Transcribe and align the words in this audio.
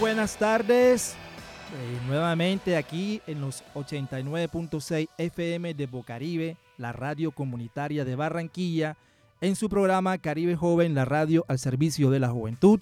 Buenas 0.00 0.36
tardes. 0.36 1.14
Eh, 1.72 1.98
nuevamente 2.06 2.76
aquí 2.76 3.22
en 3.26 3.40
los 3.40 3.62
89.6 3.74 5.08
FM 5.18 5.74
de 5.74 5.86
Bocaribe, 5.86 6.56
la 6.78 6.92
radio 6.92 7.30
comunitaria 7.30 8.04
de 8.04 8.16
Barranquilla, 8.16 8.96
en 9.40 9.56
su 9.56 9.68
programa 9.68 10.18
Caribe 10.18 10.56
Joven, 10.56 10.94
la 10.94 11.04
radio 11.04 11.44
al 11.48 11.58
servicio 11.58 12.10
de 12.10 12.18
la 12.18 12.28
juventud. 12.28 12.80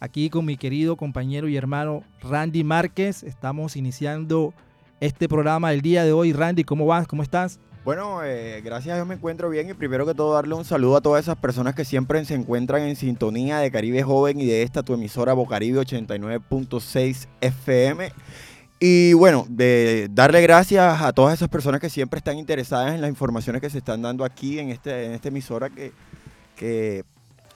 Aquí 0.00 0.30
con 0.30 0.44
mi 0.44 0.56
querido 0.56 0.96
compañero 0.96 1.48
y 1.48 1.56
hermano 1.56 2.02
Randy 2.22 2.64
Márquez. 2.64 3.22
Estamos 3.22 3.76
iniciando 3.76 4.52
este 5.00 5.28
programa 5.28 5.72
el 5.72 5.80
día 5.80 6.04
de 6.04 6.12
hoy. 6.12 6.32
Randy, 6.32 6.64
¿cómo 6.64 6.86
vas? 6.86 7.06
¿Cómo 7.06 7.22
estás? 7.22 7.60
Bueno, 7.88 8.22
eh, 8.22 8.60
gracias 8.62 8.92
a 8.92 8.96
Dios 8.96 9.06
me 9.06 9.14
encuentro 9.14 9.48
bien 9.48 9.70
y 9.70 9.72
primero 9.72 10.04
que 10.04 10.12
todo 10.12 10.34
darle 10.34 10.54
un 10.54 10.66
saludo 10.66 10.98
a 10.98 11.00
todas 11.00 11.24
esas 11.24 11.38
personas 11.38 11.74
que 11.74 11.86
siempre 11.86 12.22
se 12.26 12.34
encuentran 12.34 12.82
en 12.82 12.96
sintonía 12.96 13.60
de 13.60 13.70
Caribe 13.70 14.02
Joven 14.02 14.38
y 14.38 14.44
de 14.44 14.62
esta 14.62 14.82
tu 14.82 14.92
emisora 14.92 15.32
Bocaribe 15.32 15.80
89.6 15.80 17.28
FM. 17.40 18.12
Y 18.78 19.14
bueno, 19.14 19.46
de 19.48 20.08
darle 20.10 20.42
gracias 20.42 21.00
a 21.00 21.14
todas 21.14 21.32
esas 21.32 21.48
personas 21.48 21.80
que 21.80 21.88
siempre 21.88 22.18
están 22.18 22.36
interesadas 22.36 22.94
en 22.94 23.00
las 23.00 23.08
informaciones 23.08 23.62
que 23.62 23.70
se 23.70 23.78
están 23.78 24.02
dando 24.02 24.22
aquí 24.22 24.58
en, 24.58 24.68
este, 24.68 25.06
en 25.06 25.12
esta 25.12 25.28
emisora 25.28 25.70
que, 25.70 25.92
que 26.56 27.04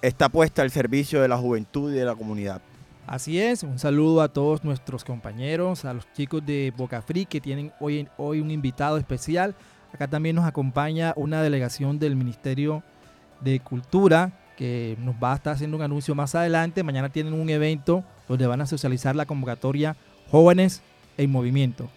está 0.01 0.31
puesta 0.31 0.63
al 0.63 0.71
servicio 0.71 1.21
de 1.21 1.29
la 1.29 1.37
juventud 1.37 1.93
y 1.93 1.97
de 1.97 2.07
la 2.07 2.15
comunidad. 2.15 2.63
Así 3.07 3.39
es, 3.39 3.65
un 3.65 3.79
saludo 3.79 4.23
a 4.23 4.29
todos 4.29 4.65
nuestros 4.65 5.05
compañeros, 5.05 5.85
a 5.85 5.93
los 5.93 6.11
chicos 6.15 6.47
de 6.47 6.73
Boca 6.75 7.03
Free 7.03 7.27
que 7.27 7.43
tienen 7.43 7.71
hoy, 7.81 8.09
hoy 8.17 8.41
un 8.41 8.51
invitado 8.51 8.97
especial. 8.97 9.55
Acá 9.93 10.09
también 10.09 10.37
nos 10.37 10.47
acompaña 10.47 11.13
una 11.17 11.43
delegación 11.43 11.99
del 11.99 12.17
Ministerio 12.17 12.83
de 13.41 13.61
Cultura 13.61 14.33
que 14.57 14.97
nos 15.01 15.15
va 15.17 15.33
a 15.33 15.37
estar 15.37 15.55
haciendo 15.55 15.77
un 15.77 15.83
anuncio 15.83 16.15
más 16.15 16.35
adelante. 16.35 16.83
Mañana 16.83 17.09
tienen 17.09 17.35
un 17.35 17.49
evento 17.51 18.05
donde 18.29 18.47
van 18.47 18.61
a 18.61 18.67
socializar 18.67 19.15
la 19.17 19.27
convocatoria 19.27 19.97
Jóvenes 20.31 20.83
en 21.19 21.31
Movimiento. 21.31 21.89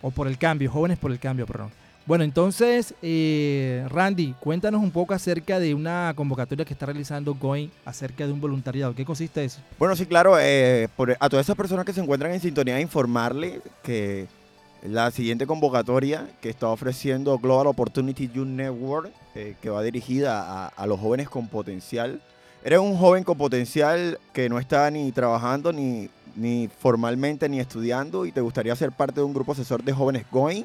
O 0.00 0.10
por 0.10 0.28
el 0.28 0.38
cambio, 0.38 0.70
Jóvenes 0.70 0.98
por 0.98 1.10
el 1.10 1.18
Cambio, 1.18 1.46
perdón. 1.46 1.70
Bueno, 2.06 2.24
entonces, 2.24 2.94
eh, 3.02 3.84
Randy, 3.90 4.34
cuéntanos 4.40 4.80
un 4.80 4.90
poco 4.90 5.12
acerca 5.12 5.58
de 5.58 5.74
una 5.74 6.12
convocatoria 6.16 6.64
que 6.64 6.72
está 6.72 6.86
realizando 6.86 7.34
GOIN 7.34 7.70
acerca 7.84 8.26
de 8.26 8.32
un 8.32 8.40
voluntariado. 8.40 8.94
¿Qué 8.94 9.04
consiste 9.04 9.44
eso? 9.44 9.60
Bueno, 9.78 9.94
sí, 9.94 10.06
claro, 10.06 10.38
eh, 10.40 10.88
a 11.20 11.28
todas 11.28 11.44
esas 11.44 11.56
personas 11.56 11.84
que 11.84 11.92
se 11.92 12.00
encuentran 12.00 12.32
en 12.32 12.40
sintonía, 12.40 12.80
informarle 12.80 13.60
que 13.82 14.26
la 14.82 15.10
siguiente 15.10 15.46
convocatoria 15.46 16.28
que 16.40 16.50
está 16.50 16.68
ofreciendo 16.68 17.38
Global 17.38 17.66
Opportunity 17.66 18.28
Youth 18.28 18.46
Network, 18.46 19.12
eh, 19.34 19.56
que 19.60 19.70
va 19.70 19.82
dirigida 19.82 20.68
a, 20.68 20.86
los 20.86 21.00
jóvenes 21.00 21.28
con 21.28 21.48
potencial. 21.48 22.20
Eres 22.64 22.78
un 22.78 22.96
joven 22.96 23.24
con 23.24 23.36
potencial 23.36 24.18
que 24.32 24.48
no 24.48 24.58
está 24.58 24.90
ni 24.90 25.10
trabajando, 25.12 25.72
ni, 25.72 26.10
ni 26.36 26.68
formalmente, 26.68 27.48
ni 27.48 27.58
estudiando, 27.58 28.24
y 28.24 28.32
te 28.32 28.40
gustaría 28.40 28.74
ser 28.76 28.92
parte 28.92 29.16
de 29.16 29.24
un 29.24 29.34
grupo 29.34 29.52
asesor 29.52 29.82
de 29.82 29.92
jóvenes 29.92 30.24
Going. 30.30 30.64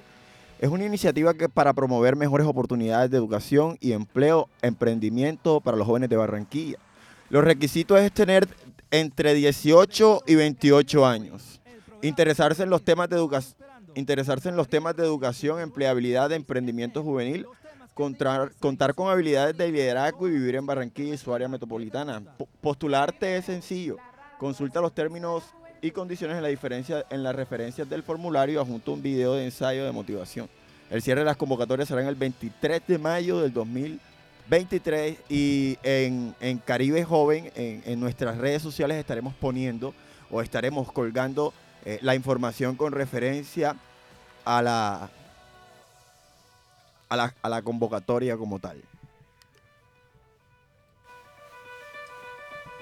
Es 0.59 0.69
una 0.69 0.85
iniciativa 0.85 1.33
que 1.33 1.49
para 1.49 1.73
promover 1.73 2.15
mejores 2.15 2.47
oportunidades 2.47 3.09
de 3.09 3.17
educación 3.17 3.77
y 3.81 3.93
empleo, 3.93 4.47
emprendimiento 4.61 5.59
para 5.59 5.75
los 5.75 5.87
jóvenes 5.87 6.09
de 6.09 6.17
Barranquilla. 6.17 6.77
Los 7.29 7.43
requisitos 7.43 7.99
es 7.99 8.11
tener 8.11 8.47
entre 8.91 9.33
18 9.33 10.23
y 10.27 10.35
28 10.35 11.05
años, 11.05 11.59
interesarse 12.03 12.63
en 12.63 12.69
los 12.69 12.83
temas 12.83 13.09
de 13.09 13.15
educación 13.15 13.72
interesarse 13.95 14.49
en 14.49 14.55
los 14.55 14.67
temas 14.67 14.95
de 14.95 15.03
educación, 15.03 15.59
empleabilidad, 15.59 16.31
emprendimiento 16.31 17.03
juvenil, 17.03 17.45
contar, 17.93 18.53
con 18.95 19.09
habilidades 19.09 19.57
de 19.57 19.71
liderazgo 19.71 20.27
y 20.27 20.31
vivir 20.31 20.55
en 20.55 20.65
Barranquilla 20.65 21.13
y 21.13 21.17
su 21.17 21.33
área 21.33 21.47
metropolitana. 21.47 22.21
Postularte 22.61 23.37
es 23.37 23.45
sencillo. 23.45 23.97
Consulta 24.39 24.81
los 24.81 24.93
términos 24.93 25.43
y 25.81 25.91
condiciones 25.91 26.37
en 26.37 26.43
la 26.43 26.49
diferencia 26.49 27.05
en 27.09 27.23
las 27.23 27.35
referencias 27.35 27.89
del 27.89 28.03
formulario 28.03 28.65
junto 28.65 28.91
a 28.91 28.93
un 28.95 29.03
video 29.03 29.33
de 29.35 29.45
ensayo 29.45 29.85
de 29.85 29.91
motivación. 29.91 30.49
El 30.89 31.01
cierre 31.01 31.21
de 31.21 31.25
las 31.25 31.37
convocatorias 31.37 31.87
será 31.87 32.07
el 32.07 32.15
23 32.15 32.81
de 32.87 32.97
mayo 32.97 33.39
del 33.39 33.51
2023 33.51 35.17
y 35.29 35.77
en, 35.83 36.35
en 36.39 36.57
Caribe 36.59 37.03
Joven, 37.03 37.51
en, 37.55 37.83
en, 37.85 37.99
nuestras 37.99 38.37
redes 38.37 38.61
sociales 38.61 38.97
estaremos 38.97 39.33
poniendo 39.33 39.93
o 40.29 40.41
estaremos 40.41 40.91
colgando 40.91 41.53
eh, 41.85 41.99
la 42.01 42.15
información 42.15 42.75
con 42.75 42.93
referencia 42.93 43.75
a 44.45 44.61
la, 44.61 45.09
a 47.09 47.15
la, 47.15 47.33
a 47.41 47.49
la 47.49 47.61
convocatoria 47.61 48.37
como 48.37 48.59
tal. 48.59 48.81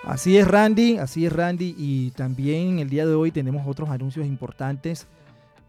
Así 0.03 0.35
es 0.37 0.47
Randy, 0.47 0.97
así 0.97 1.27
es 1.27 1.33
Randy 1.33 1.75
y 1.77 2.09
también 2.11 2.79
el 2.79 2.89
día 2.89 3.05
de 3.05 3.13
hoy 3.13 3.31
tenemos 3.31 3.67
otros 3.67 3.89
anuncios 3.89 4.25
importantes. 4.25 5.05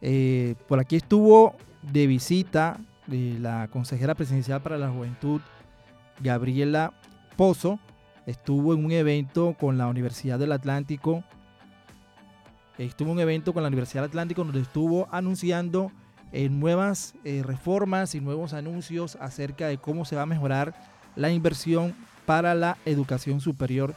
Eh, 0.00 0.54
por 0.68 0.80
aquí 0.80 0.96
estuvo 0.96 1.54
de 1.82 2.06
visita 2.06 2.78
eh, 3.10 3.36
la 3.40 3.68
consejera 3.68 4.14
presidencial 4.14 4.62
para 4.62 4.78
la 4.78 4.88
juventud, 4.88 5.40
Gabriela 6.20 6.94
Pozo, 7.36 7.78
estuvo 8.26 8.72
en 8.72 8.84
un 8.84 8.92
evento 8.92 9.54
con 9.58 9.76
la 9.76 9.86
Universidad 9.86 10.38
del 10.38 10.52
Atlántico 10.52 11.24
estuvo 12.78 13.12
un 13.12 13.20
evento 13.20 13.52
con 13.52 13.62
la 13.62 13.68
Universidad 13.68 14.04
Atlántico 14.04 14.44
donde 14.44 14.60
estuvo 14.60 15.08
anunciando 15.10 15.92
eh, 16.32 16.48
nuevas 16.48 17.14
eh, 17.24 17.42
reformas 17.44 18.14
y 18.14 18.20
nuevos 18.20 18.54
anuncios 18.54 19.16
acerca 19.20 19.68
de 19.68 19.78
cómo 19.78 20.04
se 20.04 20.16
va 20.16 20.22
a 20.22 20.26
mejorar 20.26 20.74
la 21.14 21.30
inversión 21.30 21.94
para 22.24 22.54
la 22.54 22.78
educación 22.86 23.40
superior 23.40 23.94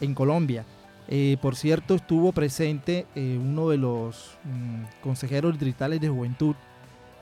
en 0.00 0.14
Colombia. 0.14 0.64
Eh, 1.08 1.36
por 1.42 1.56
cierto, 1.56 1.94
estuvo 1.94 2.32
presente 2.32 3.06
uno 3.14 3.68
de 3.68 3.76
los 3.76 4.38
mmm, 4.44 4.84
consejeros 5.02 5.52
distritales 5.52 6.00
de 6.00 6.08
juventud 6.08 6.54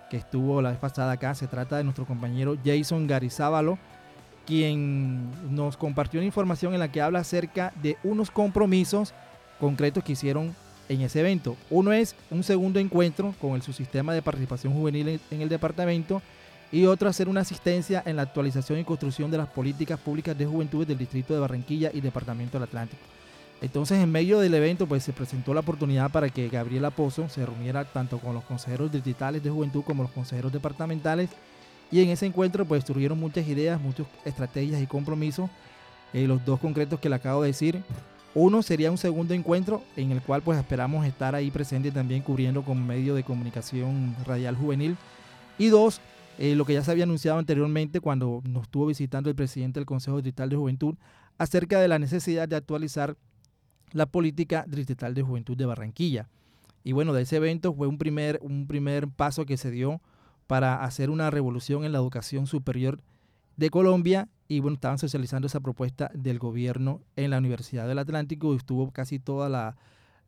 que 0.08 0.18
estuvo 0.18 0.62
la 0.62 0.70
vez 0.70 0.78
pasada 0.78 1.10
acá. 1.10 1.34
Se 1.34 1.48
trata 1.48 1.78
de 1.78 1.84
nuestro 1.84 2.06
compañero 2.06 2.56
Jason 2.64 3.08
Garizábalo, 3.08 3.78
quien 4.46 5.30
nos 5.50 5.76
compartió 5.76 6.20
una 6.20 6.26
información 6.26 6.74
en 6.74 6.80
la 6.80 6.92
que 6.92 7.02
habla 7.02 7.20
acerca 7.20 7.72
de 7.82 7.96
unos 8.04 8.30
compromisos 8.30 9.12
concretos 9.58 10.04
que 10.04 10.12
hicieron 10.12 10.54
en 10.94 11.02
ese 11.02 11.20
evento. 11.20 11.56
Uno 11.70 11.92
es 11.92 12.14
un 12.30 12.42
segundo 12.42 12.78
encuentro 12.78 13.34
con 13.40 13.54
el 13.54 13.62
subsistema 13.62 14.14
de 14.14 14.22
participación 14.22 14.72
juvenil 14.72 15.20
en 15.30 15.40
el 15.40 15.48
departamento 15.48 16.22
y 16.70 16.86
otro 16.86 17.08
hacer 17.08 17.28
una 17.28 17.42
asistencia 17.42 18.02
en 18.06 18.16
la 18.16 18.22
actualización 18.22 18.78
y 18.78 18.84
construcción 18.84 19.30
de 19.30 19.38
las 19.38 19.48
políticas 19.48 20.00
públicas 20.00 20.36
de 20.36 20.46
juventud 20.46 20.86
del 20.86 20.98
distrito 20.98 21.34
de 21.34 21.40
Barranquilla 21.40 21.90
y 21.92 22.00
departamento 22.00 22.58
del 22.58 22.68
Atlántico. 22.68 23.02
Entonces, 23.60 24.02
en 24.02 24.10
medio 24.10 24.40
del 24.40 24.54
evento, 24.54 24.88
pues 24.88 25.04
se 25.04 25.12
presentó 25.12 25.54
la 25.54 25.60
oportunidad 25.60 26.10
para 26.10 26.28
que 26.30 26.48
Gabriela 26.48 26.90
Pozo 26.90 27.28
se 27.28 27.46
reuniera 27.46 27.84
tanto 27.84 28.18
con 28.18 28.34
los 28.34 28.42
consejeros 28.42 28.90
distritales 28.90 29.42
de 29.42 29.50
juventud 29.50 29.84
como 29.84 30.02
los 30.02 30.10
consejeros 30.10 30.52
departamentales. 30.52 31.30
Y 31.92 32.02
en 32.02 32.08
ese 32.08 32.26
encuentro, 32.26 32.64
pues 32.64 32.84
surgieron 32.84 33.20
muchas 33.20 33.46
ideas, 33.46 33.80
muchas 33.80 34.06
estrategias 34.24 34.82
y 34.82 34.86
compromisos. 34.86 35.48
Eh, 36.12 36.26
los 36.26 36.44
dos 36.44 36.58
concretos 36.58 36.98
que 36.98 37.08
le 37.08 37.14
acabo 37.14 37.42
de 37.42 37.48
decir, 37.48 37.82
uno 38.34 38.62
sería 38.62 38.90
un 38.90 38.98
segundo 38.98 39.34
encuentro 39.34 39.82
en 39.96 40.10
el 40.10 40.22
cual 40.22 40.42
pues 40.42 40.58
esperamos 40.58 41.04
estar 41.06 41.34
ahí 41.34 41.50
presente 41.50 41.90
también 41.90 42.22
cubriendo 42.22 42.62
como 42.62 42.84
medio 42.84 43.14
de 43.14 43.24
comunicación 43.24 44.16
radial 44.24 44.56
juvenil. 44.56 44.96
Y 45.58 45.68
dos, 45.68 46.00
eh, 46.38 46.54
lo 46.54 46.64
que 46.64 46.72
ya 46.72 46.82
se 46.82 46.90
había 46.90 47.04
anunciado 47.04 47.38
anteriormente 47.38 48.00
cuando 48.00 48.40
nos 48.44 48.64
estuvo 48.64 48.86
visitando 48.86 49.28
el 49.28 49.36
presidente 49.36 49.80
del 49.80 49.86
Consejo 49.86 50.16
Distrital 50.16 50.48
de 50.48 50.56
Juventud 50.56 50.94
acerca 51.36 51.80
de 51.80 51.88
la 51.88 51.98
necesidad 51.98 52.48
de 52.48 52.56
actualizar 52.56 53.16
la 53.92 54.06
política 54.06 54.64
distrital 54.66 55.14
de 55.14 55.22
juventud 55.22 55.56
de 55.56 55.66
Barranquilla. 55.66 56.28
Y 56.84 56.92
bueno, 56.92 57.12
de 57.12 57.22
ese 57.22 57.36
evento 57.36 57.74
fue 57.74 57.86
un 57.86 57.98
primer, 57.98 58.38
un 58.42 58.66
primer 58.66 59.08
paso 59.08 59.44
que 59.44 59.58
se 59.58 59.70
dio 59.70 60.00
para 60.46 60.82
hacer 60.82 61.10
una 61.10 61.30
revolución 61.30 61.84
en 61.84 61.92
la 61.92 61.98
educación 61.98 62.46
superior 62.46 63.00
de 63.56 63.70
Colombia 63.70 64.28
y 64.52 64.60
bueno, 64.60 64.74
estaban 64.74 64.98
socializando 64.98 65.46
esa 65.46 65.60
propuesta 65.60 66.10
del 66.12 66.38
gobierno 66.38 67.00
en 67.16 67.30
la 67.30 67.38
Universidad 67.38 67.88
del 67.88 67.98
Atlántico. 67.98 68.54
Estuvo 68.54 68.90
casi 68.90 69.18
toda 69.18 69.48
la, 69.48 69.78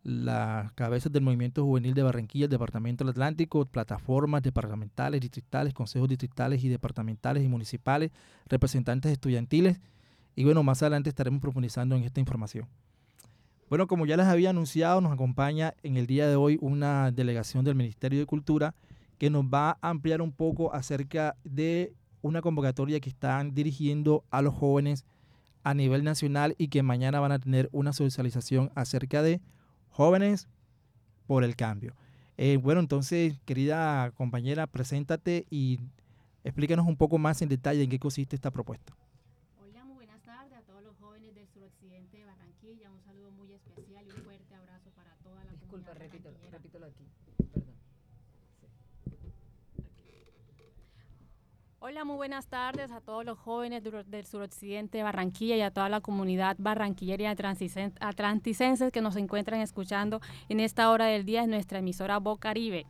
la 0.02 0.72
cabeza 0.76 1.10
del 1.10 1.22
movimiento 1.22 1.62
juvenil 1.62 1.92
de 1.92 2.02
Barranquilla, 2.02 2.44
el 2.44 2.50
Departamento 2.50 3.04
del 3.04 3.10
Atlántico, 3.10 3.66
plataformas 3.66 4.42
departamentales, 4.42 5.20
distritales, 5.20 5.74
consejos 5.74 6.08
distritales 6.08 6.64
y 6.64 6.70
departamentales 6.70 7.44
y 7.44 7.48
municipales, 7.48 8.12
representantes 8.46 9.12
estudiantiles. 9.12 9.78
Y 10.34 10.44
bueno, 10.44 10.62
más 10.62 10.82
adelante 10.82 11.10
estaremos 11.10 11.42
profundizando 11.42 11.94
en 11.94 12.04
esta 12.04 12.18
información. 12.18 12.66
Bueno, 13.68 13.86
como 13.86 14.06
ya 14.06 14.16
les 14.16 14.26
había 14.26 14.50
anunciado, 14.50 15.02
nos 15.02 15.12
acompaña 15.12 15.74
en 15.82 15.98
el 15.98 16.06
día 16.06 16.26
de 16.28 16.36
hoy 16.36 16.56
una 16.62 17.10
delegación 17.10 17.62
del 17.62 17.74
Ministerio 17.74 18.20
de 18.20 18.26
Cultura 18.26 18.74
que 19.18 19.28
nos 19.28 19.44
va 19.44 19.78
a 19.82 19.90
ampliar 19.90 20.22
un 20.22 20.32
poco 20.32 20.72
acerca 20.72 21.36
de 21.44 21.92
una 22.24 22.40
convocatoria 22.40 23.00
que 23.00 23.10
están 23.10 23.54
dirigiendo 23.54 24.24
a 24.30 24.40
los 24.40 24.54
jóvenes 24.54 25.04
a 25.62 25.74
nivel 25.74 26.04
nacional 26.04 26.54
y 26.56 26.68
que 26.68 26.82
mañana 26.82 27.20
van 27.20 27.32
a 27.32 27.38
tener 27.38 27.68
una 27.70 27.92
socialización 27.92 28.72
acerca 28.74 29.22
de 29.22 29.42
jóvenes 29.90 30.48
por 31.26 31.44
el 31.44 31.54
cambio. 31.54 31.94
Eh, 32.38 32.56
bueno, 32.56 32.80
entonces, 32.80 33.38
querida 33.44 34.10
compañera, 34.12 34.66
preséntate 34.66 35.46
y 35.50 35.80
explícanos 36.44 36.86
un 36.86 36.96
poco 36.96 37.18
más 37.18 37.42
en 37.42 37.50
detalle 37.50 37.82
en 37.82 37.90
qué 37.90 37.98
consiste 37.98 38.34
esta 38.36 38.50
propuesta. 38.50 38.96
Hola, 39.60 39.84
muy 39.84 39.96
buenas 39.96 40.22
tardes 40.22 40.56
a 40.56 40.62
todos 40.62 40.82
los 40.82 40.96
jóvenes 40.96 41.34
del 41.34 41.46
suroccidente 41.48 42.16
de 42.16 42.24
Barranquilla. 42.24 42.90
Un 42.90 43.02
saludo 43.02 43.30
muy 43.32 43.52
especial 43.52 44.02
y 44.06 44.10
un 44.10 44.24
fuerte 44.24 44.54
abrazo 44.54 44.90
para 44.96 45.14
toda 45.22 45.44
la 45.44 45.50
Disculpa, 45.52 45.92
comunidad 45.92 46.10
repito, 46.10 46.30
repítelo 46.50 46.86
aquí. 46.86 47.04
Hola, 51.86 52.06
muy 52.06 52.16
buenas 52.16 52.46
tardes 52.46 52.90
a 52.92 53.02
todos 53.02 53.26
los 53.26 53.38
jóvenes 53.38 53.82
del 53.82 54.24
suroccidente 54.24 54.96
de 54.96 55.04
Barranquilla 55.04 55.54
y 55.54 55.60
a 55.60 55.70
toda 55.70 55.90
la 55.90 56.00
comunidad 56.00 56.56
barranquillera 56.58 57.24
y 57.24 57.26
atlanticenses 57.26 58.90
que 58.90 59.02
nos 59.02 59.16
encuentran 59.16 59.60
escuchando 59.60 60.22
en 60.48 60.60
esta 60.60 60.90
hora 60.90 61.04
del 61.04 61.26
día 61.26 61.44
en 61.44 61.50
nuestra 61.50 61.80
emisora 61.80 62.20
Bocaribe. 62.20 62.86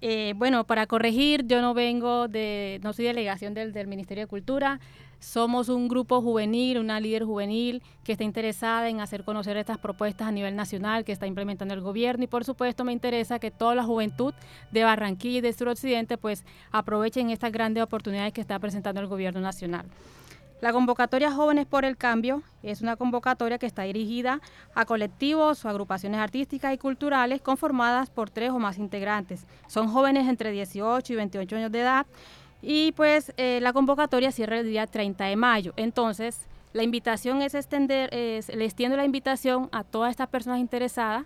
Eh, 0.00 0.32
bueno, 0.36 0.64
para 0.64 0.86
corregir, 0.86 1.46
yo 1.46 1.60
no 1.60 1.74
vengo 1.74 2.28
de, 2.28 2.80
no 2.82 2.94
soy 2.94 3.04
delegación 3.04 3.52
del, 3.52 3.74
del 3.74 3.88
Ministerio 3.88 4.24
de 4.24 4.28
Cultura, 4.28 4.80
somos 5.20 5.68
un 5.68 5.88
grupo 5.88 6.20
juvenil, 6.22 6.78
una 6.78 7.00
líder 7.00 7.24
juvenil 7.24 7.82
que 8.04 8.12
está 8.12 8.24
interesada 8.24 8.88
en 8.88 9.00
hacer 9.00 9.24
conocer 9.24 9.56
estas 9.56 9.78
propuestas 9.78 10.28
a 10.28 10.32
nivel 10.32 10.56
nacional 10.56 11.04
que 11.04 11.12
está 11.12 11.26
implementando 11.26 11.74
el 11.74 11.80
gobierno 11.80 12.24
y 12.24 12.28
por 12.28 12.44
supuesto 12.44 12.84
me 12.84 12.92
interesa 12.92 13.38
que 13.38 13.50
toda 13.50 13.74
la 13.74 13.84
juventud 13.84 14.34
de 14.70 14.84
Barranquilla 14.84 15.38
y 15.38 15.42
de 15.42 15.52
suroccidente 15.52 16.18
pues 16.18 16.44
aprovechen 16.70 17.30
estas 17.30 17.52
grandes 17.52 17.82
oportunidades 17.82 18.32
que 18.32 18.40
está 18.40 18.58
presentando 18.58 19.00
el 19.00 19.06
gobierno 19.06 19.40
nacional. 19.40 19.86
La 20.60 20.72
convocatoria 20.72 21.30
Jóvenes 21.30 21.66
por 21.66 21.84
el 21.84 21.96
Cambio 21.96 22.42
es 22.64 22.82
una 22.82 22.96
convocatoria 22.96 23.58
que 23.58 23.66
está 23.66 23.82
dirigida 23.82 24.40
a 24.74 24.86
colectivos 24.86 25.64
o 25.64 25.68
agrupaciones 25.68 26.18
artísticas 26.18 26.74
y 26.74 26.78
culturales 26.78 27.40
conformadas 27.40 28.10
por 28.10 28.28
tres 28.28 28.50
o 28.50 28.58
más 28.58 28.76
integrantes. 28.76 29.46
Son 29.68 29.86
jóvenes 29.86 30.26
entre 30.26 30.50
18 30.50 31.12
y 31.12 31.16
28 31.16 31.56
años 31.56 31.70
de 31.70 31.80
edad 31.80 32.06
y 32.62 32.92
pues 32.92 33.32
eh, 33.36 33.60
la 33.62 33.72
convocatoria 33.72 34.32
cierra 34.32 34.58
el 34.60 34.66
día 34.66 34.86
30 34.86 35.24
de 35.24 35.36
mayo. 35.36 35.72
Entonces, 35.76 36.40
la 36.72 36.82
invitación 36.82 37.42
es 37.42 37.54
extender, 37.54 38.12
es- 38.12 38.48
le 38.54 38.64
extiendo 38.64 38.96
la 38.96 39.04
invitación 39.04 39.68
a 39.72 39.84
todas 39.84 40.10
estas 40.10 40.28
personas 40.28 40.58
interesadas 40.60 41.24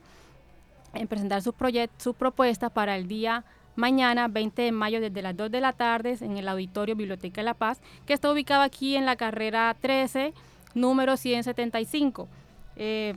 en 0.94 1.08
presentar 1.08 1.42
sus, 1.42 1.54
sus 1.98 2.14
propuestas 2.14 2.70
para 2.70 2.96
el 2.96 3.08
día 3.08 3.44
mañana, 3.76 4.28
20 4.28 4.62
de 4.62 4.72
mayo, 4.72 5.00
desde 5.00 5.22
las 5.22 5.34
2 5.36 5.50
de 5.50 5.60
la 5.60 5.72
tarde, 5.72 6.18
en 6.20 6.36
el 6.36 6.46
Auditorio 6.48 6.94
Biblioteca 6.94 7.40
de 7.40 7.46
La 7.46 7.54
Paz, 7.54 7.80
que 8.06 8.12
está 8.12 8.30
ubicado 8.30 8.62
aquí 8.62 8.96
en 8.96 9.06
la 9.06 9.16
carrera 9.16 9.74
13, 9.80 10.34
número 10.74 11.16
175. 11.16 12.28
Eh, 12.76 13.14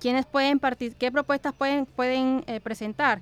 ¿quiénes 0.00 0.24
pueden 0.26 0.58
¿Qué 0.98 1.12
propuestas 1.12 1.52
pueden, 1.54 1.84
pueden 1.86 2.44
eh, 2.46 2.60
presentar? 2.60 3.20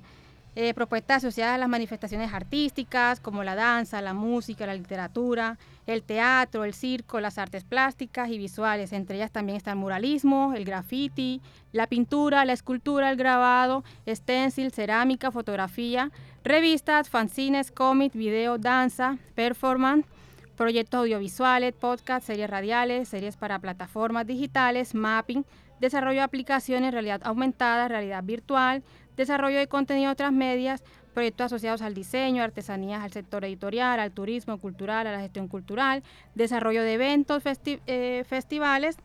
Eh, 0.59 0.73
propuestas 0.73 1.17
asociadas 1.17 1.53
a 1.53 1.57
las 1.59 1.69
manifestaciones 1.69 2.33
artísticas, 2.33 3.19
como 3.19 3.43
la 3.43 3.53
danza, 3.53 4.01
la 4.01 4.15
música, 4.15 4.65
la 4.65 4.73
literatura, 4.73 5.59
el 5.85 6.01
teatro, 6.01 6.65
el 6.65 6.73
circo, 6.73 7.19
las 7.19 7.37
artes 7.37 7.63
plásticas 7.63 8.31
y 8.31 8.39
visuales. 8.39 8.91
Entre 8.91 9.17
ellas 9.17 9.29
también 9.29 9.55
está 9.55 9.69
el 9.69 9.77
muralismo, 9.77 10.55
el 10.55 10.65
graffiti, 10.65 11.43
la 11.73 11.85
pintura, 11.85 12.43
la 12.43 12.53
escultura, 12.53 13.11
el 13.11 13.17
grabado, 13.17 13.83
stencil, 14.07 14.71
cerámica, 14.71 15.29
fotografía, 15.29 16.09
revistas, 16.43 17.07
fanzines, 17.07 17.69
cómics, 17.69 18.15
video, 18.15 18.57
danza, 18.57 19.19
performance, 19.35 20.07
proyectos 20.55 21.01
audiovisuales, 21.01 21.75
podcasts, 21.75 22.25
series 22.25 22.49
radiales, 22.49 23.09
series 23.09 23.37
para 23.37 23.59
plataformas 23.59 24.25
digitales, 24.25 24.95
mapping, 24.95 25.45
desarrollo 25.79 26.21
de 26.21 26.23
aplicaciones, 26.23 26.91
realidad 26.91 27.21
aumentada, 27.23 27.87
realidad 27.87 28.23
virtual, 28.23 28.81
desarrollo 29.17 29.57
de 29.57 29.67
contenido 29.67 30.15
transmedias, 30.15 30.83
proyectos 31.13 31.47
asociados 31.47 31.81
al 31.81 31.95
diseño, 31.95 32.43
artesanías, 32.43 33.03
al 33.03 33.11
sector 33.11 33.43
editorial, 33.43 33.99
al 33.99 34.11
turismo 34.11 34.59
cultural, 34.59 35.07
a 35.07 35.11
la 35.11 35.19
gestión 35.19 35.47
cultural, 35.47 36.03
desarrollo 36.35 36.83
de 36.83 36.93
eventos, 36.93 37.43
eh, 37.65 38.23
festivales 38.29 38.97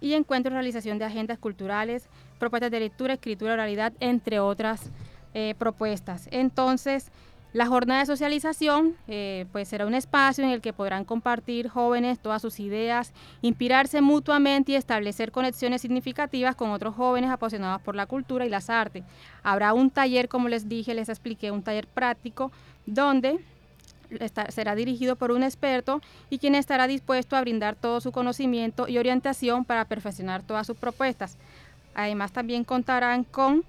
y 0.00 0.14
encuentros, 0.14 0.52
realización 0.52 0.98
de 0.98 1.06
agendas 1.06 1.38
culturales, 1.38 2.08
propuestas 2.38 2.70
de 2.70 2.80
lectura, 2.80 3.14
escritura, 3.14 3.54
oralidad, 3.54 3.92
entre 3.98 4.38
otras 4.38 4.90
eh, 5.34 5.54
propuestas. 5.58 6.28
Entonces, 6.30 7.10
la 7.56 7.66
jornada 7.66 8.00
de 8.00 8.06
socialización 8.06 8.96
eh, 9.08 9.46
pues 9.50 9.68
será 9.68 9.86
un 9.86 9.94
espacio 9.94 10.44
en 10.44 10.50
el 10.50 10.60
que 10.60 10.74
podrán 10.74 11.06
compartir 11.06 11.70
jóvenes 11.70 12.18
todas 12.18 12.42
sus 12.42 12.60
ideas, 12.60 13.14
inspirarse 13.40 14.02
mutuamente 14.02 14.72
y 14.72 14.74
establecer 14.74 15.32
conexiones 15.32 15.80
significativas 15.80 16.54
con 16.54 16.68
otros 16.68 16.94
jóvenes 16.94 17.30
apasionados 17.30 17.80
por 17.80 17.94
la 17.94 18.04
cultura 18.04 18.44
y 18.44 18.50
las 18.50 18.68
artes. 18.68 19.04
Habrá 19.42 19.72
un 19.72 19.88
taller, 19.88 20.28
como 20.28 20.50
les 20.50 20.68
dije, 20.68 20.92
les 20.92 21.08
expliqué, 21.08 21.50
un 21.50 21.62
taller 21.62 21.86
práctico 21.86 22.52
donde 22.84 23.40
será 24.50 24.74
dirigido 24.74 25.16
por 25.16 25.32
un 25.32 25.42
experto 25.42 26.02
y 26.28 26.36
quien 26.36 26.56
estará 26.56 26.86
dispuesto 26.86 27.36
a 27.36 27.40
brindar 27.40 27.74
todo 27.74 28.02
su 28.02 28.12
conocimiento 28.12 28.86
y 28.86 28.98
orientación 28.98 29.64
para 29.64 29.86
perfeccionar 29.86 30.42
todas 30.42 30.66
sus 30.66 30.76
propuestas. 30.76 31.38
Además, 31.94 32.32
también 32.32 32.64
contarán 32.64 33.24
con 33.24 33.64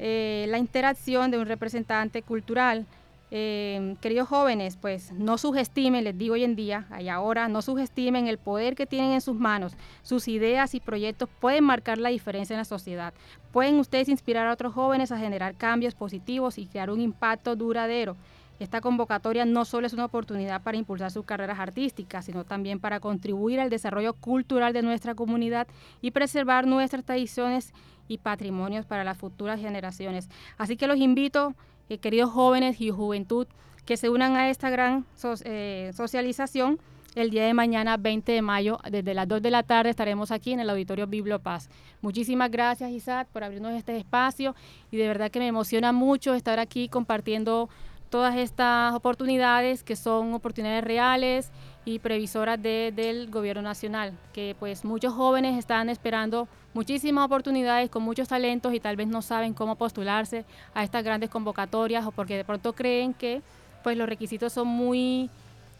eh, 0.00 0.46
la 0.48 0.58
interacción 0.58 1.30
de 1.30 1.38
un 1.38 1.46
representante 1.46 2.22
cultural. 2.22 2.84
Eh, 3.34 3.96
queridos 4.02 4.28
jóvenes, 4.28 4.76
pues 4.76 5.10
no 5.12 5.38
subestimen, 5.38 6.04
les 6.04 6.18
digo 6.18 6.34
hoy 6.34 6.44
en 6.44 6.54
día, 6.54 6.86
y 7.00 7.08
ahora, 7.08 7.48
no 7.48 7.62
subestimen 7.62 8.26
el 8.26 8.36
poder 8.36 8.74
que 8.74 8.84
tienen 8.84 9.12
en 9.12 9.22
sus 9.22 9.34
manos. 9.34 9.72
Sus 10.02 10.28
ideas 10.28 10.74
y 10.74 10.80
proyectos 10.80 11.30
pueden 11.40 11.64
marcar 11.64 11.96
la 11.96 12.10
diferencia 12.10 12.52
en 12.52 12.58
la 12.58 12.66
sociedad. 12.66 13.14
Pueden 13.50 13.76
ustedes 13.76 14.10
inspirar 14.10 14.46
a 14.46 14.52
otros 14.52 14.74
jóvenes 14.74 15.12
a 15.12 15.18
generar 15.18 15.54
cambios 15.54 15.94
positivos 15.94 16.58
y 16.58 16.66
crear 16.66 16.90
un 16.90 17.00
impacto 17.00 17.56
duradero. 17.56 18.18
Esta 18.58 18.82
convocatoria 18.82 19.46
no 19.46 19.64
solo 19.64 19.86
es 19.86 19.94
una 19.94 20.04
oportunidad 20.04 20.60
para 20.62 20.76
impulsar 20.76 21.10
sus 21.10 21.24
carreras 21.24 21.58
artísticas, 21.58 22.26
sino 22.26 22.44
también 22.44 22.80
para 22.80 23.00
contribuir 23.00 23.60
al 23.60 23.70
desarrollo 23.70 24.12
cultural 24.12 24.74
de 24.74 24.82
nuestra 24.82 25.14
comunidad 25.14 25.66
y 26.02 26.10
preservar 26.10 26.66
nuestras 26.66 27.02
tradiciones 27.02 27.72
y 28.08 28.18
patrimonios 28.18 28.84
para 28.84 29.04
las 29.04 29.16
futuras 29.16 29.58
generaciones. 29.58 30.28
Así 30.58 30.76
que 30.76 30.86
los 30.86 30.98
invito, 30.98 31.54
queridos 31.98 32.30
jóvenes 32.30 32.80
y 32.80 32.90
juventud, 32.90 33.46
que 33.84 33.96
se 33.96 34.08
unan 34.08 34.36
a 34.36 34.48
esta 34.50 34.70
gran 34.70 35.04
eh, 35.44 35.90
socialización. 35.94 36.78
El 37.14 37.28
día 37.30 37.44
de 37.44 37.52
mañana, 37.52 37.98
20 37.98 38.32
de 38.32 38.40
mayo, 38.40 38.78
desde 38.90 39.12
las 39.12 39.28
2 39.28 39.42
de 39.42 39.50
la 39.50 39.62
tarde, 39.62 39.90
estaremos 39.90 40.30
aquí 40.30 40.52
en 40.52 40.60
el 40.60 40.70
Auditorio 40.70 41.06
Biblo 41.06 41.40
Paz. 41.40 41.68
Muchísimas 42.00 42.50
gracias, 42.50 42.90
Isaac, 42.90 43.28
por 43.32 43.44
abrirnos 43.44 43.72
este 43.74 43.96
espacio 43.98 44.54
y 44.90 44.96
de 44.96 45.08
verdad 45.08 45.30
que 45.30 45.38
me 45.38 45.46
emociona 45.46 45.92
mucho 45.92 46.32
estar 46.32 46.58
aquí 46.58 46.88
compartiendo 46.88 47.68
todas 48.08 48.36
estas 48.36 48.94
oportunidades 48.94 49.82
que 49.84 49.94
son 49.96 50.32
oportunidades 50.32 50.84
reales 50.84 51.50
y 51.84 51.98
previsoras 51.98 52.62
de- 52.62 52.92
del 52.96 53.30
gobierno 53.30 53.62
nacional, 53.62 54.16
que 54.32 54.54
pues 54.58 54.84
muchos 54.84 55.12
jóvenes 55.12 55.58
están 55.58 55.88
esperando 55.90 56.48
muchísimas 56.74 57.24
oportunidades 57.24 57.90
con 57.90 58.02
muchos 58.02 58.28
talentos 58.28 58.74
y 58.74 58.80
tal 58.80 58.96
vez 58.96 59.08
no 59.08 59.22
saben 59.22 59.54
cómo 59.54 59.76
postularse 59.76 60.44
a 60.74 60.84
estas 60.84 61.04
grandes 61.04 61.30
convocatorias 61.30 62.06
o 62.06 62.12
porque 62.12 62.36
de 62.36 62.44
pronto 62.44 62.72
creen 62.72 63.14
que 63.14 63.42
pues 63.82 63.96
los 63.96 64.08
requisitos 64.08 64.52
son 64.52 64.68
muy 64.68 65.30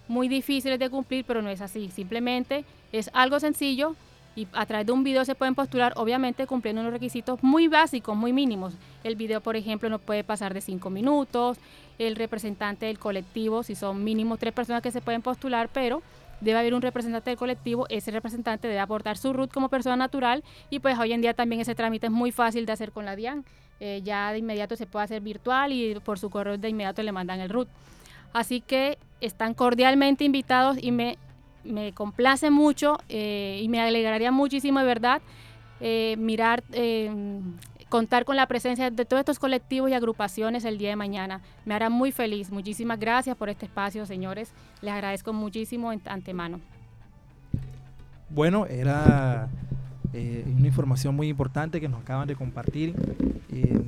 muy 0.08 0.28
difíciles 0.28 0.78
de 0.78 0.90
cumplir, 0.90 1.24
pero 1.24 1.42
no 1.42 1.48
es 1.48 1.60
así. 1.60 1.90
Simplemente 1.90 2.64
es 2.92 3.10
algo 3.14 3.40
sencillo 3.40 3.94
y 4.34 4.46
a 4.52 4.66
través 4.66 4.86
de 4.86 4.92
un 4.92 5.04
video 5.04 5.24
se 5.24 5.34
pueden 5.34 5.54
postular, 5.54 5.92
obviamente 5.96 6.46
cumpliendo 6.46 6.80
unos 6.80 6.92
requisitos 6.92 7.42
muy 7.42 7.68
básicos, 7.68 8.16
muy 8.16 8.32
mínimos. 8.32 8.74
El 9.04 9.16
video, 9.16 9.40
por 9.40 9.56
ejemplo, 9.56 9.88
no 9.88 9.98
puede 9.98 10.24
pasar 10.24 10.54
de 10.54 10.60
cinco 10.60 10.90
minutos. 10.90 11.58
El 11.98 12.16
representante 12.16 12.86
del 12.86 12.98
colectivo, 12.98 13.62
si 13.62 13.74
son 13.74 14.02
mínimo 14.02 14.38
tres 14.38 14.52
personas 14.52 14.82
que 14.82 14.90
se 14.90 15.00
pueden 15.00 15.22
postular, 15.22 15.68
pero 15.72 16.02
debe 16.42 16.58
haber 16.58 16.74
un 16.74 16.82
representante 16.82 17.30
del 17.30 17.38
colectivo. 17.38 17.86
Ese 17.88 18.10
representante 18.10 18.68
debe 18.68 18.80
aportar 18.80 19.16
su 19.16 19.32
RUT 19.32 19.52
como 19.52 19.68
persona 19.68 19.96
natural 19.96 20.44
y 20.70 20.80
pues 20.80 20.98
hoy 20.98 21.12
en 21.12 21.22
día 21.22 21.34
también 21.34 21.60
ese 21.60 21.74
trámite 21.74 22.06
es 22.06 22.12
muy 22.12 22.32
fácil 22.32 22.66
de 22.66 22.72
hacer 22.72 22.92
con 22.92 23.04
la 23.04 23.16
DIAN. 23.16 23.44
Eh, 23.80 24.00
ya 24.04 24.32
de 24.32 24.38
inmediato 24.38 24.76
se 24.76 24.86
puede 24.86 25.04
hacer 25.04 25.22
virtual 25.22 25.72
y 25.72 25.98
por 26.00 26.18
su 26.18 26.30
correo 26.30 26.58
de 26.58 26.68
inmediato 26.68 27.02
le 27.02 27.12
mandan 27.12 27.40
el 27.40 27.48
RUT. 27.48 27.68
Así 28.32 28.60
que 28.60 28.98
están 29.20 29.54
cordialmente 29.54 30.24
invitados 30.24 30.76
y 30.80 30.90
me, 30.90 31.18
me 31.64 31.92
complace 31.92 32.50
mucho 32.50 32.98
eh, 33.08 33.60
y 33.62 33.68
me 33.68 33.80
alegraría 33.80 34.30
muchísimo 34.30 34.80
de 34.80 34.86
verdad 34.86 35.22
eh, 35.80 36.16
mirar, 36.16 36.62
contar 37.92 38.24
con 38.24 38.36
la 38.36 38.46
presencia 38.46 38.90
de 38.90 39.04
todos 39.04 39.20
estos 39.20 39.38
colectivos 39.38 39.90
y 39.90 39.92
agrupaciones 39.92 40.64
el 40.64 40.78
día 40.78 40.88
de 40.88 40.96
mañana. 40.96 41.42
Me 41.66 41.74
hará 41.74 41.90
muy 41.90 42.10
feliz. 42.10 42.50
Muchísimas 42.50 42.98
gracias 42.98 43.36
por 43.36 43.50
este 43.50 43.66
espacio, 43.66 44.06
señores. 44.06 44.50
Les 44.80 44.94
agradezco 44.94 45.34
muchísimo 45.34 45.92
en 45.92 46.00
antemano. 46.06 46.58
Bueno, 48.30 48.64
era 48.64 49.50
eh, 50.14 50.42
una 50.56 50.68
información 50.68 51.14
muy 51.14 51.28
importante 51.28 51.82
que 51.82 51.88
nos 51.90 52.00
acaban 52.00 52.26
de 52.26 52.34
compartir. 52.34 52.94
Eh, 53.52 53.82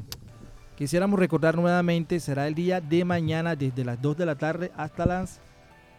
quisiéramos 0.76 1.18
recordar 1.18 1.56
nuevamente, 1.56 2.20
será 2.20 2.46
el 2.46 2.54
día 2.54 2.82
de 2.82 3.06
mañana 3.06 3.56
desde 3.56 3.86
las 3.86 4.02
2 4.02 4.18
de 4.18 4.26
la 4.26 4.34
tarde 4.34 4.70
hasta 4.76 5.06
las 5.06 5.40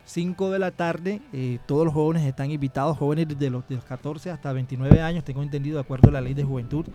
5 0.06 0.52
de 0.52 0.60
la 0.60 0.72
tarde. 0.72 1.22
Eh, 1.34 1.60
todos 1.66 1.86
los 1.86 1.94
jóvenes 1.94 2.26
están 2.26 2.52
invitados, 2.52 2.98
jóvenes 2.98 3.28
desde 3.28 3.50
los, 3.50 3.68
de 3.68 3.76
los 3.76 3.84
14 3.84 4.32
hasta 4.32 4.54
29 4.54 5.02
años, 5.02 5.24
tengo 5.24 5.44
entendido 5.44 5.76
de 5.76 5.82
acuerdo 5.82 6.10
a 6.10 6.12
la 6.12 6.22
ley 6.22 6.34
de 6.34 6.44
juventud, 6.44 6.86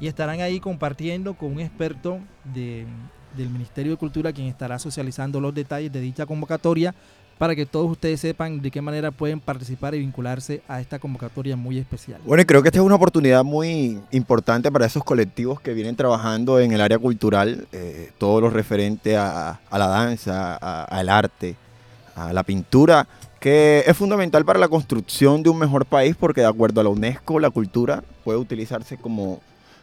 y 0.00 0.06
estarán 0.06 0.40
ahí 0.40 0.60
compartiendo 0.60 1.34
con 1.34 1.52
un 1.52 1.60
experto 1.60 2.18
de, 2.44 2.86
del 3.36 3.50
Ministerio 3.50 3.92
de 3.92 3.98
Cultura, 3.98 4.32
quien 4.32 4.48
estará 4.48 4.78
socializando 4.78 5.40
los 5.40 5.54
detalles 5.54 5.92
de 5.92 6.00
dicha 6.00 6.26
convocatoria 6.26 6.94
para 7.38 7.54
que 7.54 7.66
todos 7.66 7.90
ustedes 7.90 8.20
sepan 8.20 8.62
de 8.62 8.70
qué 8.70 8.80
manera 8.80 9.10
pueden 9.10 9.40
participar 9.40 9.94
y 9.94 9.98
vincularse 9.98 10.62
a 10.68 10.80
esta 10.80 10.98
convocatoria 10.98 11.54
muy 11.54 11.78
especial. 11.78 12.18
Bueno, 12.24 12.42
creo 12.46 12.62
que 12.62 12.68
esta 12.68 12.78
es 12.78 12.84
una 12.84 12.94
oportunidad 12.94 13.44
muy 13.44 14.00
importante 14.10 14.72
para 14.72 14.86
esos 14.86 15.04
colectivos 15.04 15.60
que 15.60 15.74
vienen 15.74 15.96
trabajando 15.96 16.58
en 16.60 16.72
el 16.72 16.80
área 16.80 16.98
cultural, 16.98 17.68
eh, 17.72 18.10
todo 18.16 18.40
lo 18.40 18.48
referente 18.48 19.18
a, 19.18 19.60
a 19.70 19.78
la 19.78 19.86
danza, 19.86 20.56
al 20.84 21.10
arte, 21.10 21.56
a 22.16 22.32
la 22.32 22.42
pintura, 22.42 23.06
que 23.38 23.84
es 23.86 23.96
fundamental 23.96 24.44
para 24.44 24.58
la 24.58 24.68
construcción 24.68 25.42
de 25.42 25.50
un 25.50 25.58
mejor 25.58 25.86
país 25.86 26.16
porque 26.18 26.40
de 26.40 26.48
acuerdo 26.48 26.80
a 26.80 26.84
la 26.84 26.90
UNESCO 26.90 27.38
la 27.38 27.50
cultura 27.50 28.02
puede 28.24 28.38
utilizarse 28.38 28.96
como, 28.96 29.40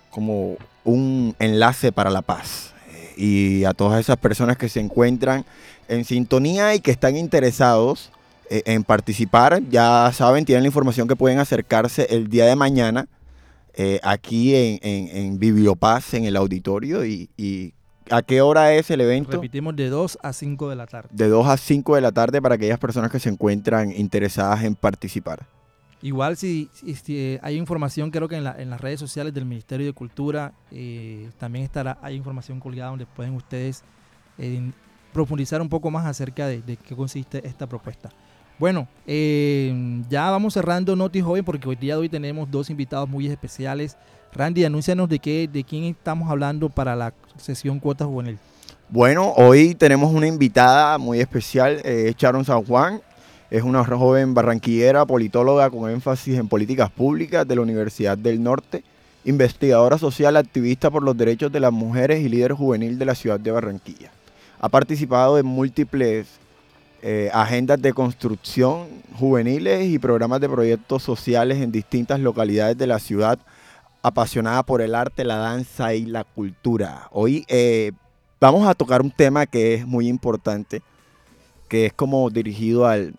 como 0.09 0.57
un 0.83 1.35
enlace 1.39 1.91
para 1.91 2.09
la 2.09 2.21
paz. 2.21 2.73
Eh, 2.91 3.13
y 3.15 3.63
a 3.63 3.73
todas 3.73 3.99
esas 3.99 4.17
personas 4.17 4.57
que 4.57 4.67
se 4.67 4.79
encuentran 4.79 5.45
en 5.87 6.03
sintonía 6.03 6.75
y 6.75 6.79
que 6.79 6.91
están 6.91 7.15
interesados 7.15 8.11
eh, 8.49 8.63
en 8.65 8.83
participar, 8.83 9.61
ya 9.69 10.11
saben, 10.13 10.45
tienen 10.45 10.63
la 10.63 10.67
información 10.67 11.07
que 11.07 11.15
pueden 11.15 11.39
acercarse 11.39 12.07
el 12.09 12.29
día 12.29 12.45
de 12.45 12.55
mañana 12.55 13.07
eh, 13.75 13.99
aquí 14.03 14.55
en, 14.55 14.79
en, 14.81 15.17
en, 15.17 15.39
Bibliopaz, 15.39 16.13
en 16.13 16.25
el 16.25 16.35
auditorio. 16.35 17.05
Y, 17.05 17.29
y, 17.37 17.73
a 18.09 18.21
qué 18.21 18.41
hora 18.41 18.73
es 18.73 18.89
el 18.89 19.01
evento? 19.01 19.31
Repetimos, 19.31 19.75
de 19.75 19.89
2 19.89 20.19
a 20.21 20.33
5 20.33 20.69
de 20.69 20.75
la 20.75 20.87
tarde. 20.87 21.09
De 21.11 21.27
2 21.27 21.47
a 21.47 21.57
5 21.57 21.95
de 21.95 22.01
la 22.01 22.11
tarde 22.11 22.41
para 22.41 22.55
aquellas 22.55 22.79
personas 22.79 23.11
que 23.11 23.19
se 23.19 23.29
encuentran 23.29 23.91
interesadas 23.91 24.63
en 24.63 24.75
participar. 24.75 25.45
Igual 26.01 26.35
si, 26.35 26.69
si, 26.73 26.95
si 26.95 27.17
eh, 27.17 27.39
hay 27.41 27.55
información, 27.55 28.11
creo 28.11 28.27
que 28.27 28.35
en, 28.35 28.43
la, 28.43 28.61
en, 28.61 28.69
las 28.69 28.81
redes 28.81 28.99
sociales 28.99 29.33
del 29.33 29.45
Ministerio 29.45 29.85
de 29.85 29.93
Cultura 29.93 30.53
eh, 30.69 31.29
también 31.37 31.63
estará, 31.63 31.97
hay 32.01 32.15
información 32.15 32.59
colgada 32.59 32.89
donde 32.89 33.05
pueden 33.05 33.33
ustedes 33.35 33.83
eh, 34.37 34.71
profundizar 35.13 35.61
un 35.61 35.69
poco 35.69 35.89
más 35.89 36.05
acerca 36.05 36.45
de, 36.45 36.61
de 36.61 36.75
qué 36.75 36.93
consiste 36.93 37.47
esta 37.47 37.67
propuesta. 37.67 38.09
Bueno, 38.59 38.87
eh, 39.07 40.01
ya 40.09 40.29
vamos 40.29 40.53
cerrando 40.53 40.95
Noti 40.95 41.21
Joven 41.21 41.43
porque 41.43 41.67
hoy 41.67 41.75
día 41.75 41.95
de 41.95 42.01
hoy 42.01 42.09
tenemos 42.09 42.49
dos 42.49 42.69
invitados 42.69 43.09
muy 43.09 43.27
especiales. 43.27 43.97
Randy, 44.33 44.63
anúncianos 44.63 45.09
de 45.09 45.19
qué, 45.19 45.49
de 45.51 45.63
quién 45.63 45.85
estamos 45.85 46.29
hablando 46.29 46.69
para 46.69 46.95
la 46.95 47.13
sesión 47.37 47.79
Cuotas 47.79 48.07
Juvenil. 48.07 48.37
Bueno, 48.89 49.33
hoy 49.37 49.73
tenemos 49.73 50.13
una 50.13 50.27
invitada 50.27 50.97
muy 50.99 51.19
especial, 51.19 51.81
eh, 51.83 52.13
Sharon 52.17 52.45
San 52.45 52.63
Juan. 52.63 53.01
Es 53.49 53.63
una 53.63 53.83
joven 53.83 54.33
barranquillera, 54.33 55.05
politóloga 55.05 55.69
con 55.69 55.89
énfasis 55.89 56.37
en 56.37 56.47
políticas 56.47 56.89
públicas 56.91 57.47
de 57.47 57.55
la 57.55 57.61
Universidad 57.61 58.17
del 58.17 58.41
Norte, 58.41 58.83
investigadora 59.25 59.97
social, 59.97 60.37
activista 60.37 60.89
por 60.89 61.03
los 61.03 61.17
derechos 61.17 61.51
de 61.51 61.59
las 61.59 61.71
mujeres 61.71 62.21
y 62.21 62.29
líder 62.29 62.53
juvenil 62.53 62.97
de 62.97 63.05
la 63.05 63.15
ciudad 63.15 63.39
de 63.39 63.51
Barranquilla. 63.51 64.11
Ha 64.59 64.69
participado 64.69 65.37
en 65.37 65.45
múltiples 65.45 66.27
eh, 67.05 67.29
agendas 67.33 67.81
de 67.81 67.91
construcción 67.91 68.87
juveniles 69.19 69.89
y 69.89 69.99
programas 69.99 70.39
de 70.39 70.47
proyectos 70.47 71.03
sociales 71.03 71.57
en 71.57 71.69
distintas 71.69 72.17
localidades 72.21 72.77
de 72.77 72.87
la 72.87 72.97
ciudad, 72.97 73.37
apasionada 74.01 74.63
por 74.63 74.81
el 74.81 74.95
arte, 74.95 75.25
la 75.25 75.35
danza 75.35 75.93
y 75.93 76.05
la 76.05 76.23
cultura. 76.23 77.09
Hoy 77.11 77.43
eh, 77.49 77.91
vamos 78.39 78.65
a 78.65 78.73
tocar 78.73 79.01
un 79.01 79.11
tema 79.11 79.45
que 79.45 79.73
es 79.73 79.85
muy 79.85 80.07
importante, 80.07 80.81
que 81.67 81.87
es 81.87 81.93
como 81.93 82.29
dirigido 82.29 82.87
al, 82.87 83.15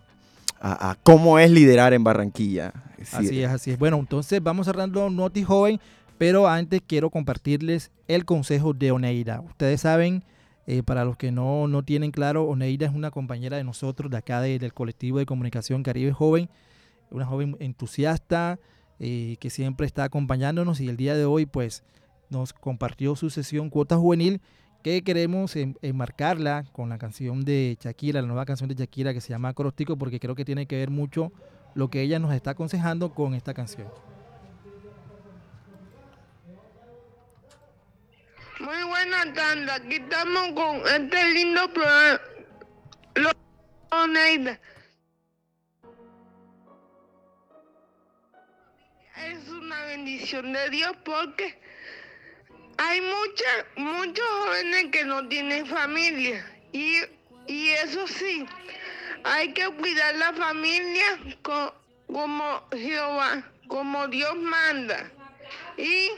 a, 0.59 0.97
cómo 1.03 1.37
es 1.37 1.51
liderar 1.51 1.93
en 1.93 2.03
Barranquilla. 2.03 2.73
Sí. 3.03 3.15
Así 3.17 3.43
es, 3.43 3.51
así 3.51 3.69
es. 3.69 3.77
Bueno, 3.77 3.97
entonces 3.97 4.41
vamos 4.41 4.65
cerrando 4.65 5.11
Noti 5.11 5.43
Joven, 5.43 5.79
pero 6.17 6.47
antes 6.47 6.81
quiero 6.87 7.11
compartirles 7.11 7.91
el 8.07 8.25
consejo 8.25 8.73
de 8.73 8.91
Oneida. 8.91 9.41
Ustedes 9.41 9.81
saben 9.81 10.23
eh, 10.67 10.81
para 10.83 11.05
los 11.05 11.17
que 11.17 11.31
no, 11.31 11.67
no, 11.67 11.83
tienen 11.83 12.11
claro, 12.11 12.45
Oneida 12.45 12.87
es 12.87 12.93
una 12.93 13.11
compañera 13.11 13.57
de 13.57 13.63
nosotros, 13.63 14.09
de 14.09 14.17
acá 14.17 14.41
de, 14.41 14.57
del 14.57 14.73
colectivo 14.73 15.19
de 15.19 15.25
comunicación 15.25 15.83
Caribe 15.83 16.11
Joven, 16.11 16.49
una 17.11 17.25
joven 17.25 17.55
entusiasta 17.59 18.59
eh, 18.99 19.37
que 19.39 19.49
siempre 19.49 19.85
está 19.85 20.05
acompañándonos 20.05 20.79
y 20.81 20.89
el 20.89 20.97
día 20.97 21.15
de 21.15 21.25
hoy 21.25 21.45
pues 21.45 21.83
nos 22.29 22.53
compartió 22.53 23.15
su 23.15 23.29
sesión 23.29 23.69
Cuota 23.69 23.97
Juvenil 23.97 24.41
que 24.81 25.03
queremos 25.03 25.55
en, 25.55 25.77
enmarcarla 25.81 26.63
con 26.71 26.89
la 26.89 26.97
canción 26.97 27.43
de 27.43 27.77
Shakira, 27.79 28.21
la 28.21 28.27
nueva 28.27 28.45
canción 28.45 28.69
de 28.69 28.75
Shakira 28.75 29.13
que 29.13 29.21
se 29.21 29.29
llama 29.29 29.49
Acróstico 29.49 29.97
porque 29.97 30.19
creo 30.19 30.35
que 30.35 30.45
tiene 30.45 30.65
que 30.65 30.77
ver 30.77 30.89
mucho 30.89 31.31
lo 31.73 31.89
que 31.89 32.01
ella 32.01 32.19
nos 32.19 32.33
está 32.33 32.51
aconsejando 32.51 33.13
con 33.13 33.35
esta 33.35 33.53
canción. 33.53 33.87
Muy 38.65 38.81
buena 38.81 39.31
tanda, 39.31 39.75
aquí 39.75 39.97
estamos 39.97 40.53
con 40.53 40.81
este 40.87 41.29
lindo 41.35 41.71
programa. 41.71 42.19
Es 49.17 49.49
una 49.49 49.83
bendición 49.83 50.51
de 50.51 50.69
Dios 50.71 50.97
porque 51.03 51.61
hay 52.79 53.01
mucha, 53.01 53.67
muchos 53.75 54.25
jóvenes 54.27 54.87
que 54.91 55.05
no 55.05 55.27
tienen 55.27 55.67
familia. 55.67 56.43
Y, 56.71 57.01
y 57.45 57.69
eso 57.69 58.07
sí, 58.07 58.47
hay 59.23 59.53
que 59.53 59.69
cuidar 59.75 60.15
la 60.15 60.33
familia 60.33 61.19
con, 61.43 61.71
como 62.07 62.67
Jehová, 62.71 63.43
como 63.67 64.07
Dios 64.07 64.35
manda. 64.37 65.11
Y 65.77 66.09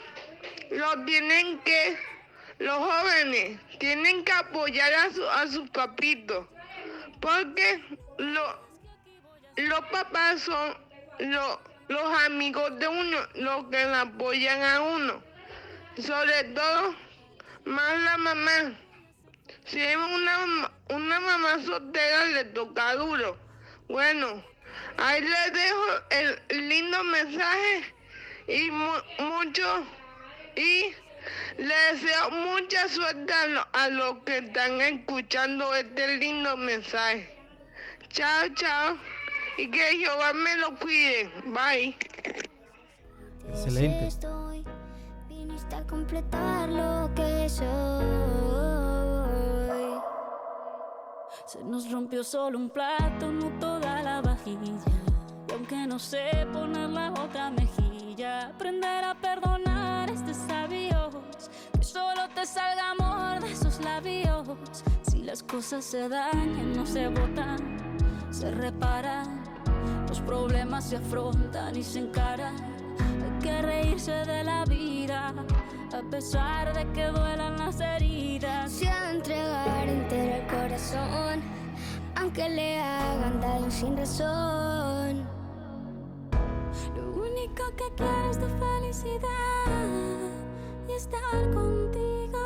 lo 0.70 1.04
tienen 1.04 1.58
que 1.58 2.17
los 2.58 2.76
jóvenes 2.76 3.60
tienen 3.78 4.24
que 4.24 4.32
apoyar 4.32 4.92
a, 4.94 5.10
su, 5.12 5.28
a 5.28 5.46
sus 5.46 5.70
papitos, 5.70 6.46
porque 7.20 7.82
lo, 8.18 8.68
los 9.56 9.80
papás 9.90 10.42
son 10.42 10.76
lo, 11.18 11.60
los 11.88 12.18
amigos 12.26 12.78
de 12.78 12.88
uno, 12.88 13.18
los 13.34 13.66
que 13.68 13.82
apoyan 13.82 14.62
a 14.62 14.80
uno. 14.80 15.22
Sobre 15.98 16.44
todo, 16.44 16.94
más 17.64 18.00
la 18.00 18.16
mamá. 18.18 18.72
Si 19.64 19.80
es 19.80 19.96
una, 19.96 20.70
una 20.90 21.20
mamá 21.20 21.62
soltera, 21.64 22.26
le 22.26 22.44
toca 22.44 22.94
duro. 22.94 23.36
Bueno, 23.88 24.44
ahí 24.96 25.20
les 25.20 25.52
dejo 25.52 25.84
el 26.10 26.68
lindo 26.68 27.02
mensaje 27.04 27.94
y 28.46 28.70
mu 28.70 28.92
mucho 29.18 29.86
y 30.56 30.94
le 31.56 31.74
deseo 31.92 32.30
mucha 32.30 32.88
suerte 32.88 33.32
a, 33.32 33.46
lo, 33.46 33.66
a 33.72 33.88
los 33.88 34.18
que 34.24 34.38
están 34.38 34.80
escuchando 34.80 35.74
este 35.74 36.18
lindo 36.18 36.56
mensaje. 36.56 37.36
Chao, 38.08 38.48
chao. 38.54 38.96
Y 39.56 39.70
que 39.70 39.98
Jehová 39.98 40.32
me 40.32 40.56
lo 40.56 40.76
cuide. 40.78 41.30
Bye. 41.46 41.96
Excelente. 43.48 44.08
Viniste 45.28 45.74
a 45.74 45.82
completar 45.84 46.68
lo 46.68 47.10
que 47.14 47.48
soy. 47.48 48.68
Se 51.46 51.64
nos 51.64 51.90
rompió 51.90 52.22
solo 52.22 52.58
un 52.58 52.70
plato, 52.70 53.32
no 53.32 53.48
toda 53.58 54.02
la 54.02 54.20
vajilla. 54.20 54.74
Y 55.48 55.52
aunque 55.52 55.86
no 55.86 55.98
sé 55.98 56.46
poner 56.52 56.90
la 56.90 57.10
otra 57.12 57.50
mejilla, 57.50 58.48
aprender 58.48 59.04
a 59.04 59.14
perdonar 59.14 60.10
este 60.10 60.34
sabio 60.34 60.97
solo 61.98 62.28
te 62.34 62.46
salga 62.46 62.90
amor 62.92 63.40
de 63.40 63.52
esos 63.52 63.80
labios. 63.80 64.46
Si 65.10 65.22
las 65.22 65.42
cosas 65.42 65.84
se 65.84 66.08
dañan, 66.08 66.72
no 66.76 66.86
se 66.86 67.08
botan, 67.08 67.58
se 68.30 68.50
reparan. 68.50 69.42
Los 70.08 70.20
problemas 70.20 70.88
se 70.88 70.96
afrontan 70.96 71.74
y 71.76 71.82
se 71.82 71.98
encaran. 72.00 72.54
Hay 73.24 73.42
que 73.42 73.62
reírse 73.62 74.12
de 74.12 74.44
la 74.44 74.64
vida, 74.64 75.34
a 75.92 76.10
pesar 76.10 76.72
de 76.72 76.84
que 76.92 77.06
duelan 77.06 77.58
las 77.58 77.80
heridas. 77.80 78.70
Se 78.70 78.88
ha 78.88 79.10
entregar 79.10 79.88
entero 79.88 80.34
el 80.36 80.46
corazón, 80.46 81.42
aunque 82.14 82.48
le 82.48 82.80
hagan 82.80 83.40
daño 83.40 83.70
sin 83.70 83.96
razón. 83.96 85.26
Lo 86.96 87.04
único 87.28 87.64
que 87.76 87.88
quiero 87.96 88.30
es 88.30 88.38
tu 88.38 88.48
felicidad 88.64 90.08
estar 90.96 91.50
contigo. 91.52 92.38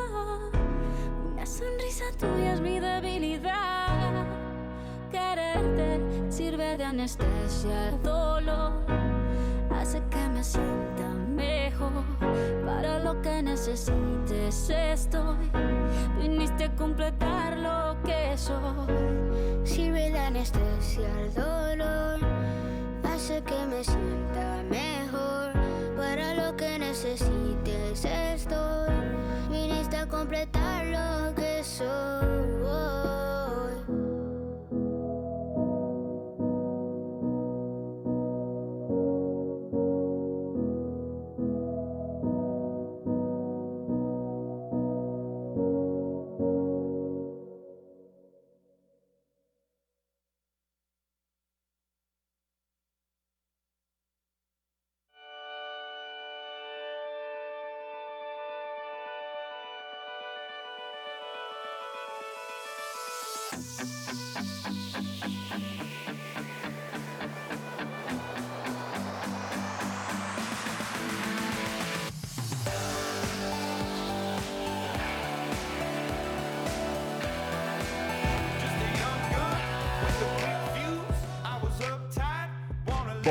Una 1.31 1.45
sonrisa 1.45 2.05
tuya 2.17 2.53
es 2.53 2.61
mi 2.61 2.79
debilidad. 2.79 4.25
Quererte 5.11 6.01
sirve 6.29 6.77
de 6.77 6.83
anestesia 6.83 7.87
al 7.89 8.01
dolor. 8.03 8.73
hace 9.71 10.01
que 10.09 10.29
me 10.29 10.43
sienta 10.43 11.09
mejor. 11.35 12.03
Para 12.65 12.99
lo 12.99 13.21
que 13.21 13.43
necesites 13.43 14.69
estoy. 14.69 15.51
Viniste 16.19 16.65
a 16.65 16.75
completar 16.75 17.57
lo 17.57 17.95
que 18.03 18.37
soy. 18.37 19.13
Sirve 19.63 20.09
de 20.11 20.19
anestesia 20.19 21.09
al 21.17 21.33
dolor, 21.33 22.19
hace 23.03 23.41
que 23.43 23.65
me 23.65 23.83
sienta 23.83 24.63
mejor. 24.69 25.53
Para 25.95 26.33
lo 26.33 26.55
que 26.57 26.79
necesites 26.79 27.72
estoy, 28.05 28.93
viniste 29.49 29.97
a 29.97 30.07
completar 30.07 30.85
lo 30.85 31.35
que 31.35 31.42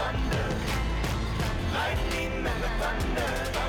Thunder. 0.00 0.48
Lightning 1.74 2.46
and 2.46 2.62
the 2.62 2.70
thunder. 2.80 3.59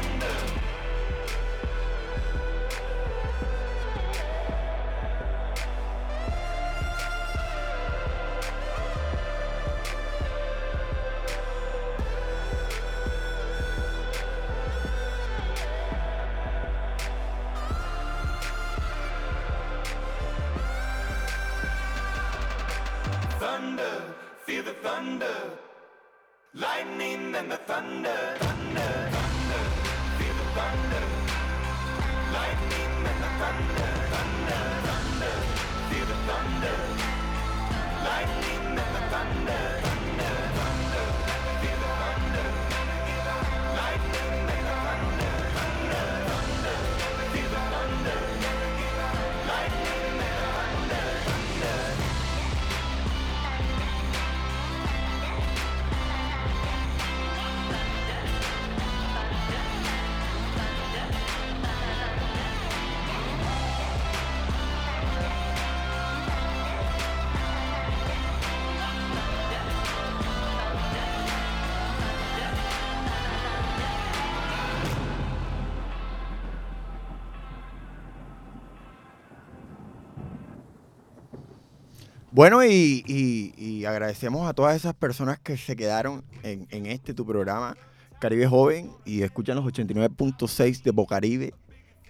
Bueno, 82.42 82.64
y, 82.66 83.04
y- 83.06 83.54
y 83.56 83.86
agradecemos 83.86 84.50
a 84.50 84.54
todas 84.56 84.76
esas 84.76 84.96
personas 84.96 85.38
que 85.38 85.58
se 85.58 85.76
quedaron 85.76 86.24
en, 86.42 86.66
en 86.72 86.88
este 86.88 87.14
tu 87.14 87.24
programa, 87.24 87.78
Caribe 88.20 88.48
Joven, 88.48 88.90
y 89.06 89.22
escuchan 89.22 89.58
los 89.58 89.66
89.6 89.66 90.82
de 90.82 90.90
Bocaribe 90.90 91.54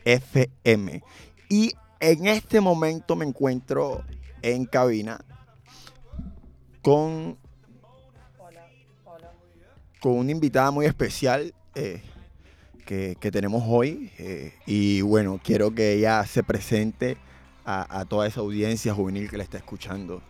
FM. 0.06 1.04
Y 1.50 1.74
en 2.00 2.28
este 2.28 2.62
momento 2.62 3.18
me 3.18 3.26
encuentro 3.26 4.06
en 4.42 4.64
cabina 4.64 5.20
con, 6.82 7.38
con 10.00 10.14
una 10.14 10.32
invitada 10.32 10.72
muy 10.72 10.86
especial 10.86 11.54
eh, 11.76 12.02
que, 12.86 13.18
que 13.20 13.32
tenemos 13.32 13.64
hoy. 13.68 14.14
eh, 14.18 14.54
y 14.66 15.02
bueno, 15.02 15.42
quiero 15.44 15.76
que 15.76 15.96
ella 15.96 16.26
se 16.26 16.42
presente 16.42 17.18
a, 17.80 18.06
toda 18.06 18.28
esa 18.28 18.42
audiencia 18.42 18.94
juvenil 18.94 19.30
que 19.30 19.38
la 19.38 19.44
está 19.44 19.58
escuchando. 19.58 20.22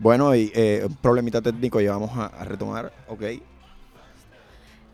Bueno, 0.00 0.34
y 0.34 0.52
eh, 0.54 0.88
problemita 1.02 1.42
técnico 1.42 1.80
ya 1.80 1.90
vamos 1.90 2.16
a, 2.16 2.26
a 2.26 2.44
retomar, 2.44 2.92
ok. 3.08 3.22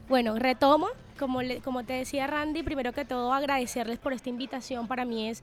Bueno, 0.08 0.38
retomo. 0.38 0.88
Como, 1.14 1.42
le- 1.42 1.60
como 1.60 1.84
te 1.84 1.94
decía 1.94 2.26
Randy, 2.26 2.62
primero 2.62 2.92
que 2.92 3.04
todo 3.04 3.32
agradecerles 3.32 3.98
por 3.98 4.12
esta 4.12 4.28
invitación. 4.28 4.86
Para 4.88 5.04
mí 5.04 5.28
es, 5.28 5.42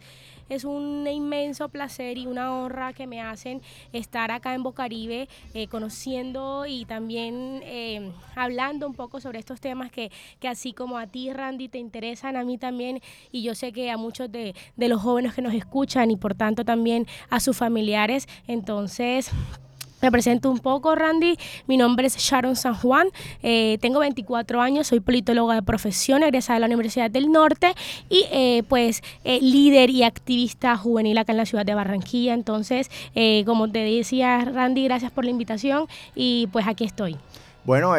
es 0.50 0.64
un 0.66 1.08
inmenso 1.08 1.70
placer 1.70 2.18
y 2.18 2.28
una 2.28 2.54
honra 2.54 2.94
que 2.94 3.08
me 3.08 3.22
hacen 3.22 3.62
estar 3.94 4.32
acá 4.32 4.54
en 4.54 4.64
Bocaribe 4.64 5.28
eh, 5.54 5.68
conociendo 5.68 6.66
y 6.68 6.86
también 6.86 7.62
eh, 7.64 8.12
hablando 8.36 8.88
un 8.88 8.94
poco 8.94 9.20
sobre 9.20 9.40
estos 9.40 9.60
temas 9.62 9.92
que, 9.92 10.12
que 10.40 10.48
así 10.48 10.74
como 10.74 10.98
a 10.98 11.08
ti 11.08 11.32
Randy 11.32 11.70
te 11.70 11.78
interesan, 11.80 12.36
a 12.36 12.44
mí 12.44 12.58
también 12.58 13.02
y 13.32 13.44
yo 13.44 13.56
sé 13.56 13.72
que 13.72 13.90
a 13.92 13.98
muchos 13.98 14.32
de, 14.32 14.54
de 14.76 14.88
los 14.88 15.02
jóvenes 15.02 15.34
que 15.34 15.42
nos 15.42 15.54
escuchan 15.54 16.12
y 16.12 16.18
por 16.18 16.36
tanto 16.36 16.66
también 16.66 17.08
a 17.30 17.40
sus 17.40 17.58
familiares. 17.58 18.28
Entonces... 18.48 19.32
Me 20.02 20.12
presento 20.12 20.50
un 20.50 20.58
poco, 20.58 20.96
Randy. 20.96 21.38
Mi 21.68 21.78
nombre 21.78 22.08
es 22.08 22.18
Sharon 22.18 22.56
San 22.56 22.74
Juan. 22.74 23.08
eh, 23.44 23.78
tengo 23.82 24.00
24 24.00 24.60
años, 24.60 24.88
soy 24.88 25.00
politóloga 25.00 25.54
de 25.54 25.62
profesión, 25.62 26.24
egresada 26.24 26.56
de 26.56 26.62
la 26.62 26.66
Universidad 26.66 27.12
del 27.12 27.32
Norte 27.32 27.74
y 28.10 28.26
eh, 28.32 28.64
pues 28.68 29.04
eh, 29.24 29.40
líder 29.42 29.92
y 29.92 30.04
activista 30.04 30.76
juvenil 30.76 31.18
acá 31.20 31.34
en 31.34 31.38
la 31.38 31.46
ciudad 31.46 31.66
de 31.66 31.76
Barranquilla. 31.76 32.34
Entonces, 32.34 32.90
eh, 33.14 33.44
como 33.46 33.72
te 33.72 33.80
decía, 33.80 34.44
Randy, 34.44 34.86
gracias 34.86 35.12
por 35.12 35.24
la 35.24 35.30
invitación 35.30 35.86
y 36.16 36.48
pues 36.52 36.68
aquí 36.68 36.84
estoy. 36.84 37.16
Bueno, 37.64 37.94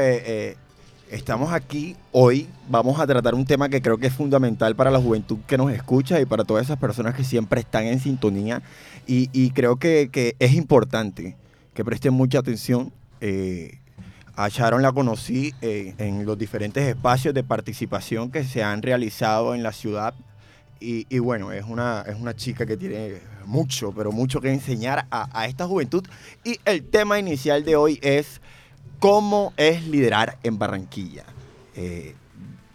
estamos 1.08 1.52
aquí 1.52 1.94
hoy. 2.10 2.48
Vamos 2.68 2.98
a 2.98 3.06
tratar 3.06 3.36
un 3.36 3.44
tema 3.44 3.68
que 3.68 3.80
creo 3.80 3.98
que 3.98 4.08
es 4.08 4.12
fundamental 4.12 4.74
para 4.74 4.90
la 4.90 4.98
juventud 5.00 5.38
que 5.46 5.56
nos 5.56 5.70
escucha 5.70 6.20
y 6.20 6.24
para 6.24 6.42
todas 6.42 6.64
esas 6.64 6.78
personas 6.78 7.14
que 7.14 7.22
siempre 7.22 7.60
están 7.60 7.84
en 7.84 8.00
sintonía. 8.00 8.60
Y, 9.06 9.30
y 9.32 9.50
creo 9.50 9.76
que, 9.76 10.08
que 10.10 10.34
es 10.40 10.54
importante 10.54 11.36
que 11.74 11.85
presten 11.85 12.14
mucha 12.14 12.38
atención. 12.38 12.92
Eh, 13.20 13.78
a 14.35 14.48
Sharon 14.48 14.82
la 14.82 14.92
conocí 14.92 15.54
eh, 15.61 15.94
en 15.98 16.24
los 16.24 16.38
diferentes 16.38 16.82
espacios 16.85 17.35
de 17.35 17.44
participación 17.44 18.30
que 18.30 18.44
se 18.44 18.62
han 18.62 18.82
realizado 18.82 19.54
en 19.54 19.62
la 19.62 19.72
ciudad. 19.72 20.14
Y, 20.85 21.20
bueno, 21.20 21.52
es 21.52 21.64
una, 21.64 22.02
es 22.08 22.16
una 22.18 22.35
chica 22.35 22.66
que 22.66 22.76
tiene 22.76 23.18
mucho, 23.46 23.92
pero 23.92 24.11
mucho 24.11 24.40
que 24.40 24.52
enseñar 24.52 25.06
a, 25.12 25.46
esta 25.46 25.64
juventud. 25.64 26.04
Y 26.42 26.58
el 26.64 26.82
tema 26.82 27.20
inicial 27.20 27.64
de 27.64 27.76
hoy 27.76 28.00
es 28.02 28.40
cómo 28.98 29.52
es 29.56 29.87
liderar 29.87 30.38
en 30.42 30.58
Barranquilla. 30.58 31.22
Eh, 31.76 32.16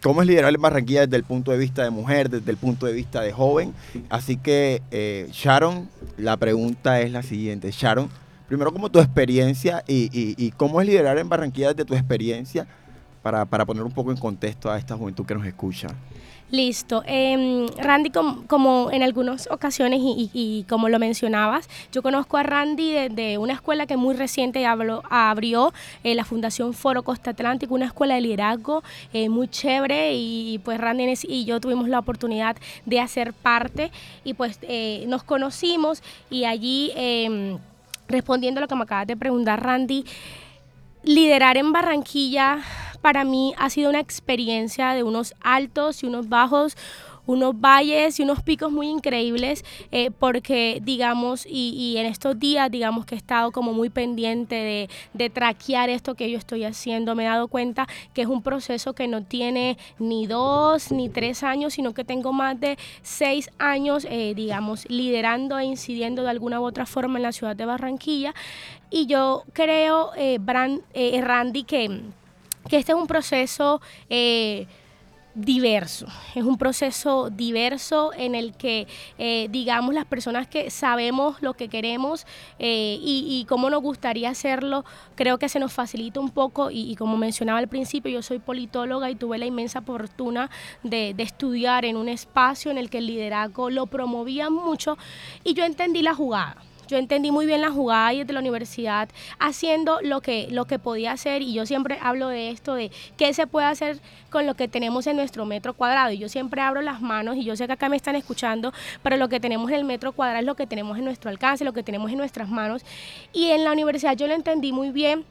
cómo 0.01 0.21
es 0.21 0.27
liderar 0.29 0.55
en 0.55 0.61
Barranquilla 0.61 1.01
desde 1.01 1.17
el 1.17 1.25
punto 1.25 1.51
de 1.51 1.57
vista 1.57 1.83
de 1.83 1.89
mujer, 1.89 2.29
desde 2.29 2.49
el 2.49 2.55
punto 2.55 2.85
de 2.85 2.93
vista 2.93 3.19
de 3.19 3.33
joven. 3.33 3.73
Así 4.07 4.37
que, 4.37 5.27
Sharon, 5.33 5.89
la 6.15 6.37
pregunta 6.37 7.01
es 7.01 7.11
la 7.11 7.23
siguiente. 7.23 7.71
Sharon, 7.71 8.09
primero, 8.47 8.71
¿cómo 8.71 8.89
tu 8.89 8.99
experiencia 8.99 9.83
y, 9.87 10.51
cómo 10.57 10.81
es 10.81 10.87
liderar 10.87 11.17
en 11.17 11.29
Barranquilla 11.29 11.73
desde 11.73 11.85
tu 11.85 11.93
experiencia 11.93 12.67
para, 13.21 13.45
para 13.45 13.65
poner 13.65 13.83
un 13.83 13.91
poco 13.91 14.11
en 14.11 14.17
contexto 14.17 14.71
a 14.71 14.77
esta 14.77 14.95
juventud 14.95 15.25
que 15.25 15.35
nos 15.35 15.45
escucha? 15.45 15.89
Listo. 16.49 17.03
Em, 17.05 17.67
Randy, 17.77 18.09
com- 18.09 18.45
como 18.47 18.89
en 18.91 19.03
algunas 19.03 19.49
ocasiones 19.51 19.99
y, 20.01 20.65
como 20.69 20.87
lo 20.87 20.97
mencionabas, 20.97 21.67
yo 21.91 22.01
conozco 22.01 22.37
a 22.37 22.43
Randy 22.43 23.09
de, 23.09 23.37
una 23.37 23.51
escuela 23.51 23.85
que 23.85 23.97
muy 23.97 24.15
reciente 24.15 24.65
abrió 24.65 25.73
eh, 26.05 26.15
la 26.15 26.23
Fundación 26.23 26.73
Foro 26.73 27.03
Costa 27.03 27.31
Atlántico, 27.31 27.75
una 27.75 27.87
escuela 27.87 28.15
de 28.15 28.21
liderazgo 28.21 28.81
eh, 29.11 29.27
muy 29.27 29.49
chévere 29.49 30.13
y 30.13 30.59
pues 30.63 30.79
Randy 30.79 31.15
y 31.23 31.43
yo 31.43 31.59
tuvimos 31.59 31.89
la 31.89 31.99
oportunidad 31.99 32.55
de 32.85 33.01
hacer 33.01 33.33
parte 33.33 33.91
y 34.23 34.33
pues 34.33 34.57
eh, 34.61 35.03
nos 35.07 35.23
conocimos 35.23 36.01
y 36.29 36.45
allí 36.45 36.93
em, 36.95 37.57
respondiendo 38.07 38.59
a 38.59 38.61
lo 38.61 38.67
que 38.67 38.75
me 38.75 38.83
acabas 38.83 39.07
de 39.07 39.17
preguntar, 39.17 39.63
Randy, 39.63 40.05
liderar 41.03 41.57
en 41.57 41.71
Barranquilla 41.71 42.59
para 43.01 43.23
mí 43.23 43.53
ha 43.57 43.69
sido 43.69 43.89
una 43.89 43.99
experiencia 43.99 44.89
de 44.89 45.03
unos 45.03 45.33
altos 45.41 46.03
y 46.03 46.07
unos 46.07 46.29
bajos, 46.29 46.75
unos 47.27 47.59
valles 47.59 48.19
y 48.19 48.23
unos 48.23 48.41
picos 48.41 48.71
muy 48.71 48.87
increíbles, 48.87 49.63
eh, 49.91 50.09
porque 50.09 50.81
digamos, 50.83 51.45
y, 51.47 51.95
en 51.97 52.07
estos 52.07 52.39
días, 52.39 52.71
digamos 52.71 53.05
que 53.05 53.13
he 53.13 53.17
estado 53.17 53.51
como 53.51 53.73
muy 53.73 53.89
pendiente 53.89 54.55
de, 54.55 54.89
de 55.13 55.29
traquear 55.29 55.89
esto 55.91 56.15
que 56.15 56.31
yo 56.31 56.37
estoy 56.39 56.63
haciendo, 56.63 57.13
me 57.13 57.23
he 57.23 57.27
dado 57.27 57.47
cuenta 57.47 57.87
que 58.13 58.23
es 58.23 58.27
un 58.27 58.41
proceso 58.41 58.93
que 58.93 59.07
no 59.07 59.23
tiene 59.23 59.77
ni 59.99 60.25
dos 60.25 60.91
ni 60.91 61.09
tres 61.09 61.43
años, 61.43 61.73
sino 61.73 61.93
que 61.93 62.03
tengo 62.03 62.33
más 62.33 62.59
de 62.59 62.77
seis 63.03 63.51
años, 63.59 64.07
eh, 64.09 64.33
digamos, 64.35 64.89
liderando 64.89 65.59
e 65.59 65.65
incidiendo 65.65 66.23
de 66.23 66.29
alguna 66.29 66.59
u 66.61 66.65
otra 66.65 66.85
forma 66.85 67.19
en 67.19 67.23
la 67.23 67.31
ciudad 67.31 67.55
de 67.55 67.65
Barranquilla. 67.65 68.33
Y 68.89 69.05
yo 69.05 69.43
creo, 69.51 70.11
eh, 70.15 70.39
Bran- 70.39 70.81
eh, 70.93 71.19
Randy, 71.21 71.63
que, 71.63 72.01
que 72.69 72.77
este 72.77 72.93
es 72.93 72.97
un 72.97 73.07
proceso 73.07 73.81
diverso, 75.37 76.07
es 76.33 76.43
un 76.43 76.57
proceso 76.57 77.29
diverso 77.29 78.11
en 78.13 78.33
el 78.33 78.53
que, 78.53 78.87
eh, 79.19 79.47
digamos, 79.51 79.93
las 79.93 80.05
personas 80.05 80.47
que 80.47 80.71
sabemos 80.71 81.41
lo 81.41 81.53
que 81.53 81.69
queremos 81.69 82.25
eh, 82.57 82.97
y, 82.99 83.27
y 83.29 83.45
cómo 83.45 83.69
nos 83.69 83.83
gustaría 83.83 84.31
hacerlo, 84.31 84.83
creo 85.15 85.37
que 85.37 85.47
se 85.47 85.59
nos 85.59 85.71
facilita 85.71 86.19
un 86.19 86.31
poco 86.31 86.71
y, 86.71 86.95
como 86.95 87.17
mencionaba 87.17 87.59
al 87.59 87.67
principio, 87.67 88.11
yo 88.11 88.23
soy 88.23 88.39
politóloga 88.39 89.11
y 89.11 89.15
tuve 89.15 89.37
la 89.37 89.45
inmensa 89.45 89.81
fortuna 89.81 90.49
de, 90.81 91.13
de 91.13 91.23
estudiar 91.23 91.85
en 91.85 91.97
un 91.97 92.09
espacio 92.09 92.71
en 92.71 92.79
el 92.79 92.89
que 92.89 92.97
el 92.97 93.05
liderazgo 93.05 93.69
lo 93.69 93.85
promovía 93.85 94.49
mucho 94.49 94.97
y 95.43 95.53
yo 95.53 95.65
entendí 95.65 96.01
la 96.01 96.15
jugada. 96.15 96.66
Yo 96.87 96.97
entendí 96.97 97.31
muy 97.31 97.45
bien 97.45 97.61
la 97.61 97.69
jugada 97.71 98.13
y 98.13 98.19
desde 98.19 98.33
la 98.33 98.39
universidad 98.39 99.09
haciendo 99.39 99.99
lo 100.01 100.21
que, 100.21 100.47
lo 100.51 100.65
que 100.65 100.79
podía 100.79 101.11
hacer 101.11 101.41
y 101.41 101.53
yo 101.53 101.65
siempre 101.65 101.99
hablo 102.01 102.29
de 102.29 102.49
esto, 102.49 102.75
de 102.75 102.91
qué 103.17 103.33
se 103.33 103.45
puede 103.45 103.67
hacer 103.67 103.99
con 104.29 104.45
lo 104.45 104.55
que 104.55 104.67
tenemos 104.67 105.05
en 105.07 105.17
nuestro 105.17 105.45
metro 105.45 105.73
cuadrado. 105.73 106.11
Y 106.11 106.17
yo 106.17 106.29
siempre 106.29 106.61
abro 106.61 106.81
las 106.81 107.01
manos 107.01 107.35
y 107.35 107.43
yo 107.43 107.55
sé 107.55 107.67
que 107.67 107.73
acá 107.73 107.89
me 107.89 107.97
están 107.97 108.15
escuchando, 108.15 108.73
pero 109.03 109.17
lo 109.17 109.27
que 109.29 109.39
tenemos 109.39 109.69
en 109.69 109.75
el 109.77 109.83
metro 109.83 110.13
cuadrado 110.13 110.39
es 110.39 110.45
lo 110.45 110.55
que 110.55 110.65
tenemos 110.67 110.97
en 110.97 111.05
nuestro 111.05 111.29
alcance, 111.29 111.65
lo 111.65 111.73
que 111.73 111.83
tenemos 111.83 112.09
en 112.11 112.17
nuestras 112.17 112.47
manos. 112.49 112.83
Y 113.33 113.47
en 113.51 113.63
la 113.63 113.71
universidad 113.73 114.15
yo 114.15 114.27
lo 114.27 114.33
entendí 114.33 114.71
muy 114.71 114.91
bien 114.91 115.25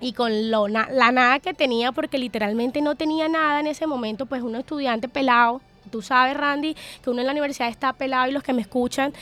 y 0.00 0.12
con 0.12 0.50
lo 0.50 0.68
na- 0.68 0.88
la 0.90 1.12
nada 1.12 1.38
que 1.40 1.54
tenía, 1.54 1.92
porque 1.92 2.18
literalmente 2.18 2.80
no 2.82 2.94
tenía 2.94 3.28
nada 3.28 3.60
en 3.60 3.66
ese 3.66 3.86
momento, 3.86 4.26
pues 4.26 4.42
un 4.42 4.56
estudiante 4.56 5.08
pelado, 5.08 5.60
tú 5.90 6.02
sabes 6.02 6.36
Randy, 6.36 6.76
que 7.02 7.10
uno 7.10 7.20
en 7.20 7.26
la 7.26 7.32
universidad 7.32 7.68
está 7.68 7.92
pelado 7.92 8.28
y 8.28 8.32
los 8.32 8.42
que 8.42 8.52
me 8.52 8.62
escuchan, 8.62 9.12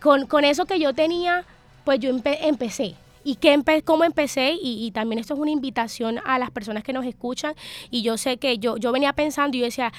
con, 0.00 0.26
con 0.26 0.44
eso 0.44 0.66
que 0.66 0.78
yo 0.78 0.94
tenía, 0.94 1.44
pues 1.84 2.00
yo 2.00 2.10
empe- 2.10 2.38
empecé. 2.40 2.94
¿Y 3.24 3.36
qué 3.36 3.52
empe 3.52 3.82
cómo 3.82 4.04
empecé? 4.04 4.52
Y, 4.52 4.86
y 4.86 4.92
también 4.92 5.18
esto 5.18 5.34
es 5.34 5.40
una 5.40 5.50
invitación 5.50 6.20
a 6.24 6.38
las 6.38 6.50
personas 6.52 6.84
que 6.84 6.92
nos 6.92 7.04
escuchan. 7.04 7.54
Y 7.90 8.02
yo 8.02 8.16
sé 8.16 8.36
que 8.36 8.58
yo, 8.58 8.76
yo 8.76 8.92
venía 8.92 9.12
pensando 9.14 9.56
y 9.56 9.60
yo 9.60 9.66
decía, 9.66 9.92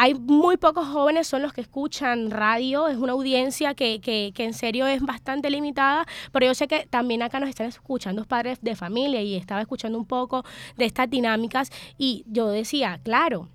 hay 0.00 0.14
muy 0.14 0.58
pocos 0.58 0.86
jóvenes 0.86 1.26
son 1.26 1.42
los 1.42 1.52
que 1.52 1.60
escuchan 1.60 2.30
radio, 2.30 2.86
es 2.86 2.98
una 2.98 3.14
audiencia 3.14 3.74
que, 3.74 4.00
que, 4.00 4.30
que 4.32 4.44
en 4.44 4.54
serio 4.54 4.86
es 4.86 5.02
bastante 5.02 5.50
limitada, 5.50 6.06
pero 6.30 6.46
yo 6.46 6.54
sé 6.54 6.68
que 6.68 6.86
también 6.86 7.20
acá 7.20 7.40
nos 7.40 7.48
están 7.48 7.66
escuchando 7.66 8.24
padres 8.24 8.58
de 8.60 8.76
familia 8.76 9.22
y 9.22 9.34
estaba 9.34 9.60
escuchando 9.60 9.98
un 9.98 10.04
poco 10.04 10.44
de 10.76 10.84
estas 10.84 11.10
dinámicas 11.10 11.72
y 11.98 12.24
yo 12.28 12.48
decía, 12.48 13.00
claro, 13.02 13.48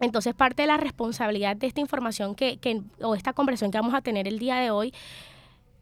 entonces 0.00 0.34
parte 0.34 0.62
de 0.62 0.68
la 0.68 0.76
responsabilidad 0.76 1.56
de 1.56 1.66
esta 1.66 1.80
información 1.80 2.34
que, 2.34 2.58
que, 2.58 2.82
o 3.00 3.14
esta 3.14 3.32
conversación 3.32 3.70
que 3.70 3.78
vamos 3.78 3.94
a 3.94 4.02
tener 4.02 4.28
el 4.28 4.38
día 4.38 4.56
de 4.56 4.70
hoy, 4.70 4.92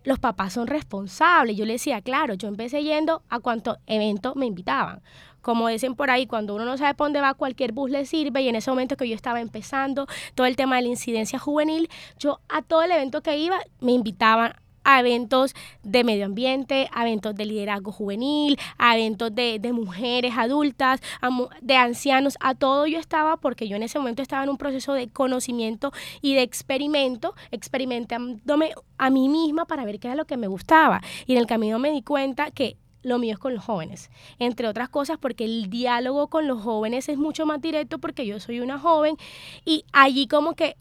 los 0.05 0.19
papás 0.19 0.53
son 0.53 0.67
responsables. 0.67 1.57
Yo 1.57 1.65
le 1.65 1.75
decía, 1.75 2.01
claro, 2.03 2.35
yo 2.35 2.49
empecé 2.49 2.83
yendo 2.83 3.23
a 3.29 3.41
cuanto 3.41 3.79
evento 3.87 4.35
me 4.37 4.47
invitaban. 4.47 5.03
Como 5.41 5.69
dicen 5.69 5.95
por 5.95 6.11
ahí, 6.11 6.27
cuando 6.27 6.55
uno 6.55 6.65
no 6.65 6.79
sabe 6.79 6.95
por 6.95 7.07
dónde 7.07 7.21
va, 7.21 7.35
cualquier 7.35 7.73
bus 7.73 7.91
le 7.91 8.07
sirve. 8.07 8.43
Y 8.43 8.49
en 8.49 8.57
ese 8.57 8.71
momento 8.71 8.97
que 8.97 9.09
yo 9.09 9.15
estaba 9.15 9.41
empezando 9.41 10.07
todo 10.35 10.47
el 10.47 10.57
tema 10.57 10.77
de 10.77 10.83
la 10.83 10.89
incidencia 10.89 11.39
juvenil, 11.39 11.91
yo 12.19 12.41
a 12.49 12.63
todo 12.63 12.83
el 12.83 12.93
evento 12.93 13.23
que 13.23 13.37
iba 13.37 13.59
me 13.81 13.93
invitaban 13.93 14.55
a 14.85 15.01
eventos 15.01 15.55
de 15.83 16.05
medio 16.05 16.27
ambiente, 16.27 16.89
a 16.93 17.03
eventos 17.03 17.35
de 17.35 17.47
liderazgo 17.47 17.93
juvenil, 17.93 18.59
a 18.79 18.97
eventos 18.97 19.35
de, 19.35 19.59
de 19.59 19.73
mujeres 19.73 20.35
adultas, 20.37 21.01
a 21.21 21.31
de 21.61 21.77
ancianos, 21.77 22.37
a 22.41 22.55
todo 22.55 22.87
yo 22.87 22.99
estaba 22.99 23.37
porque 23.39 23.69
yo 23.69 23.77
en 23.77 23.83
ese 23.83 23.99
momento 23.99 24.23
estaba 24.23 24.45
en 24.45 24.51
un 24.51 24.59
proceso 24.59 24.93
de 24.93 25.09
conocimiento 25.09 25.93
y 26.21 26.35
de 26.35 26.43
experimento, 26.43 27.35
experimentándome 27.51 28.73
a 28.99 29.11
mí 29.11 29.29
misma 29.29 29.65
para 29.65 29.85
ver 29.85 29.99
qué 29.99 30.09
era 30.09 30.17
lo 30.17 30.27
que 30.27 30.37
me 30.37 30.47
gustaba. 30.47 31.01
Y 31.27 31.33
en 31.33 31.39
el 31.39 31.47
camino 31.47 31.79
me 31.79 31.91
di 31.91 32.03
cuenta 32.03 32.51
que 32.51 32.77
lo 33.03 33.19
mío 33.19 33.35
es 33.35 33.39
con 33.39 33.55
los 33.55 33.65
jóvenes, 33.65 34.11
entre 34.39 34.67
otras 34.67 34.89
cosas 34.89 35.19
porque 35.19 35.45
el 35.45 35.69
diálogo 35.69 36.29
con 36.29 36.49
los 36.49 36.63
jóvenes 36.63 37.09
es 37.09 37.19
mucho 37.19 37.47
más 37.47 37.61
directo 37.61 37.99
porque 37.99 38.27
yo 38.27 38.41
soy 38.41 38.61
una 38.61 38.79
joven 38.79 39.17
y 39.65 39.85
allí 39.93 40.27
como 40.27 40.55
que 40.55 40.77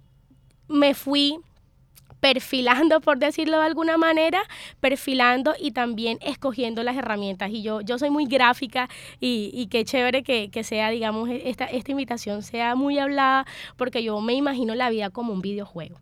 me 0.70 0.94
fui 0.94 1.38
perfilando, 2.24 3.02
por 3.02 3.18
decirlo 3.18 3.60
de 3.60 3.66
alguna 3.66 3.98
manera, 3.98 4.42
perfilando 4.80 5.56
y 5.60 5.72
también 5.72 6.20
escogiendo 6.22 6.82
las 6.82 6.96
herramientas. 6.96 7.52
Y 7.52 7.64
yo, 7.64 7.82
yo 7.82 8.00
soy 8.00 8.12
muy 8.12 8.28
gráfica 8.28 8.88
y, 9.20 9.52
y 9.54 9.68
qué 9.68 9.84
chévere 9.84 10.24
que, 10.24 10.50
que 10.50 10.64
sea, 10.64 10.90
digamos, 10.90 11.28
esta, 11.30 11.66
esta 11.66 11.92
invitación 11.92 12.42
sea 12.42 12.76
muy 12.76 12.98
hablada, 12.98 13.46
porque 13.76 14.04
yo 14.04 14.22
me 14.22 14.36
imagino 14.36 14.74
la 14.74 14.90
vida 14.90 15.10
como 15.10 15.34
un 15.34 15.42
videojuego. 15.42 16.00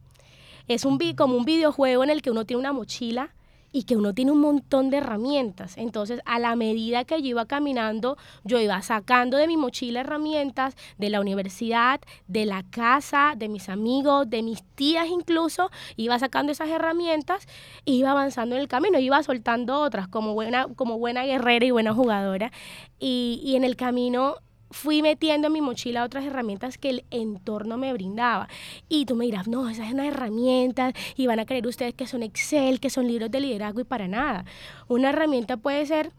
Es 0.68 0.86
un, 0.86 1.00
como 1.16 1.36
un 1.36 1.44
videojuego 1.44 2.04
en 2.04 2.12
el 2.12 2.22
que 2.22 2.30
uno 2.30 2.46
tiene 2.46 2.60
una 2.60 2.72
mochila 2.72 3.32
y 3.72 3.84
que 3.84 3.96
uno 3.96 4.14
tiene 4.14 4.32
un 4.32 4.42
montón 4.42 4.90
de 4.90 4.98
herramientas. 4.98 5.78
Entonces, 5.78 6.22
a 6.26 6.40
la 6.40 6.56
medida 6.56 7.06
que 7.06 7.22
yo 7.22 7.30
iba 7.30 7.46
caminando, 7.46 8.18
yo 8.44 8.60
iba 8.60 8.82
sacando 8.82 9.38
de 9.38 9.48
mi 9.48 9.58
mochila 9.58 10.02
herramientas 10.02 10.76
de 10.98 11.10
la 11.10 11.22
universidad, 11.22 12.02
de 12.28 12.46
la 12.46 12.64
casa, 12.64 13.34
de 13.38 13.50
mis 13.50 13.70
amigos, 13.70 14.30
de 14.30 14.44
mis 14.44 14.64
tías 14.76 15.08
incluso, 15.08 15.72
iba 15.96 16.18
sacando 16.20 16.52
esas 16.52 16.70
herramientas 16.70 17.48
e 17.86 17.92
iba 17.92 18.12
avanzando 18.12 18.56
en 18.56 18.62
el 18.62 18.68
camino, 18.68 19.00
iba 19.00 19.22
soltando 19.24 19.80
otras 19.80 20.08
como 20.08 20.34
buena, 20.34 20.68
como 20.76 20.98
buena 20.98 21.24
guerrera 21.24 21.66
y 21.66 21.72
buena 21.72 21.94
jugadora. 21.94 22.52
Y, 23.00 23.42
y 23.44 23.56
en 23.56 23.64
el 23.64 23.76
camino 23.76 24.36
fui 24.72 25.02
metiendo 25.02 25.48
en 25.48 25.54
mi 25.54 25.62
mochila 25.62 26.04
otras 26.04 26.26
herramientas 26.26 26.78
que 26.78 26.90
el 26.90 27.06
entorno 27.12 27.78
me 27.78 27.94
brindaba. 27.94 28.48
Y 28.90 29.06
tú 29.06 29.16
me 29.16 29.26
dirás, 29.26 29.48
no, 29.48 29.70
esas 29.70 29.90
son 29.90 30.00
herramientas 30.00 30.94
y 31.16 31.28
van 31.28 31.40
a 31.40 31.46
creer 31.46 31.68
ustedes 31.68 31.94
que 31.94 32.08
son 32.08 32.24
Excel, 32.24 32.80
que 32.80 32.90
son 32.90 33.08
libros 33.08 33.30
de 33.32 33.40
liderazgo 33.40 33.82
y 33.82 33.86
para 33.86 34.08
nada. 34.08 34.46
Una 34.88 35.10
herramienta 35.10 35.58
puede 35.58 35.86
ser, 35.86 36.12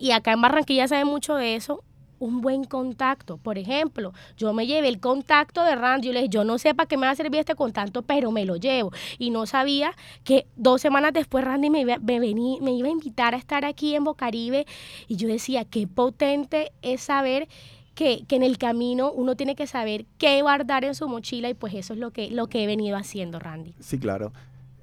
y 0.00 0.12
acá 0.12 0.32
en 0.32 0.40
Barranquilla 0.40 0.86
sabe 0.86 1.04
mucho 1.04 1.34
de 1.34 1.56
eso, 1.56 1.82
un 2.20 2.40
buen 2.40 2.62
contacto. 2.64 3.36
Por 3.36 3.58
ejemplo, 3.58 4.12
yo 4.36 4.52
me 4.52 4.66
llevé 4.66 4.88
el 4.88 5.00
contacto 5.00 5.64
de 5.64 5.74
Randy, 5.74 6.06
yo 6.06 6.12
le 6.12 6.20
dije, 6.20 6.30
yo 6.30 6.44
no 6.44 6.58
sé 6.58 6.74
para 6.74 6.86
qué 6.86 6.96
me 6.96 7.06
va 7.06 7.12
a 7.12 7.16
servir 7.16 7.40
este 7.40 7.56
contacto, 7.56 8.02
pero 8.02 8.30
me 8.30 8.44
lo 8.44 8.56
llevo. 8.56 8.92
Y 9.18 9.30
no 9.30 9.46
sabía 9.46 9.92
que 10.22 10.46
dos 10.54 10.80
semanas 10.80 11.12
después 11.12 11.44
Randy 11.44 11.70
me 11.70 11.80
iba, 11.80 11.98
me, 11.98 12.20
me 12.20 12.72
iba 12.72 12.88
a 12.88 12.92
invitar 12.92 13.34
a 13.34 13.38
estar 13.38 13.64
aquí 13.64 13.96
en 13.96 14.04
Bocaribe 14.04 14.66
y 15.08 15.16
yo 15.16 15.26
decía, 15.26 15.64
qué 15.64 15.88
potente 15.88 16.70
es 16.82 17.00
saber 17.00 17.48
que, 17.94 18.24
que 18.26 18.36
en 18.36 18.42
el 18.42 18.58
camino 18.58 19.10
uno 19.10 19.34
tiene 19.34 19.54
que 19.54 19.66
saber 19.66 20.06
qué 20.18 20.40
guardar 20.42 20.84
en 20.84 20.94
su 20.94 21.08
mochila 21.08 21.48
y 21.48 21.54
pues 21.54 21.74
eso 21.74 21.94
es 21.94 21.98
lo 21.98 22.12
que, 22.12 22.30
lo 22.30 22.46
que 22.46 22.62
he 22.62 22.66
venido 22.66 22.96
haciendo, 22.96 23.38
Randy. 23.38 23.74
Sí, 23.80 23.98
claro. 23.98 24.32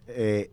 Eh, 0.08 0.52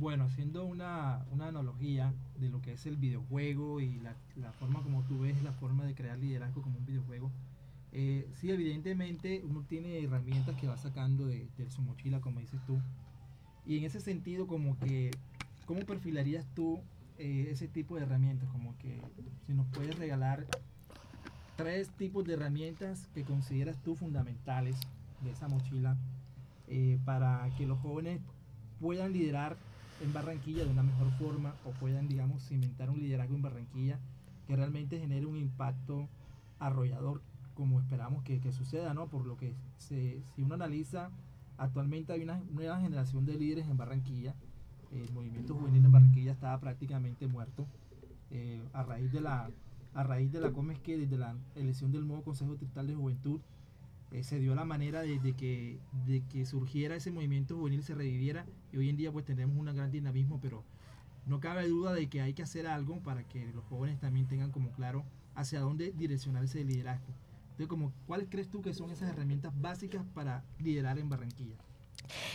Bueno, 0.00 0.24
haciendo 0.24 0.64
una, 0.64 1.24
una 1.30 1.48
analogía 1.48 2.14
de 2.38 2.48
lo 2.48 2.62
que 2.62 2.72
es 2.72 2.86
el 2.86 2.96
videojuego 2.96 3.80
y 3.80 3.98
la, 4.00 4.16
la 4.36 4.52
forma 4.52 4.82
como 4.82 5.02
tú 5.04 5.20
ves 5.20 5.42
la 5.42 5.52
forma 5.52 5.84
de 5.84 5.94
crear 5.94 6.18
liderazgo 6.18 6.62
como 6.62 6.78
un 6.78 6.86
videojuego, 6.86 7.30
eh, 7.92 8.26
sí, 8.34 8.50
evidentemente 8.50 9.42
uno 9.44 9.64
tiene 9.68 10.02
herramientas 10.02 10.56
que 10.56 10.66
va 10.66 10.78
sacando 10.78 11.26
de, 11.26 11.46
de 11.58 11.70
su 11.70 11.82
mochila, 11.82 12.20
como 12.20 12.40
dices 12.40 12.60
tú. 12.66 12.78
Y 13.66 13.78
en 13.78 13.84
ese 13.84 14.00
sentido, 14.00 14.46
como 14.46 14.78
que, 14.78 15.10
¿cómo 15.66 15.80
perfilarías 15.80 16.46
tú 16.54 16.80
eh, 17.18 17.48
ese 17.50 17.68
tipo 17.68 17.96
de 17.96 18.02
herramientas? 18.02 18.48
Como 18.50 18.76
que 18.78 19.00
si 19.46 19.52
nos 19.52 19.66
puedes 19.68 19.96
regalar 19.98 20.46
tres 21.56 21.90
tipos 21.90 22.24
de 22.24 22.32
herramientas 22.32 23.08
que 23.14 23.24
consideras 23.24 23.76
tú 23.82 23.94
fundamentales 23.94 24.76
de 25.22 25.30
esa 25.30 25.48
mochila 25.48 25.96
eh, 26.66 26.98
para 27.04 27.48
que 27.58 27.66
los 27.66 27.78
jóvenes 27.80 28.20
puedan 28.80 29.12
liderar 29.12 29.56
en 30.02 30.12
Barranquilla 30.12 30.64
de 30.64 30.70
una 30.70 30.82
mejor 30.82 31.10
forma 31.12 31.54
o 31.64 31.70
puedan, 31.70 32.08
digamos, 32.08 32.42
cimentar 32.42 32.90
un 32.90 33.00
liderazgo 33.00 33.34
en 33.34 33.42
Barranquilla 33.42 33.98
que 34.46 34.56
realmente 34.56 34.98
genere 34.98 35.26
un 35.26 35.36
impacto 35.36 36.08
arrollador 36.58 37.22
como 37.54 37.80
esperamos 37.80 38.22
que, 38.22 38.40
que 38.40 38.52
suceda, 38.52 38.94
¿no? 38.94 39.08
Por 39.08 39.26
lo 39.26 39.36
que 39.36 39.54
se, 39.76 40.22
si 40.34 40.42
uno 40.42 40.54
analiza, 40.54 41.10
actualmente 41.56 42.12
hay 42.12 42.22
una 42.22 42.42
nueva 42.50 42.80
generación 42.80 43.24
de 43.24 43.34
líderes 43.34 43.68
en 43.68 43.76
Barranquilla, 43.76 44.34
el 44.92 45.10
movimiento 45.12 45.54
juvenil 45.54 45.84
en 45.84 45.92
Barranquilla 45.92 46.32
estaba 46.32 46.58
prácticamente 46.60 47.26
muerto. 47.26 47.66
Eh, 48.30 48.62
a 48.72 48.82
raíz 48.82 49.12
de 49.12 49.20
la 49.20 49.50
a 49.94 50.02
raíz 50.04 50.32
de 50.32 50.40
la 50.40 50.52
¿cómo 50.52 50.70
es 50.70 50.78
que 50.78 50.96
desde 50.96 51.18
la 51.18 51.36
elección 51.54 51.92
del 51.92 52.06
nuevo 52.06 52.22
Consejo 52.22 52.52
Distrital 52.52 52.86
de 52.86 52.94
Juventud 52.94 53.40
eh, 54.10 54.22
se 54.22 54.38
dio 54.38 54.54
la 54.54 54.64
manera 54.64 55.02
de 55.02 55.34
que, 55.34 55.78
de 56.06 56.22
que 56.30 56.46
surgiera 56.46 56.96
ese 56.96 57.10
movimiento 57.10 57.56
juvenil, 57.56 57.82
se 57.82 57.94
reviviera 57.94 58.46
y 58.72 58.76
hoy 58.78 58.88
en 58.88 58.96
día 58.96 59.12
pues 59.12 59.24
tenemos 59.24 59.56
un 59.56 59.66
gran 59.74 59.90
dinamismo, 59.90 60.38
pero 60.40 60.64
no 61.26 61.40
cabe 61.40 61.68
duda 61.68 61.92
de 61.92 62.08
que 62.08 62.20
hay 62.20 62.32
que 62.34 62.42
hacer 62.42 62.66
algo 62.66 62.98
para 63.00 63.22
que 63.24 63.46
los 63.52 63.64
jóvenes 63.64 64.00
también 64.00 64.26
tengan 64.26 64.50
como 64.50 64.70
claro 64.72 65.04
hacia 65.34 65.60
dónde 65.60 65.92
direccionar 65.92 66.44
ese 66.44 66.64
liderazgo. 66.64 67.06
Entonces, 67.52 67.68
como, 67.68 67.92
¿cuáles 68.06 68.28
crees 68.30 68.48
tú 68.48 68.62
que 68.62 68.72
son 68.74 68.90
esas 68.90 69.10
herramientas 69.10 69.52
básicas 69.60 70.02
para 70.14 70.42
liderar 70.58 70.98
en 70.98 71.08
Barranquilla? 71.08 71.54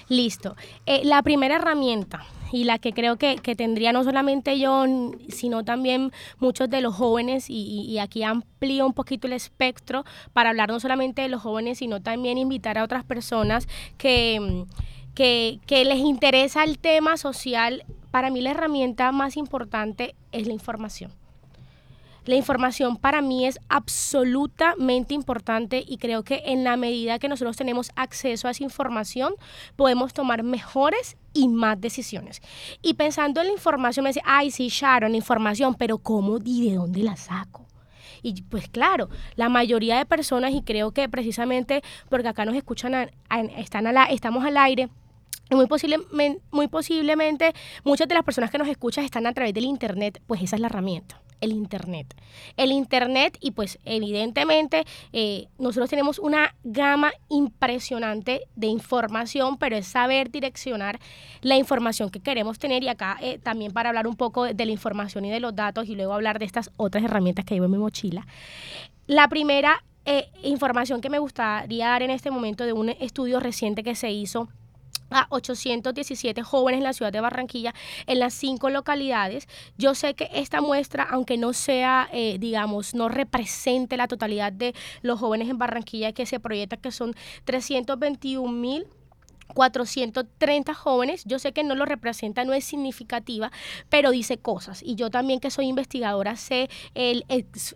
Listo. 0.07 0.55
Eh, 0.85 1.01
la 1.03 1.21
primera 1.21 1.57
herramienta 1.57 2.23
y 2.51 2.63
la 2.63 2.79
que 2.79 2.93
creo 2.93 3.17
que, 3.17 3.35
que 3.37 3.55
tendría 3.55 3.91
no 3.91 4.03
solamente 4.03 4.57
yo, 4.57 4.85
sino 5.27 5.65
también 5.65 6.11
muchos 6.39 6.69
de 6.69 6.81
los 6.81 6.95
jóvenes, 6.95 7.49
y, 7.49 7.81
y- 7.81 7.99
aquí 7.99 8.23
amplío 8.23 8.85
un 8.85 8.93
poquito 8.93 9.27
el 9.27 9.33
espectro 9.33 10.05
para 10.33 10.51
hablar 10.51 10.69
no 10.69 10.79
solamente 10.79 11.21
de 11.23 11.29
los 11.29 11.41
jóvenes, 11.41 11.79
sino 11.79 12.01
también 12.01 12.37
invitar 12.37 12.77
a 12.77 12.83
otras 12.83 13.03
personas 13.03 13.67
que, 13.97 14.65
que, 15.17 15.59
les 15.83 15.97
interesa 15.97 16.63
el 16.63 16.77
tema 16.77 17.17
social. 17.17 17.83
Para 18.11 18.29
mí 18.29 18.39
la 18.41 18.51
herramienta 18.51 19.11
más 19.11 19.35
importante 19.35 20.13
es 20.31 20.45
la 20.45 20.53
información. 20.53 21.11
La 22.25 22.35
información 22.35 22.97
para 22.97 23.21
mí 23.21 23.47
es 23.47 23.57
absolutamente 23.67 25.15
importante 25.15 25.83
y 25.87 25.97
creo 25.97 26.23
que 26.23 26.43
en 26.45 26.63
la 26.63 26.77
medida 26.77 27.17
que 27.17 27.29
nosotros 27.29 27.57
tenemos 27.57 27.89
acceso 27.95 28.47
a 28.47 28.51
esa 28.51 28.63
información, 28.63 29.33
podemos 29.75 30.13
tomar 30.13 30.43
mejores 30.43 31.17
y 31.33 31.47
más 31.47 31.81
decisiones. 31.81 32.41
Y 32.83 32.93
pensando 32.93 33.41
en 33.41 33.47
la 33.47 33.53
información, 33.53 34.03
me 34.03 34.09
dice, 34.09 34.21
ay, 34.23 34.51
sí, 34.51 34.67
Sharon, 34.67 35.15
información, 35.15 35.73
pero 35.73 35.97
¿cómo 35.97 36.37
y 36.43 36.69
de 36.69 36.75
dónde 36.75 37.01
la 37.01 37.15
saco? 37.15 37.65
Y 38.21 38.41
pues 38.43 38.67
claro, 38.67 39.09
la 39.35 39.49
mayoría 39.49 39.97
de 39.97 40.05
personas, 40.05 40.53
y 40.53 40.61
creo 40.61 40.91
que 40.91 41.07
precisamente 41.09 41.81
porque 42.09 42.27
acá 42.27 42.45
nos 42.45 42.55
escuchan, 42.55 43.09
están 43.55 43.87
a 43.87 43.93
la- 43.93 44.05
estamos 44.05 44.43
al 44.43 44.57
aire, 44.57 44.89
muy, 45.55 45.67
posiblemente, 45.67 46.41
muy 46.51 46.67
posiblemente 46.67 47.53
muchas 47.83 48.07
de 48.07 48.15
las 48.15 48.23
personas 48.23 48.51
que 48.51 48.57
nos 48.57 48.67
escuchan 48.67 49.05
están 49.05 49.25
a 49.27 49.33
través 49.33 49.53
del 49.53 49.65
Internet, 49.65 50.21
pues 50.27 50.41
esa 50.41 50.55
es 50.55 50.61
la 50.61 50.67
herramienta, 50.67 51.21
el 51.41 51.51
Internet. 51.51 52.15
El 52.57 52.71
Internet 52.71 53.37
y 53.39 53.51
pues 53.51 53.79
evidentemente 53.85 54.83
eh, 55.13 55.47
nosotros 55.57 55.89
tenemos 55.89 56.19
una 56.19 56.55
gama 56.63 57.11
impresionante 57.29 58.41
de 58.55 58.67
información, 58.67 59.57
pero 59.57 59.77
es 59.77 59.87
saber 59.87 60.31
direccionar 60.31 60.99
la 61.41 61.55
información 61.55 62.09
que 62.09 62.19
queremos 62.19 62.59
tener 62.59 62.83
y 62.83 62.89
acá 62.89 63.17
eh, 63.21 63.39
también 63.39 63.71
para 63.71 63.89
hablar 63.89 64.07
un 64.07 64.15
poco 64.15 64.45
de 64.45 64.65
la 64.65 64.71
información 64.71 65.25
y 65.25 65.29
de 65.29 65.39
los 65.39 65.55
datos 65.55 65.87
y 65.87 65.95
luego 65.95 66.13
hablar 66.13 66.39
de 66.39 66.45
estas 66.45 66.71
otras 66.77 67.03
herramientas 67.03 67.45
que 67.45 67.53
llevo 67.53 67.65
en 67.65 67.71
mi 67.71 67.77
mochila. 67.77 68.25
La 69.05 69.29
primera 69.29 69.83
eh, 70.05 70.29
información 70.43 71.01
que 71.01 71.09
me 71.09 71.19
gustaría 71.19 71.87
dar 71.87 72.01
en 72.01 72.11
este 72.11 72.31
momento 72.31 72.65
de 72.65 72.73
un 72.73 72.89
estudio 72.89 73.39
reciente 73.39 73.83
que 73.83 73.93
se 73.93 74.11
hizo 74.11 74.49
a 75.09 75.27
817 75.29 76.43
jóvenes 76.43 76.79
en 76.79 76.83
la 76.83 76.93
ciudad 76.93 77.11
de 77.11 77.21
Barranquilla, 77.21 77.73
en 78.05 78.19
las 78.19 78.33
cinco 78.33 78.69
localidades. 78.69 79.47
Yo 79.77 79.95
sé 79.95 80.13
que 80.13 80.29
esta 80.33 80.61
muestra, 80.61 81.03
aunque 81.03 81.37
no 81.37 81.53
sea, 81.53 82.09
eh, 82.11 82.37
digamos, 82.39 82.93
no 82.93 83.09
represente 83.09 83.97
la 83.97 84.07
totalidad 84.07 84.51
de 84.51 84.73
los 85.01 85.19
jóvenes 85.19 85.49
en 85.49 85.57
Barranquilla 85.57 86.13
que 86.13 86.25
se 86.25 86.39
proyecta 86.39 86.77
que 86.77 86.91
son 86.91 87.13
321 87.45 88.51
mil 88.51 88.87
430 89.53 90.73
jóvenes, 90.73 91.23
yo 91.25 91.39
sé 91.39 91.51
que 91.53 91.63
no 91.63 91.75
lo 91.75 91.85
representa, 91.85 92.43
no 92.43 92.53
es 92.53 92.65
significativa, 92.65 93.51
pero 93.89 94.11
dice 94.11 94.37
cosas. 94.37 94.81
Y 94.83 94.95
yo 94.95 95.09
también 95.09 95.39
que 95.39 95.51
soy 95.51 95.67
investigadora 95.67 96.35
sé 96.35 96.69
el, 96.93 97.25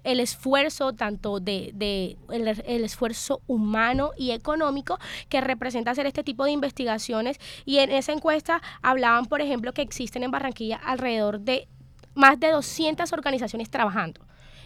el 0.03 0.19
esfuerzo 0.19 0.93
tanto 0.93 1.39
de, 1.39 1.71
de 1.73 2.17
el 2.29 2.83
esfuerzo 2.83 3.41
humano 3.47 4.11
y 4.17 4.31
económico 4.31 4.99
que 5.29 5.41
representa 5.41 5.91
hacer 5.91 6.05
este 6.05 6.23
tipo 6.23 6.45
de 6.45 6.51
investigaciones. 6.51 7.37
Y 7.65 7.79
en 7.79 7.91
esa 7.91 8.11
encuesta 8.11 8.61
hablaban, 8.81 9.25
por 9.25 9.41
ejemplo, 9.41 9.73
que 9.73 9.81
existen 9.81 10.23
en 10.23 10.31
Barranquilla 10.31 10.77
alrededor 10.77 11.39
de 11.39 11.67
más 12.13 12.39
de 12.39 12.51
200 12.51 13.11
organizaciones 13.13 13.69
trabajando. 13.69 14.21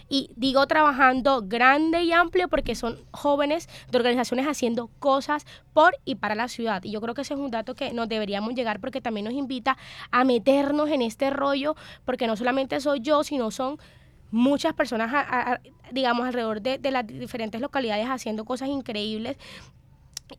Y 0.07 0.31
digo 0.35 0.65
trabajando 0.67 1.41
grande 1.43 2.03
y 2.03 2.11
amplio 2.11 2.47
porque 2.47 2.75
son 2.75 2.99
jóvenes 3.11 3.67
de 3.89 3.97
organizaciones 3.97 4.47
haciendo 4.47 4.89
cosas 4.99 5.45
por 5.73 5.95
y 6.05 6.15
para 6.15 6.35
la 6.35 6.47
ciudad. 6.47 6.83
Y 6.83 6.91
yo 6.91 7.01
creo 7.01 7.13
que 7.13 7.21
ese 7.21 7.33
es 7.33 7.39
un 7.39 7.51
dato 7.51 7.75
que 7.75 7.93
nos 7.93 8.07
deberíamos 8.07 8.53
llegar 8.53 8.79
porque 8.79 9.01
también 9.01 9.25
nos 9.25 9.33
invita 9.33 9.77
a 10.11 10.23
meternos 10.23 10.89
en 10.89 11.01
este 11.01 11.29
rollo, 11.29 11.75
porque 12.05 12.27
no 12.27 12.35
solamente 12.35 12.79
soy 12.79 13.01
yo, 13.01 13.23
sino 13.23 13.51
son 13.51 13.77
muchas 14.31 14.73
personas, 14.73 15.59
digamos, 15.91 16.25
alrededor 16.25 16.61
de, 16.61 16.77
de 16.77 16.91
las 16.91 17.07
diferentes 17.07 17.61
localidades 17.61 18.07
haciendo 18.07 18.45
cosas 18.45 18.69
increíbles. 18.69 19.37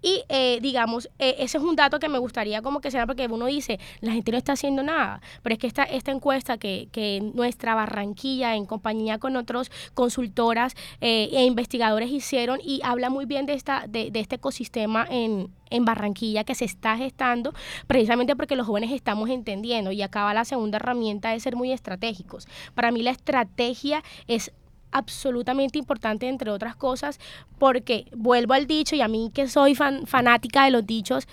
Y 0.02 0.24
eh, 0.28 0.58
digamos, 0.60 1.08
eh, 1.18 1.36
ese 1.38 1.58
es 1.58 1.64
un 1.64 1.76
dato 1.76 1.98
que 1.98 2.08
me 2.08 2.18
gustaría 2.18 2.60
como 2.62 2.80
que 2.80 2.90
sea, 2.90 3.06
porque 3.06 3.26
uno 3.26 3.46
dice, 3.46 3.78
la 4.00 4.12
gente 4.12 4.32
no 4.32 4.38
está 4.38 4.52
haciendo 4.52 4.82
nada, 4.82 5.20
pero 5.42 5.54
es 5.54 5.58
que 5.58 5.66
esta, 5.66 5.84
esta 5.84 6.10
encuesta 6.10 6.58
que, 6.58 6.88
que 6.90 7.20
nuestra 7.34 7.74
Barranquilla, 7.74 8.56
en 8.56 8.66
compañía 8.66 9.18
con 9.18 9.36
otros 9.36 9.70
consultoras 9.94 10.74
eh, 11.00 11.28
e 11.32 11.44
investigadores 11.44 12.10
hicieron, 12.10 12.58
y 12.62 12.80
habla 12.82 13.10
muy 13.10 13.26
bien 13.26 13.46
de, 13.46 13.54
esta, 13.54 13.86
de, 13.88 14.10
de 14.10 14.20
este 14.20 14.36
ecosistema 14.36 15.06
en, 15.08 15.50
en 15.70 15.84
Barranquilla 15.84 16.44
que 16.44 16.54
se 16.54 16.64
está 16.64 16.96
gestando, 16.96 17.54
precisamente 17.86 18.34
porque 18.34 18.56
los 18.56 18.66
jóvenes 18.66 18.90
estamos 18.90 19.30
entendiendo, 19.30 19.92
y 19.92 20.02
acá 20.02 20.24
va 20.24 20.34
la 20.34 20.44
segunda 20.44 20.76
herramienta 20.76 21.30
de 21.30 21.40
ser 21.40 21.54
muy 21.54 21.72
estratégicos. 21.72 22.48
Para 22.74 22.90
mí 22.90 23.02
la 23.02 23.12
estrategia 23.12 24.02
es 24.26 24.52
absolutamente 24.96 25.78
importante, 25.78 26.28
entre 26.28 26.50
otras 26.50 26.76
cosas, 26.76 27.18
porque 27.58 28.06
vuelvo 28.16 28.54
al 28.54 28.66
dicho, 28.66 28.96
y 28.96 29.00
a 29.00 29.08
mí 29.08 29.30
que 29.32 29.48
soy 29.48 29.74
fan- 29.74 30.06
fanática 30.06 30.64
de 30.64 30.70
los 30.70 30.86
dichos, 30.86 31.28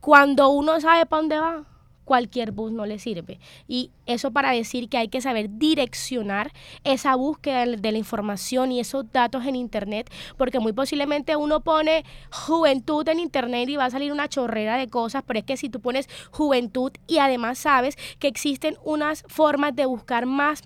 cuando 0.00 0.50
uno 0.50 0.80
sabe 0.80 1.06
para 1.06 1.22
dónde 1.22 1.38
va, 1.38 1.64
cualquier 2.04 2.52
bus 2.52 2.70
no 2.70 2.84
le 2.84 2.98
sirve. 2.98 3.40
Y 3.66 3.90
eso 4.04 4.30
para 4.30 4.50
decir 4.50 4.90
que 4.90 4.98
hay 4.98 5.08
que 5.08 5.22
saber 5.22 5.48
direccionar 5.58 6.52
esa 6.84 7.14
búsqueda 7.14 7.64
de 7.64 7.92
la 7.92 7.96
información 7.96 8.72
y 8.72 8.80
esos 8.80 9.10
datos 9.10 9.46
en 9.46 9.56
Internet, 9.56 10.10
porque 10.36 10.60
muy 10.60 10.74
posiblemente 10.74 11.34
uno 11.36 11.60
pone 11.60 12.04
juventud 12.30 13.08
en 13.08 13.20
Internet 13.20 13.70
y 13.70 13.76
va 13.76 13.86
a 13.86 13.90
salir 13.90 14.12
una 14.12 14.28
chorrera 14.28 14.76
de 14.76 14.88
cosas, 14.88 15.22
pero 15.26 15.38
es 15.38 15.46
que 15.46 15.56
si 15.56 15.70
tú 15.70 15.80
pones 15.80 16.08
juventud 16.30 16.92
y 17.06 17.18
además 17.18 17.58
sabes 17.58 17.96
que 18.18 18.28
existen 18.28 18.76
unas 18.84 19.24
formas 19.28 19.74
de 19.74 19.86
buscar 19.86 20.26
más 20.26 20.62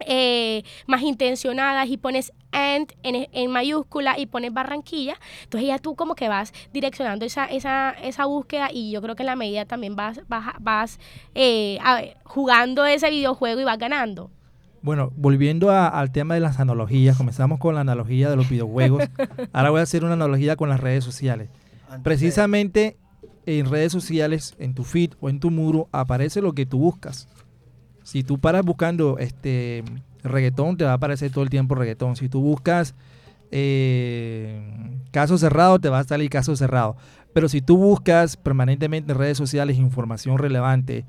eh, 0.00 0.62
más 0.86 1.02
intencionadas 1.02 1.88
y 1.88 1.96
pones 1.96 2.32
and 2.52 2.92
en, 3.02 3.28
en, 3.32 3.50
mayúscula 3.50 4.18
y 4.18 4.26
pones 4.26 4.52
Barranquilla, 4.52 5.16
entonces 5.44 5.68
ya 5.68 5.78
tú 5.78 5.94
como 5.94 6.14
que 6.14 6.28
vas 6.28 6.52
direccionando 6.72 7.24
esa, 7.24 7.46
esa, 7.46 7.90
esa 8.02 8.24
búsqueda 8.26 8.70
y 8.72 8.90
yo 8.90 9.02
creo 9.02 9.14
que 9.16 9.22
en 9.22 9.26
la 9.26 9.36
medida 9.36 9.64
también 9.66 9.96
vas, 9.96 10.20
vas, 10.28 10.46
vas 10.60 10.98
eh, 11.34 11.78
a- 11.82 12.02
jugando 12.24 12.86
ese 12.86 13.10
videojuego 13.10 13.60
y 13.60 13.64
vas 13.64 13.78
ganando. 13.78 14.30
Bueno, 14.82 15.10
volviendo 15.16 15.70
a- 15.70 15.88
al 15.88 16.12
tema 16.12 16.34
de 16.34 16.40
las 16.40 16.60
analogías, 16.60 17.16
comenzamos 17.16 17.58
con 17.58 17.74
la 17.74 17.80
analogía 17.80 18.30
de 18.30 18.36
los 18.36 18.48
videojuegos. 18.48 19.02
Ahora 19.52 19.70
voy 19.70 19.80
a 19.80 19.82
hacer 19.82 20.04
una 20.04 20.14
analogía 20.14 20.56
con 20.56 20.68
las 20.68 20.80
redes 20.80 21.04
sociales. 21.04 21.48
Precisamente 22.02 22.96
en 23.46 23.70
redes 23.70 23.92
sociales, 23.92 24.54
en 24.58 24.74
tu 24.74 24.84
feed 24.84 25.12
o 25.20 25.28
en 25.28 25.40
tu 25.40 25.50
muro, 25.50 25.88
aparece 25.92 26.40
lo 26.42 26.52
que 26.52 26.66
tú 26.66 26.78
buscas. 26.78 27.28
Si 28.06 28.22
tú 28.22 28.38
paras 28.38 28.64
buscando 28.64 29.18
este 29.18 29.82
reggaetón, 30.22 30.76
te 30.76 30.84
va 30.84 30.92
a 30.92 30.94
aparecer 30.94 31.32
todo 31.32 31.42
el 31.42 31.50
tiempo 31.50 31.74
reggaetón. 31.74 32.14
Si 32.14 32.28
tú 32.28 32.40
buscas 32.40 32.94
eh, 33.50 34.60
caso 35.10 35.36
cerrado, 35.38 35.80
te 35.80 35.88
va 35.88 35.98
a 35.98 36.04
salir 36.04 36.30
caso 36.30 36.54
cerrado. 36.54 36.96
Pero 37.32 37.48
si 37.48 37.62
tú 37.62 37.76
buscas 37.76 38.36
permanentemente 38.36 39.10
en 39.10 39.18
redes 39.18 39.36
sociales 39.36 39.76
información 39.76 40.38
relevante, 40.38 41.04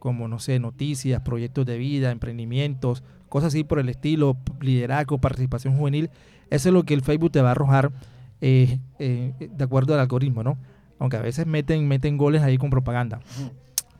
como, 0.00 0.26
no 0.26 0.40
sé, 0.40 0.58
noticias, 0.58 1.22
proyectos 1.22 1.66
de 1.66 1.78
vida, 1.78 2.10
emprendimientos, 2.10 3.04
cosas 3.28 3.54
así 3.54 3.62
por 3.62 3.78
el 3.78 3.88
estilo, 3.88 4.36
liderazgo, 4.60 5.18
participación 5.18 5.76
juvenil, 5.76 6.10
eso 6.50 6.70
es 6.70 6.72
lo 6.72 6.82
que 6.82 6.94
el 6.94 7.02
Facebook 7.02 7.30
te 7.30 7.42
va 7.42 7.50
a 7.50 7.52
arrojar 7.52 7.92
eh, 8.40 8.80
eh, 8.98 9.32
de 9.38 9.64
acuerdo 9.64 9.94
al 9.94 10.00
algoritmo, 10.00 10.42
¿no? 10.42 10.58
Aunque 10.98 11.16
a 11.16 11.22
veces 11.22 11.46
meten, 11.46 11.86
meten 11.86 12.16
goles 12.16 12.42
ahí 12.42 12.58
con 12.58 12.70
propaganda. 12.70 13.20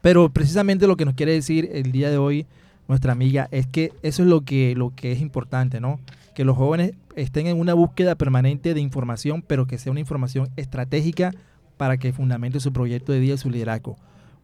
Pero 0.01 0.31
precisamente 0.31 0.87
lo 0.87 0.97
que 0.97 1.05
nos 1.05 1.15
quiere 1.15 1.33
decir 1.33 1.71
el 1.73 1.93
día 1.93 2.11
de 2.11 2.19
hoy 2.19 2.47
nuestra 2.89 3.13
amiga 3.13 3.49
es 3.51 3.67
que 3.67 3.93
eso 4.03 4.23
es 4.23 4.29
lo 4.29 4.43
que, 4.43 4.75
lo 4.75 4.95
que 4.95 5.13
es 5.13 5.21
importante, 5.21 5.81
¿no? 5.81 6.01
Que 6.35 6.45
los 6.45 6.57
jóvenes 6.57 6.95
estén 7.17 7.47
en 7.47 7.59
una 7.59 7.75
búsqueda 7.75 8.15
permanente 8.15 8.75
de 8.75 8.81
información, 8.81 9.43
pero 9.43 9.67
que 9.67 9.79
sea 9.79 9.93
una 9.93 10.01
información 10.01 10.49
estratégica 10.57 11.33
para 11.77 11.99
que 11.99 12.13
fundamente 12.13 12.61
su 12.61 12.73
proyecto 12.73 13.13
de 13.13 13.21
vida 13.21 13.35
y 13.35 13.39
su 13.39 13.51
liderazgo. 13.51 13.97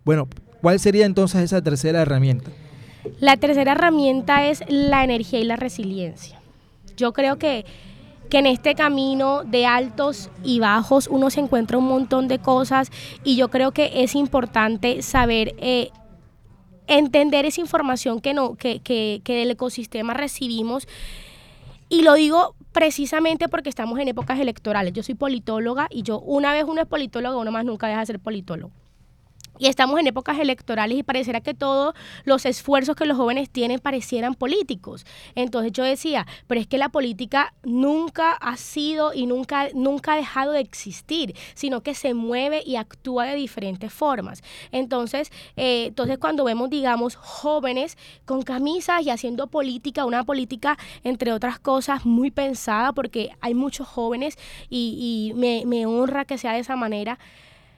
Bueno, 0.05 0.29
¿cuál 0.62 0.79
sería 0.79 1.07
entonces 1.07 1.42
esa 1.42 1.61
tercera 1.62 2.03
herramienta? 2.03 2.51
La 3.21 3.37
tercera 3.37 3.73
herramienta 3.73 4.47
es 4.47 4.62
la 4.69 5.05
energía 5.05 5.40
y 5.40 5.45
la 5.45 5.57
resiliencia. 5.57 6.38
Yo 6.97 7.12
creo 7.12 7.38
que, 7.38 7.64
que 8.31 8.39
en 8.39 8.47
este 8.47 8.75
camino 8.75 9.45
de 9.45 9.67
altos 9.67 10.31
y 10.43 10.59
bajos 10.59 11.09
uno 11.09 11.31
se 11.31 11.41
encuentra 11.41 11.79
un 11.79 11.87
montón 11.87 12.29
de 12.29 12.39
cosas 12.39 12.91
y 13.25 13.37
yo 13.37 13.49
creo 13.49 13.73
que 13.73 14.03
es 14.03 14.15
importante 14.15 15.03
saber 15.03 15.55
eh, 15.59 15.91
entender 16.87 17.45
esa 17.45 17.61
información 17.61 18.21
que, 18.21 18.35
no, 18.35 18.55
que, 18.55 18.81
que, 18.81 19.21
que 19.25 19.37
del 19.37 19.51
ecosistema 19.51 20.15
recibimos. 20.15 20.87
Y 21.89 22.03
lo 22.03 22.15
digo 22.15 22.55
precisamente 22.73 23.49
porque 23.49 23.69
estamos 23.69 23.99
en 23.99 24.09
épocas 24.09 24.39
electorales. 24.41 24.93
Yo 24.93 25.03
soy 25.03 25.15
politóloga 25.15 25.89
y 25.91 26.03
yo 26.03 26.21
una 26.21 26.53
vez 26.53 26.65
uno 26.67 26.81
es 26.81 26.87
politólogo, 26.87 27.41
uno 27.41 27.53
más 27.53 27.65
nunca 27.65 27.87
deja 27.87 28.01
de 28.01 28.07
ser 28.07 28.21
politólogo. 28.21 28.73
Y 29.59 29.66
estamos 29.66 29.99
en 29.99 30.07
épocas 30.07 30.38
electorales 30.38 30.99
y 30.99 31.03
pareciera 31.03 31.40
que 31.40 31.55
todos 31.55 31.95
los 32.25 32.45
esfuerzos 32.47 32.97
que 32.97 33.07
los 33.07 33.16
jóvenes 33.16 33.51
tienen 33.51 33.81
parecieran 33.81 34.35
políticos. 34.35 35.05
Entonces 35.35 35.73
yo 35.73 35.85
decía, 35.85 36.27
pero 36.47 36.61
es 36.61 36.66
que 36.66 36.79
la 36.79 36.88
política 36.88 37.55
nunca 37.62 38.33
ha 38.33 38.57
sido 38.57 39.12
y 39.14 39.27
nunca, 39.27 39.69
nunca 39.75 40.14
ha 40.14 40.16
dejado 40.16 40.53
de 40.53 40.61
existir, 40.61 41.35
sino 41.55 41.83
que 41.83 41.95
se 41.95 42.14
mueve 42.14 42.62
y 42.64 42.77
actúa 42.77 43.27
de 43.27 43.35
diferentes 43.35 43.92
formas. 43.92 44.42
Entonces, 44.73 45.31
eh, 45.57 45.87
entonces 45.87 46.19
cuando 46.19 46.45
vemos, 46.45 46.71
digamos, 46.71 47.16
jóvenes 47.16 47.97
con 48.25 48.42
camisas 48.42 49.03
y 49.03 49.11
haciendo 49.11 49.47
política, 49.47 50.05
una 50.05 50.25
política, 50.25 50.79
entre 51.05 51.33
otras 51.33 51.59
cosas, 51.59 52.05
muy 52.05 52.31
pensada, 52.31 52.92
porque 52.92 53.31
hay 53.40 53.55
muchos 53.55 53.88
jóvenes 53.88 54.37
y, 54.69 55.33
me 55.37 55.87
honra 55.87 56.25
que 56.25 56.38
sea 56.38 56.53
de 56.53 56.61
esa 56.61 56.77
manera 56.77 57.19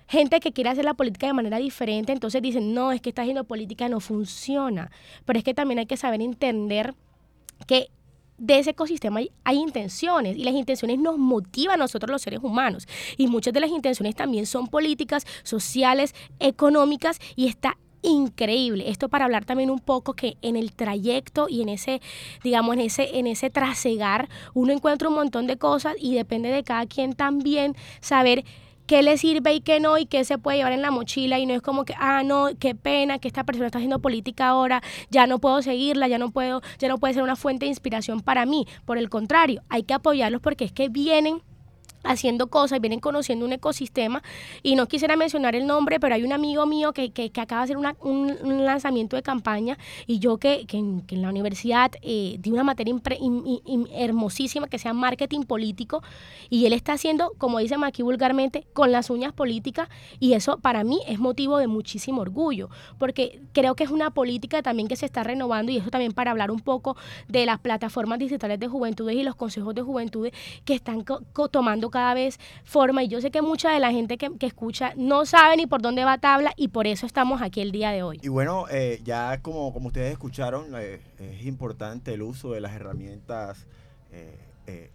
gente 0.09 0.41
que 0.41 0.53
quiere 0.53 0.71
hacer 0.71 0.85
la 0.85 0.95
política 0.95 1.27
de 1.27 1.35
manera 1.35 1.59
diferente, 1.59 2.13
entonces 2.13 2.43
dicen, 2.43 2.75
no, 2.75 2.93
es 2.93 3.01
que 3.01 3.11
está 3.11 3.23
haciendo 3.23 3.45
política 3.45 3.89
no 3.89 4.01
funciona. 4.01 4.91
Pero 5.25 5.39
es 5.39 5.45
que 5.45 5.55
también 5.55 5.79
hay 5.79 5.87
que 5.87 5.97
saber 5.97 6.21
entender 6.23 6.95
que 7.67 7.91
de 8.39 8.59
ese 8.59 8.71
ecosistema 8.71 9.19
hay, 9.21 9.31
hay, 9.45 9.59
intenciones 9.59 10.37
y 10.37 10.45
las 10.45 10.55
intenciones 10.55 10.99
nos 10.99 11.19
motivan 11.19 11.75
a 11.75 11.85
nosotros 11.85 12.11
los 12.11 12.23
seres 12.23 12.41
humanos 12.41 12.87
y 13.17 13.27
muchas 13.27 13.53
de 13.53 13.59
las 13.61 13.71
intenciones 13.71 14.15
también 14.15 14.47
son 14.47 14.69
políticas, 14.69 15.27
sociales, 15.43 16.15
económicas 16.39 17.19
y 17.35 17.49
está 17.49 17.77
increíble. 18.03 18.89
Esto 18.91 19.09
para 19.09 19.25
hablar 19.25 19.45
también 19.45 19.71
un 19.71 19.81
poco 19.81 20.15
que 20.15 20.37
en 20.43 20.57
el 20.57 20.73
trayecto 20.73 21.47
y 21.49 21.63
en 21.63 21.69
ese, 21.69 22.01
digamos, 22.43 22.75
en 22.75 22.81
ese, 22.81 23.19
en 23.19 23.27
ese 23.27 23.51
trasegar, 23.51 24.29
uno 24.55 24.73
encuentra 24.73 25.09
un 25.09 25.17
montón 25.17 25.47
de 25.47 25.57
cosas 25.57 25.95
y 25.99 26.15
depende 26.15 26.51
de 26.51 26.63
cada 26.63 26.87
quien 26.87 27.15
también 27.15 27.75
saber 28.01 28.45
qué 28.89 29.03
le 29.03 29.19
sirve 29.19 29.53
y 29.53 29.61
qué 29.61 29.79
no 29.79 29.99
y 29.99 30.07
qué 30.07 30.25
se 30.25 30.39
puede 30.39 30.57
llevar 30.57 30.73
en 30.73 30.83
la 30.83 30.91
mochila 30.91 31.39
y 31.39 31.45
no 31.45 31.55
es 31.55 31.61
como 31.61 31.85
que, 31.85 31.95
ah, 31.99 32.23
no, 32.25 32.49
qué 32.59 32.75
pena 32.75 33.19
que 33.19 33.29
esta 33.29 33.45
persona 33.45 33.67
está 33.67 33.79
haciendo 33.79 34.01
política 34.01 34.49
ahora, 34.49 34.83
ya 35.11 35.27
no 35.27 35.39
puedo 35.39 35.61
seguirla, 35.63 36.09
ya 36.09 36.19
no 36.19 36.31
puedo, 36.31 36.63
ya 36.79 36.89
no 36.89 36.97
puede 36.99 37.15
ser 37.15 37.23
una 37.23 37.37
fuente 37.37 37.67
de 37.67 37.69
inspiración 37.69 38.23
para 38.23 38.47
mí. 38.47 38.67
Por 38.87 38.97
el 38.97 39.11
contrario, 39.11 39.63
hay 39.69 39.83
que 39.83 39.93
apoyarlos 39.93 40.41
porque 40.41 40.65
es 40.65 40.73
que 40.73 40.89
vienen 40.89 41.43
haciendo 42.05 42.49
cosas, 42.49 42.81
vienen 42.81 43.01
conociendo 43.01 43.45
un 43.45 43.53
ecosistema 43.53 44.23
y 44.63 44.77
no 44.77 44.87
quisiera 44.87 45.17
mencionar 45.17 45.55
el 45.57 45.67
nombre, 45.67 46.01
pero 46.01 46.15
hay 46.15 46.23
un 46.23 46.33
amigo 46.33 46.67
mío 46.67 46.93
que, 46.93 47.11
que, 47.11 47.31
que 47.31 47.41
acaba 47.41 47.63
de 47.63 47.65
hacer 47.65 47.77
un, 47.77 48.37
un, 48.43 48.65
lanzamiento 48.65 49.17
de 49.17 49.23
campaña 49.23 49.79
y 50.07 50.19
yo 50.19 50.39
que, 50.39 50.67
que, 50.67 50.79
en, 50.79 51.05
la 51.11 51.29
universidad 51.31 51.93
eh, 52.03 52.37
di 52.39 52.51
una 52.51 52.65
materia 52.65 52.95
hermosísima 53.93 54.69
que 54.69 54.79
sea 54.79 54.93
marketing 54.93 55.43
político 55.43 56.03
y 56.51 56.67
él 56.67 56.73
está 56.73 56.93
haciendo, 56.93 57.33
como 57.39 57.59
dicen 57.59 57.83
aquí 57.85 58.03
vulgarmente, 58.03 58.67
con 58.73 58.93
las 58.93 59.11
uñas 59.11 59.33
políticas 59.33 59.89
y 60.21 60.35
eso 60.35 60.59
para 60.59 60.85
mí 60.85 61.01
es 61.07 61.19
motivo 61.19 61.59
de 61.59 61.67
muchísimo 61.67 62.23
orgullo, 62.23 62.69
porque 62.99 63.41
creo 63.53 63.75
que 63.75 63.85
es 63.85 63.91
una 63.91 64.11
política 64.11 64.63
también 64.63 64.89
que 64.89 64.97
se 64.97 65.07
está 65.07 65.25
renovando 65.25 65.73
y 65.73 65.79
eso 65.79 65.91
también 65.91 66.13
para 66.13 66.31
hablar 66.31 66.51
un 66.51 66.61
poco 66.61 66.97
de 67.29 67.47
las 67.47 67.59
plataformas 67.59 68.19
digitales 68.19 68.59
de 68.61 68.69
juventudes 68.69 69.17
y 69.17 69.23
los 69.23 69.35
consejos 69.35 69.75
de 69.75 69.83
juventudes 69.83 70.33
que 70.65 70.75
están 70.75 71.05
tomando 71.51 71.88
cada 71.91 72.15
vez 72.15 72.39
forma 72.65 73.03
y 73.03 73.09
yo 73.09 73.21
sé 73.21 73.31
que 73.31 73.43
mucha 73.43 73.71
de 73.71 73.81
la 73.81 73.91
gente 73.91 74.19
que, 74.19 74.31
escucha 74.41 74.93
no 74.97 75.27
sabe 75.27 75.57
ni 75.57 75.67
por 75.67 75.83
dónde 75.83 76.05
va 76.05 76.19
tabla 76.19 76.53
y 76.57 76.69
por 76.69 76.87
eso 76.87 77.07
estamos 77.07 77.43
aquí 77.43 77.61
el 77.61 77.71
día 77.71 77.91
de 77.91 78.03
hoy. 78.03 78.19
Y 78.23 78.29
bueno, 78.29 78.65
eh, 78.71 79.01
ya 79.05 79.41
como, 79.43 79.73
como 79.73 79.89
ustedes 79.89 80.13
escucharon, 80.13 80.73
eh, 80.77 81.01
es 81.19 81.47
importante 81.47 82.15
el 82.15 82.23
uso 82.23 82.53
de 82.53 82.61
las 82.61 82.73
herramientas 82.73 83.67
eh, 84.11 84.91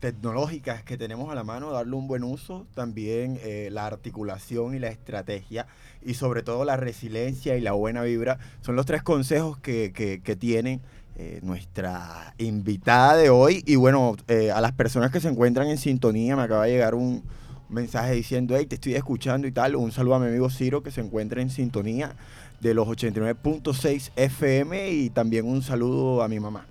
tecnológicas 0.00 0.82
que 0.82 0.96
tenemos 0.96 1.30
a 1.30 1.34
la 1.34 1.44
mano, 1.44 1.70
darle 1.70 1.94
un 1.94 2.08
buen 2.08 2.24
uso, 2.24 2.66
también 2.74 3.38
eh, 3.42 3.68
la 3.70 3.86
articulación 3.86 4.74
y 4.74 4.78
la 4.78 4.88
estrategia 4.88 5.66
y 6.02 6.14
sobre 6.14 6.42
todo 6.42 6.64
la 6.64 6.76
resiliencia 6.76 7.56
y 7.56 7.60
la 7.60 7.72
buena 7.72 8.02
vibra 8.02 8.38
son 8.62 8.76
los 8.76 8.86
tres 8.86 9.02
consejos 9.02 9.58
que, 9.58 9.92
que 9.92 10.36
tienen 10.36 10.80
eh, 11.22 11.38
nuestra 11.42 12.32
invitada 12.38 13.14
de 13.14 13.28
hoy. 13.28 13.62
Y 13.66 13.76
bueno, 13.76 14.16
eh, 14.26 14.50
a 14.50 14.62
las 14.62 14.72
personas 14.72 15.10
que 15.10 15.20
se 15.20 15.28
encuentran 15.28 15.68
en 15.68 15.76
sintonía, 15.76 16.34
me 16.34 16.44
acaba 16.44 16.64
de 16.64 16.70
llegar 16.70 16.94
un 16.94 17.22
mensaje 17.68 18.14
diciendo, 18.14 18.56
hey, 18.56 18.64
te 18.64 18.76
estoy 18.76 18.94
escuchando 18.94 19.46
y 19.46 19.52
tal. 19.52 19.76
Un 19.76 19.92
saludo 19.92 20.14
a 20.14 20.18
mi 20.18 20.28
amigo 20.28 20.48
Ciro 20.48 20.82
que 20.82 20.90
se 20.90 21.02
encuentra 21.02 21.42
en 21.42 21.50
sintonía 21.50 22.14
de 22.60 22.72
los 22.72 22.88
89.6 22.88 24.12
FM 24.16 24.92
y 24.92 25.10
también 25.10 25.46
un 25.46 25.60
saludo 25.60 26.22
a 26.22 26.28
mi 26.28 26.40
mamá 26.40 26.64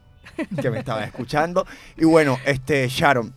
que 0.60 0.72
me 0.72 0.80
estaba 0.80 1.04
escuchando. 1.04 1.68
Y 1.96 2.06
bueno, 2.06 2.40
este 2.44 2.88
Sharon, 2.88 3.32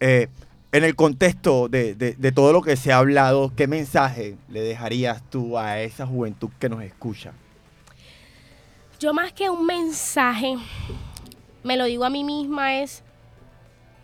eh, 0.00 0.28
en 0.72 0.82
el 0.82 0.96
contexto 0.96 1.68
de, 1.68 1.94
de, 1.94 2.14
de, 2.14 2.32
todo 2.32 2.54
lo 2.54 2.62
que 2.62 2.76
se 2.76 2.90
ha 2.90 2.96
hablado, 2.96 3.52
¿qué 3.54 3.66
mensaje 3.66 4.36
le 4.48 4.62
dejarías 4.62 5.20
tú 5.28 5.58
a 5.58 5.78
esa 5.82 6.06
juventud 6.06 6.48
que 6.58 6.70
nos 6.70 6.82
escucha? 6.82 7.34
Yo 9.00 9.14
más 9.14 9.32
que 9.32 9.48
un 9.48 9.64
mensaje, 9.64 10.56
me 11.62 11.76
lo 11.76 11.84
digo 11.84 12.04
a 12.04 12.10
mí 12.10 12.24
misma, 12.24 12.80
es 12.80 13.04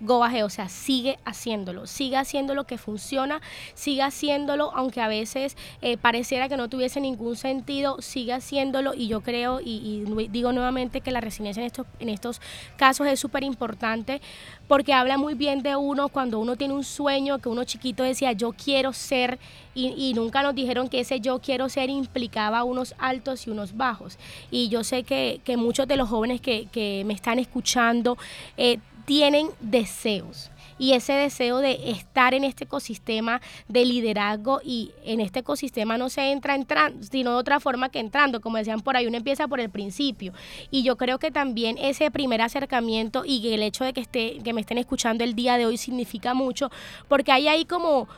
o 0.07 0.51
sea, 0.51 0.69
sigue 0.69 1.19
haciéndolo, 1.25 1.87
sigue 1.87 2.17
haciendo 2.17 2.55
lo 2.55 2.65
que 2.65 2.79
funciona, 2.79 3.41
sigue 3.75 4.03
haciéndolo, 4.03 4.71
aunque 4.75 5.01
a 5.01 5.09
veces 5.09 5.57
eh, 5.83 5.97
pareciera 5.97 6.49
que 6.49 6.57
no 6.57 6.69
tuviese 6.69 7.01
ningún 7.01 7.37
sentido, 7.37 8.01
sigue 8.01 8.33
haciéndolo 8.33 8.95
y 8.95 9.09
yo 9.09 9.23
creo 9.23 9.61
y, 9.65 10.05
digo 10.31 10.53
nuevamente 10.53 11.01
que 11.01 11.11
la 11.11 11.21
resiliencia 11.21 11.61
en 11.61 11.67
estos, 11.67 11.87
en 11.99 12.09
estos 12.09 12.41
casos 12.77 13.07
es 13.07 13.19
súper 13.19 13.45
importante 13.45 14.21
porque 14.69 14.93
habla 14.93 15.19
muy 15.19 15.35
bien 15.35 15.63
de 15.63 15.77
uno 15.77 16.09
cuando 16.09 16.39
uno 16.39 16.57
tiene 16.57 16.75
un 16.75 16.85
sueño 16.85 17.39
que 17.39 17.49
uno 17.49 17.65
chiquito 17.65 18.03
decía 18.03 18.33
yo 18.33 18.53
quiero 18.53 18.93
ser 18.93 19.39
y, 19.75 19.89
y 19.97 20.15
nunca 20.15 20.43
nos 20.43 20.55
dijeron 20.55 20.89
que 20.89 21.01
ese 21.01 21.21
yo 21.21 21.41
quiero 21.41 21.69
ser 21.69 21.91
implicaba 21.91 22.63
unos 22.65 22.95
altos 22.99 23.47
y 23.47 23.51
unos 23.51 23.77
bajos. 23.77 24.19
Y 24.51 24.69
yo 24.69 24.85
sé 24.85 25.03
que, 25.03 25.41
que 25.45 25.57
muchos 25.57 25.89
de 25.89 25.97
los 25.97 26.09
jóvenes 26.09 26.41
que, 26.41 26.67
que 26.71 27.03
me 27.07 27.15
están 27.15 27.39
escuchando 27.39 28.17
eh, 28.57 28.79
tienen 29.05 29.49
deseos. 29.61 30.51
Y 30.77 30.93
ese 30.95 31.13
deseo 31.13 31.59
de 31.59 31.91
estar 31.91 32.35
en 32.35 32.43
este 32.43 32.65
ecosistema 32.65 33.41
de 33.69 33.85
liderazgo 33.85 34.61
y 34.65 34.91
en 35.05 35.21
este 35.21 35.41
ecosistema 35.41 35.97
no 35.99 36.09
se 36.09 36.33
entra 36.33 36.57
entrando, 36.57 37.01
sino 37.07 37.31
de 37.31 37.37
otra 37.37 37.61
forma 37.61 37.91
que 37.91 38.01
entrando. 38.01 38.41
Como 38.41 38.59
decían 38.59 38.81
por 38.81 38.97
ahí, 38.97 39.07
uno 39.07 39.17
empieza 39.17 39.47
por 39.47 39.61
el 39.61 39.71
principio. 39.71 40.33
Y 40.71 40.83
yo 40.83 40.97
creo 40.97 41.19
que 41.19 41.31
también 41.31 41.79
ese 41.79 42.11
primer 42.11 42.43
acercamiento 42.43 43.25
y 43.25 43.53
el 43.53 43.63
hecho 43.63 43.85
de 43.85 43.93
que, 43.93 44.01
esté, 44.01 44.39
que 44.43 44.53
me 44.53 44.61
estén 44.61 44.79
escuchando 44.79 45.23
el 45.23 45.35
día 45.35 45.57
de 45.59 45.67
hoy 45.67 45.77
significa 45.77 46.35
mucho, 46.35 46.71
porque 47.09 47.31
hay 47.31 47.47
ahí 47.49 47.65
como 47.65 48.09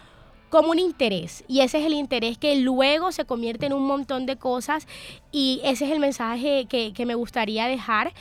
como 0.48 0.70
un 0.70 0.78
interés 0.78 1.44
y 1.48 1.60
ese 1.60 1.78
es 1.78 1.86
el 1.86 1.94
interés 1.94 2.38
que 2.38 2.54
luego 2.56 3.10
se 3.10 3.24
convierte 3.24 3.66
en 3.66 3.72
un 3.72 3.84
montón 3.84 4.26
de 4.26 4.36
cosas 4.36 4.86
y 5.32 5.60
ese 5.64 5.86
es 5.86 5.90
el 5.90 5.98
mensaje 5.98 6.66
que, 6.68 6.92
que 6.92 7.04
me 7.04 7.16
gustaría 7.16 7.66
dejar, 7.66 8.12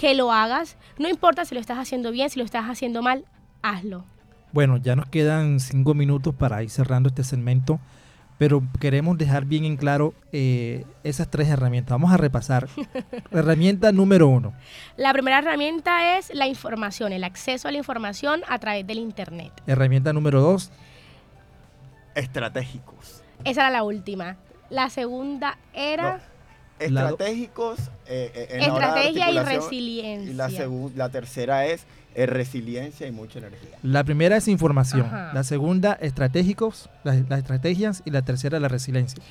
que 0.00 0.14
lo 0.14 0.32
hagas, 0.32 0.78
no 0.96 1.10
importa 1.10 1.44
si 1.44 1.54
lo 1.54 1.60
estás 1.60 1.76
haciendo 1.76 2.10
bien, 2.10 2.30
si 2.30 2.38
lo 2.38 2.44
estás 2.46 2.64
haciendo 2.64 3.02
mal, 3.02 3.26
hazlo. 3.60 4.06
Bueno, 4.50 4.78
ya 4.78 4.96
nos 4.96 5.06
quedan 5.10 5.60
cinco 5.60 5.92
minutos 5.92 6.34
para 6.34 6.62
ir 6.62 6.70
cerrando 6.70 7.10
este 7.10 7.22
segmento, 7.22 7.78
pero 8.38 8.62
queremos 8.80 9.18
dejar 9.18 9.44
bien 9.44 9.66
en 9.66 9.76
claro 9.76 10.14
eh, 10.32 10.86
esas 11.04 11.30
tres 11.30 11.48
herramientas. 11.48 11.90
Vamos 11.90 12.14
a 12.14 12.16
repasar. 12.16 12.66
Herramienta 13.30 13.92
número 13.92 14.26
uno. 14.26 14.54
La 14.96 15.12
primera 15.12 15.40
herramienta 15.40 16.16
es 16.16 16.34
la 16.34 16.46
información, 16.46 17.12
el 17.12 17.22
acceso 17.22 17.68
a 17.68 17.70
la 17.70 17.76
información 17.76 18.40
a 18.48 18.58
través 18.58 18.86
del 18.86 19.00
Internet. 19.00 19.52
Herramienta 19.66 20.14
número 20.14 20.40
dos. 20.40 20.72
Estratégicos. 22.14 23.22
Esa 23.44 23.60
era 23.60 23.70
la 23.70 23.82
última. 23.82 24.38
La 24.70 24.88
segunda 24.88 25.58
era 25.74 26.20
Estratégicos. 26.86 27.78
eh, 28.06 28.30
eh, 28.34 28.46
en 28.50 28.60
la 28.68 28.74
hora 28.74 28.94
de 28.94 29.08
estrategia 29.08 29.30
y 29.30 29.44
resiliencia. 29.44 30.30
Y 30.30 30.34
la, 30.34 30.48
segun- 30.50 30.92
la 30.94 31.08
tercera 31.10 31.66
es 31.66 31.84
eh, 32.14 32.26
resiliencia 32.26 33.06
y 33.06 33.12
mucha 33.12 33.38
energía. 33.38 33.70
La 33.82 34.02
primera 34.04 34.36
es 34.36 34.48
información. 34.48 35.06
Ajá. 35.06 35.30
La 35.32 35.44
segunda, 35.44 35.92
estratégicos, 36.00 36.88
las, 37.04 37.28
las 37.28 37.38
estrategias. 37.40 38.02
Y 38.04 38.10
la 38.10 38.22
tercera, 38.22 38.58
la 38.60 38.68
resiliencia. 38.68 39.22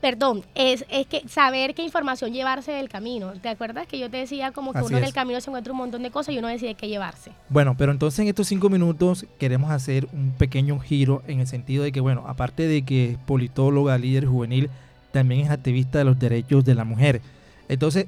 Perdón, 0.00 0.44
es, 0.54 0.84
es 0.90 1.06
que 1.06 1.26
saber 1.26 1.74
qué 1.74 1.82
información 1.82 2.32
llevarse 2.32 2.70
del 2.70 2.88
camino. 2.88 3.32
¿Te 3.40 3.48
acuerdas 3.48 3.86
que 3.86 3.98
yo 3.98 4.10
te 4.10 4.18
decía 4.18 4.52
como 4.52 4.72
que 4.72 4.78
Así 4.78 4.88
uno 4.88 4.98
en 4.98 5.04
es. 5.04 5.08
el 5.08 5.14
camino 5.14 5.40
se 5.40 5.48
encuentra 5.50 5.72
un 5.72 5.78
montón 5.78 6.02
de 6.02 6.10
cosas 6.10 6.34
y 6.34 6.38
uno 6.38 6.48
decide 6.48 6.74
qué 6.74 6.86
llevarse? 6.88 7.32
Bueno, 7.48 7.74
pero 7.78 7.92
entonces 7.92 8.18
en 8.20 8.28
estos 8.28 8.46
cinco 8.46 8.68
minutos 8.68 9.24
queremos 9.38 9.70
hacer 9.70 10.06
un 10.12 10.32
pequeño 10.32 10.78
giro 10.80 11.22
en 11.26 11.40
el 11.40 11.46
sentido 11.46 11.82
de 11.82 11.92
que, 11.92 12.00
bueno, 12.00 12.24
aparte 12.28 12.68
de 12.68 12.82
que 12.82 13.12
es 13.12 13.18
politóloga, 13.18 13.96
líder 13.96 14.26
juvenil, 14.26 14.68
también 15.16 15.40
es 15.40 15.50
activista 15.50 15.96
de 15.96 16.04
los 16.04 16.18
derechos 16.18 16.62
de 16.62 16.74
la 16.74 16.84
mujer. 16.84 17.22
Entonces, 17.70 18.04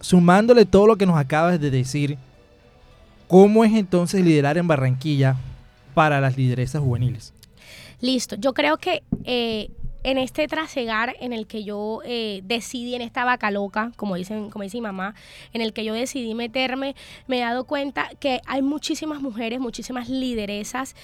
sumándole 0.00 0.64
todo 0.64 0.86
lo 0.86 0.96
que 0.96 1.04
nos 1.04 1.18
acabas 1.18 1.60
de 1.60 1.70
decir, 1.70 2.16
¿cómo 3.28 3.62
es 3.62 3.74
entonces 3.74 4.24
liderar 4.24 4.56
en 4.56 4.66
Barranquilla 4.66 5.36
para 5.92 6.18
las 6.18 6.38
lideresas 6.38 6.80
juveniles? 6.80 7.34
Listo, 8.00 8.36
yo 8.36 8.54
creo 8.54 8.78
que 8.78 9.02
eh, 9.24 9.68
en 10.02 10.16
este 10.16 10.48
trasegar 10.48 11.14
en 11.20 11.34
el 11.34 11.46
que 11.46 11.62
yo 11.62 12.00
eh, 12.06 12.40
decidí, 12.44 12.94
en 12.94 13.02
esta 13.02 13.26
vaca 13.26 13.50
loca, 13.50 13.92
como, 13.96 14.14
dicen, 14.14 14.48
como 14.48 14.62
dice 14.62 14.78
mi 14.78 14.82
mamá, 14.82 15.14
en 15.52 15.60
el 15.60 15.74
que 15.74 15.84
yo 15.84 15.92
decidí 15.92 16.34
meterme, 16.34 16.96
me 17.26 17.36
he 17.36 17.40
dado 17.42 17.64
cuenta 17.64 18.08
que 18.18 18.40
hay 18.46 18.62
muchísimas 18.62 19.20
mujeres, 19.20 19.60
muchísimas 19.60 20.08
lideresas 20.08 20.96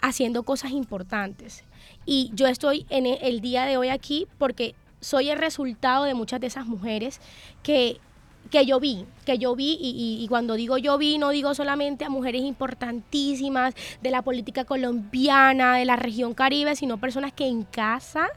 haciendo 0.00 0.42
cosas 0.42 0.72
importantes. 0.72 1.62
Y 2.06 2.32
yo 2.34 2.48
estoy 2.48 2.86
en 2.90 3.06
el 3.06 3.40
día 3.40 3.66
de 3.66 3.76
hoy 3.76 3.88
aquí 3.88 4.26
porque 4.38 4.74
soy 5.06 5.30
el 5.30 5.38
resultado 5.38 6.02
de 6.02 6.14
muchas 6.14 6.40
de 6.40 6.48
esas 6.48 6.66
mujeres 6.66 7.20
que 7.62 8.00
que 8.50 8.64
yo 8.64 8.78
vi, 8.78 9.04
que 9.24 9.38
yo 9.38 9.56
vi, 9.56 9.76
y, 9.80 10.24
cuando 10.28 10.54
digo 10.54 10.78
yo 10.78 10.98
vi, 10.98 11.18
no 11.18 11.30
digo 11.30 11.52
solamente 11.54 12.04
a 12.04 12.10
mujeres 12.10 12.42
importantísimas 12.42 13.74
de 14.02 14.10
la 14.12 14.22
política 14.22 14.64
colombiana, 14.64 15.76
de 15.76 15.84
la 15.84 15.96
región 15.96 16.32
caribe, 16.32 16.76
sino 16.76 16.98
personas 16.98 17.32
que 17.32 17.48
en 17.48 17.64
casa 17.64 18.28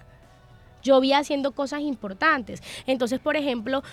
yo 0.82 1.00
vi 1.00 1.14
haciendo 1.14 1.52
cosas 1.52 1.82
importantes. 1.82 2.64
Entonces, 2.88 3.20
por 3.20 3.36
ejemplo, 3.36 3.84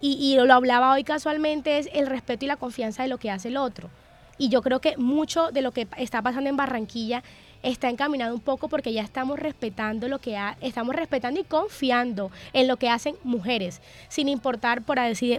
y, 0.00 0.12
y 0.12 0.36
lo 0.36 0.54
hablaba 0.54 0.92
hoy 0.92 1.02
casualmente, 1.02 1.78
es 1.78 1.88
el 1.92 2.06
respeto 2.06 2.44
y 2.44 2.48
la 2.48 2.56
confianza 2.56 3.02
de 3.02 3.08
lo 3.08 3.18
que 3.18 3.32
hace 3.32 3.48
el 3.48 3.56
otro. 3.56 3.90
Y 4.38 4.50
yo 4.50 4.62
creo 4.62 4.80
que 4.80 4.96
mucho 4.96 5.50
de 5.50 5.62
lo 5.62 5.72
que 5.72 5.88
está 5.96 6.22
pasando 6.22 6.48
en 6.48 6.56
Barranquilla 6.56 7.24
está 7.62 7.88
encaminado 7.90 8.34
un 8.34 8.40
poco 8.40 8.68
porque 8.68 8.92
ya 8.92 9.02
estamos 9.02 9.38
respetando 9.38 10.08
lo 10.08 10.18
que 10.20 10.36
ha- 10.36 10.56
estamos 10.60 10.94
respetando 10.94 11.40
y 11.40 11.44
confiando 11.44 12.30
en 12.52 12.68
lo 12.68 12.76
que 12.76 12.88
hacen 12.88 13.16
mujeres, 13.24 13.80
sin 14.08 14.28
importar 14.28 14.82
por 14.82 14.98
así, 14.98 15.38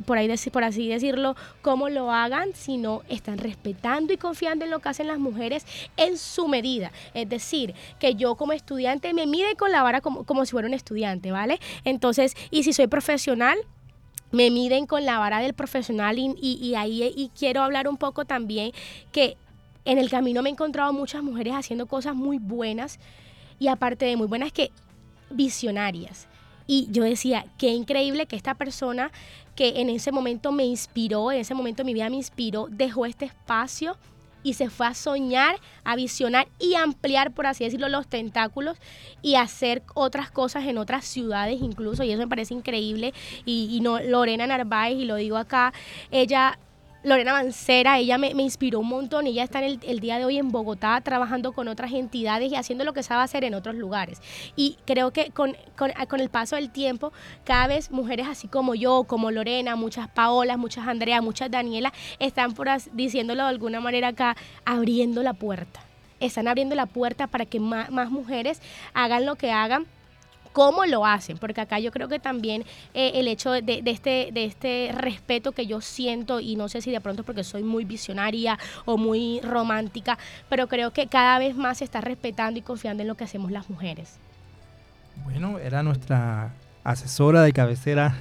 decirlo 0.88 1.36
cómo 1.62 1.90
lo 1.90 2.12
hagan, 2.12 2.50
sino 2.54 3.04
están 3.10 3.38
respetando 3.38 4.14
y 4.14 4.18
confiando 4.18 4.66
en 4.66 4.72
lo 4.72 4.80
que 4.80 4.90
hacen 4.90 5.08
las 5.08 5.20
mujeres 5.20 5.66
en 5.98 6.18
su 6.18 6.48
medida. 6.48 6.92
Es 7.14 7.30
decir, 7.30 7.74
que 8.00 8.16
yo 8.16 8.36
como 8.36 8.54
estudiante 8.54 9.14
me 9.14 9.26
mide 9.28 9.56
con 9.56 9.72
la 9.72 9.84
vara 9.84 10.02
como, 10.02 10.24
como 10.26 10.46
si 10.46 10.52
fuera 10.52 10.68
un 10.68 10.74
estudiante, 10.74 11.32
¿vale? 11.32 11.60
Entonces, 11.86 12.36
y 12.52 12.64
si 12.64 12.74
soy 12.74 12.88
profesional, 12.88 13.58
me 14.32 14.52
miden 14.52 14.86
con 14.86 15.06
la 15.06 15.18
vara 15.18 15.40
del 15.40 15.54
profesional 15.54 16.20
y, 16.20 16.36
y- 16.40 16.60
y 16.64 16.76
ahí 16.76 17.14
y 17.16 17.30
quiero 17.30 17.64
hablar 17.64 17.88
un 17.88 17.98
poco 17.98 18.26
también 18.26 18.72
que 19.12 19.38
en 19.86 19.98
el 19.98 20.10
camino 20.10 20.42
me 20.42 20.50
he 20.50 20.52
encontrado 20.52 20.94
muchas 20.94 21.24
mujeres 21.24 21.54
haciendo 21.56 21.86
cosas 21.86 22.16
muy 22.16 22.38
buenas 22.38 23.00
y 23.60 23.68
aparte 23.68 24.06
de 24.06 24.18
muy 24.18 24.28
buenas 24.28 24.52
que 24.52 24.72
visionarias. 25.30 26.28
Y 26.68 26.88
yo 26.92 27.04
decía, 27.04 27.46
qué 27.58 27.70
increíble 27.70 28.28
que 28.28 28.36
esta 28.36 28.54
persona 28.54 29.12
que 29.56 29.82
en 29.82 29.90
ese 29.90 30.12
momento 30.12 30.52
me 30.52 30.66
inspiró, 30.66 31.32
en 31.32 31.40
ese 31.40 31.54
momento 31.56 31.84
mi 31.84 31.94
vida 31.94 32.10
me 32.10 32.18
inspiró, 32.18 32.68
dejó 32.70 33.06
este 33.06 33.26
espacio 33.26 33.98
y 34.44 34.54
se 34.54 34.70
fue 34.70 34.88
a 34.88 34.94
soñar, 34.94 35.56
a 35.84 35.96
visionar 35.96 36.48
y 36.60 36.76
ampliar, 36.76 37.32
por 37.32 37.48
así 37.48 37.64
decirlo, 37.64 37.90
los 37.90 38.08
tentáculos 38.08 38.78
y 39.22 39.36
hacer 39.36 39.84
otras 39.96 40.32
cosas 40.32 40.66
en 40.66 40.78
otras 40.78 41.06
ciudades 41.06 41.60
incluso. 41.62 42.04
Y 42.04 42.12
eso 42.12 42.20
me 42.20 42.28
parece 42.28 42.54
increíble. 42.54 43.14
Y, 43.46 43.68
y 43.72 43.82
no, 43.82 44.00
Lorena 44.00 44.48
Narváez, 44.48 44.98
y 44.98 45.06
lo 45.06 45.16
digo 45.16 45.38
acá, 45.38 45.74
ella 46.12 46.58
Lorena 47.02 47.32
Mancera, 47.32 47.98
ella 47.98 48.18
me, 48.18 48.30
inspiró 48.32 48.80
un 48.82 48.90
montón. 48.90 49.26
Ella 49.26 49.44
está 49.44 49.64
en 49.64 49.80
el, 49.82 50.00
día 50.02 50.18
de 50.18 50.26
hoy 50.26 50.38
en 50.38 50.50
Bogotá 50.50 51.00
trabajando 51.02 51.54
con 51.54 51.70
otras 51.70 51.94
entidades 51.94 52.52
y 52.52 52.56
haciendo 52.56 52.84
lo 52.84 52.92
que 52.94 53.04
sabe 53.04 53.24
hacer 53.24 53.46
en 53.46 53.54
otros 53.54 53.76
lugares. 53.76 54.22
Y 54.58 54.78
creo 54.86 55.12
que 55.12 55.32
con, 55.32 55.56
con- 55.78 55.94
con 56.10 56.20
el 56.20 56.30
paso 56.30 56.58
del 56.58 56.70
tiempo, 56.72 57.14
cada 57.46 57.68
vez 57.68 57.90
mujeres 57.92 58.28
así 58.28 58.50
como 58.50 58.76
yo, 58.76 59.06
como 59.06 59.32
Lorena, 59.32 59.78
muchas 59.78 60.10
Paolas, 60.10 60.58
muchas 60.58 60.88
Andrea, 60.88 61.22
muchas 61.22 61.50
Daniela, 61.50 61.94
están 62.20 62.54
por 62.54 62.68
diciéndolo 62.92 63.44
de 63.44 63.50
alguna 63.50 63.80
manera 63.80 64.10
acá, 64.10 64.36
abriendo 64.66 65.24
la 65.24 65.34
puerta. 65.34 65.80
Están 66.20 66.50
abriendo 66.50 66.76
la 66.76 66.86
puerta 66.86 67.28
para 67.28 67.46
que 67.46 67.62
más 67.62 68.12
mujeres 68.12 68.62
hagan 68.94 69.26
lo 69.26 69.36
que 69.36 69.52
hagan 69.52 69.86
cómo 70.52 70.86
lo 70.86 71.06
hacen, 71.06 71.38
porque 71.38 71.62
acá 71.62 71.80
yo 71.80 71.92
creo 71.92 72.08
que 72.08 72.20
también 72.20 72.64
eh, 72.94 73.12
el 73.16 73.28
hecho 73.28 73.52
de, 73.52 73.82
este, 73.86 74.30
de 74.34 74.46
este 74.46 74.92
respeto 74.94 75.52
que 75.52 75.68
yo 75.68 75.82
siento, 75.82 76.40
y 76.40 76.56
no 76.56 76.70
sé 76.70 76.82
si 76.82 76.92
de 76.92 77.02
pronto 77.02 77.24
porque 77.24 77.44
soy 77.44 77.64
muy 77.64 77.86
visionaria 77.86 78.58
o 78.86 78.98
muy 78.98 79.40
romántica, 79.42 80.18
pero 80.50 80.68
creo 80.68 80.92
que 80.92 81.08
cada 81.08 81.40
vez 81.40 81.56
más 81.56 81.80
se 81.80 81.84
está 81.84 82.02
respetando 82.02 82.60
y 82.60 82.62
confiando 82.62 83.02
en 83.04 83.08
lo 83.08 83.16
que 83.16 83.24
hacemos 83.24 83.52
las 83.52 83.70
mujeres. 83.70 84.18
Bueno, 85.24 85.60
era 85.60 85.84
nuestra 85.84 86.54
asesora 86.84 87.42
de 87.42 87.54
cabecera 87.54 88.16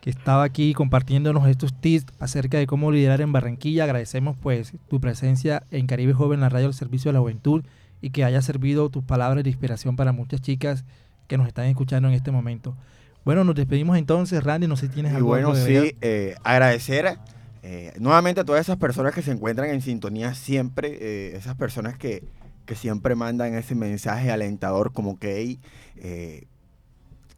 que 0.00 0.10
estaba 0.10 0.42
aquí 0.42 0.72
compartiéndonos 0.74 1.46
estos 1.48 1.72
tips 1.72 2.06
acerca 2.18 2.58
de 2.58 2.66
cómo 2.66 2.90
liderar 2.90 3.20
en 3.20 3.30
Barranquilla. 3.30 3.84
Agradecemos 3.84 4.36
pues 4.40 4.72
tu 4.88 5.00
presencia 5.00 5.62
en 5.70 5.86
Caribe 5.86 6.12
Joven, 6.12 6.40
la 6.40 6.48
radio 6.48 6.66
del 6.66 6.74
Servicio 6.74 7.10
de 7.10 7.12
la 7.14 7.20
Juventud, 7.20 7.64
y 8.00 8.10
que 8.10 8.24
haya 8.24 8.42
servido 8.42 8.90
tus 8.90 9.04
palabras 9.04 9.44
de 9.44 9.50
inspiración 9.50 9.94
para 9.94 10.10
muchas 10.10 10.40
chicas 10.40 10.84
que 11.26 11.38
nos 11.38 11.46
están 11.48 11.66
escuchando 11.66 12.08
en 12.08 12.14
este 12.14 12.30
momento. 12.30 12.76
Bueno, 13.24 13.44
nos 13.44 13.54
despedimos 13.54 13.96
entonces, 13.96 14.42
Randy, 14.42 14.66
no 14.66 14.76
sé 14.76 14.88
si 14.88 14.94
tienes 14.94 15.12
Y 15.12 15.16
algo 15.16 15.28
bueno, 15.28 15.54
sí, 15.54 15.96
eh, 16.00 16.34
agradecer 16.42 17.18
eh, 17.62 17.92
nuevamente 18.00 18.40
a 18.40 18.44
todas 18.44 18.60
esas 18.60 18.76
personas 18.76 19.14
que 19.14 19.22
se 19.22 19.30
encuentran 19.30 19.70
en 19.70 19.80
sintonía 19.80 20.34
siempre, 20.34 20.98
eh, 21.00 21.36
esas 21.36 21.54
personas 21.56 21.96
que, 21.96 22.24
que 22.66 22.74
siempre 22.74 23.14
mandan 23.14 23.54
ese 23.54 23.76
mensaje 23.76 24.32
alentador 24.32 24.92
como 24.92 25.18
que, 25.18 25.36
hey, 25.36 26.46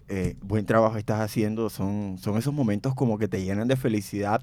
eh, 0.08 0.36
buen 0.42 0.66
trabajo 0.66 0.96
estás 0.96 1.20
haciendo, 1.20 1.70
son, 1.70 2.18
son 2.18 2.36
esos 2.36 2.52
momentos 2.52 2.94
como 2.94 3.18
que 3.18 3.28
te 3.28 3.42
llenan 3.42 3.68
de 3.68 3.76
felicidad 3.76 4.42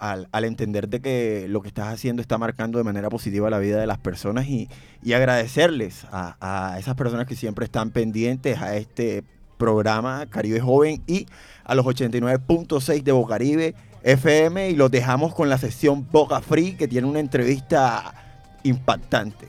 al, 0.00 0.28
al, 0.32 0.44
entenderte 0.44 1.00
que 1.00 1.46
lo 1.48 1.60
que 1.60 1.68
estás 1.68 1.92
haciendo 1.92 2.22
está 2.22 2.38
marcando 2.38 2.78
de 2.78 2.84
manera 2.84 3.10
positiva 3.10 3.50
la 3.50 3.58
vida 3.58 3.78
de 3.78 3.86
las 3.86 3.98
personas 3.98 4.46
y, 4.48 4.68
agradecerles 5.14 6.06
a, 6.10 6.76
esas 6.78 6.94
personas 6.96 7.26
que 7.26 7.36
siempre 7.36 7.64
están 7.66 7.90
pendientes 7.90 8.60
a 8.60 8.76
este 8.76 9.22
programa 9.58 10.26
Caribe 10.26 10.60
Joven 10.60 11.02
y 11.06 11.26
a 11.64 11.74
los 11.74 11.86
89.6 11.86 13.02
de 13.02 13.12
Bocaribe 13.12 13.74
FM 14.02 14.70
y 14.70 14.76
los 14.76 14.90
dejamos 14.90 15.34
con 15.34 15.48
la 15.48 15.58
sesión 15.58 16.06
Boca 16.10 16.40
Free 16.40 16.72
que 16.72 16.88
tiene 16.88 17.06
una 17.06 17.20
entrevista 17.20 18.14
impactante. 18.62 19.48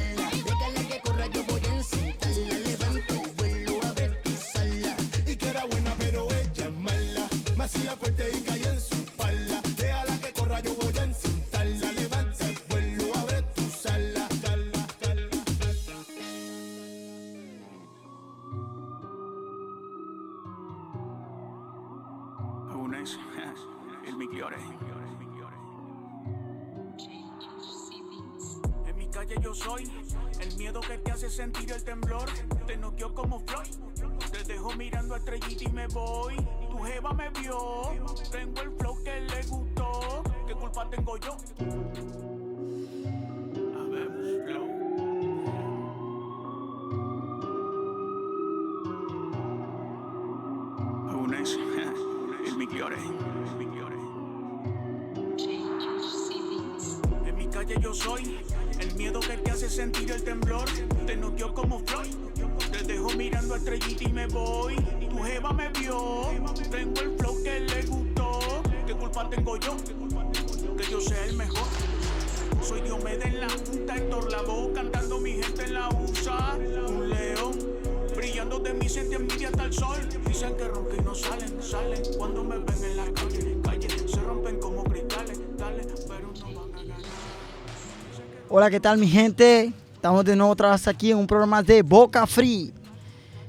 Hola, 88.61 88.69
¿qué 88.69 88.79
tal 88.79 88.99
mi 88.99 89.07
gente? 89.07 89.73
Estamos 89.91 90.23
de 90.23 90.35
nuevo 90.35 90.51
otra 90.51 90.69
vez 90.69 90.87
aquí 90.87 91.09
en 91.09 91.17
un 91.17 91.25
programa 91.25 91.63
de 91.63 91.81
Boca 91.81 92.27
Free. 92.27 92.71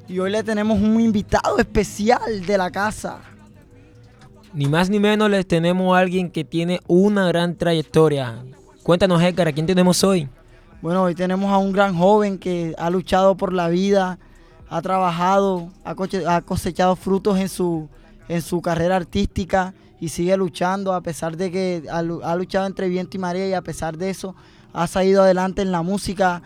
Y 0.08 0.18
hoy 0.18 0.30
le 0.30 0.42
tenemos 0.42 0.80
un 0.80 0.98
invitado 1.02 1.58
especial 1.58 2.46
de 2.46 2.56
la 2.56 2.70
casa. 2.70 3.20
Ni 4.54 4.64
más 4.68 4.88
ni 4.88 4.98
menos 4.98 5.28
les 5.28 5.46
tenemos 5.46 5.94
a 5.94 5.98
alguien 5.98 6.30
que 6.30 6.44
tiene 6.44 6.80
una 6.86 7.26
gran 7.26 7.54
trayectoria. 7.56 8.42
Cuéntanos, 8.82 9.22
Edgar, 9.22 9.48
¿a 9.48 9.52
quién 9.52 9.66
tenemos 9.66 10.02
hoy? 10.02 10.30
Bueno, 10.80 11.02
hoy 11.02 11.14
tenemos 11.14 11.52
a 11.52 11.58
un 11.58 11.72
gran 11.72 11.94
joven 11.94 12.38
que 12.38 12.74
ha 12.78 12.88
luchado 12.88 13.36
por 13.36 13.52
la 13.52 13.68
vida, 13.68 14.18
ha 14.70 14.80
trabajado, 14.80 15.68
ha 15.84 16.40
cosechado 16.40 16.96
frutos 16.96 17.38
en 17.38 17.50
su, 17.50 17.86
en 18.30 18.40
su 18.40 18.62
carrera 18.62 18.96
artística 18.96 19.74
y 20.00 20.08
sigue 20.08 20.34
luchando 20.38 20.94
a 20.94 21.02
pesar 21.02 21.36
de 21.36 21.50
que 21.50 21.82
ha 21.90 22.34
luchado 22.34 22.66
entre 22.66 22.88
viento 22.88 23.18
y 23.18 23.20
marea 23.20 23.46
y 23.46 23.52
a 23.52 23.60
pesar 23.60 23.98
de 23.98 24.08
eso 24.08 24.34
ha 24.72 24.86
salido 24.86 25.22
adelante 25.22 25.62
en 25.62 25.72
la 25.72 25.82
música. 25.82 26.42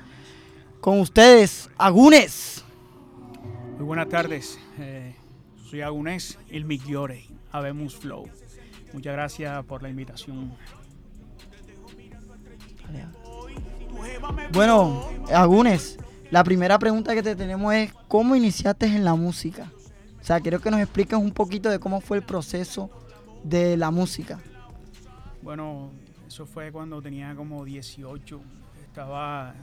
Con 0.80 1.00
ustedes, 1.00 1.68
Agunes. 1.78 2.64
Muy 3.76 3.84
buenas 3.84 4.08
tardes. 4.08 4.58
eh, 4.78 5.14
soy 5.68 5.80
Agunés, 5.80 6.38
el 6.48 6.64
Migliore, 6.64 7.26
Habemos 7.50 7.96
Flow. 7.96 8.28
Muchas 8.92 9.12
gracias 9.12 9.64
por 9.64 9.82
la 9.82 9.88
invitación. 9.88 10.52
Bueno, 14.52 15.08
Agunes, 15.34 15.98
la 16.30 16.44
primera 16.44 16.78
pregunta 16.78 17.14
que 17.14 17.22
te 17.22 17.34
tenemos 17.34 17.74
es, 17.74 17.92
¿cómo 18.08 18.36
iniciaste 18.36 18.86
en 18.86 19.04
la 19.04 19.14
música? 19.14 19.72
O 20.20 20.24
sea, 20.24 20.40
quiero 20.40 20.60
que 20.60 20.70
nos 20.70 20.80
expliques 20.80 21.18
un 21.18 21.32
poquito 21.32 21.68
de 21.68 21.78
cómo 21.78 22.00
fue 22.00 22.18
el 22.18 22.22
proceso 22.22 22.90
de 23.42 23.76
la 23.76 23.90
música. 23.90 24.40
Bueno, 25.42 25.90
eso 26.26 26.46
fue 26.46 26.72
cuando 26.72 27.00
tenía 27.00 27.34
como 27.34 27.64
18. 27.64 28.40
Estaba 28.86 29.54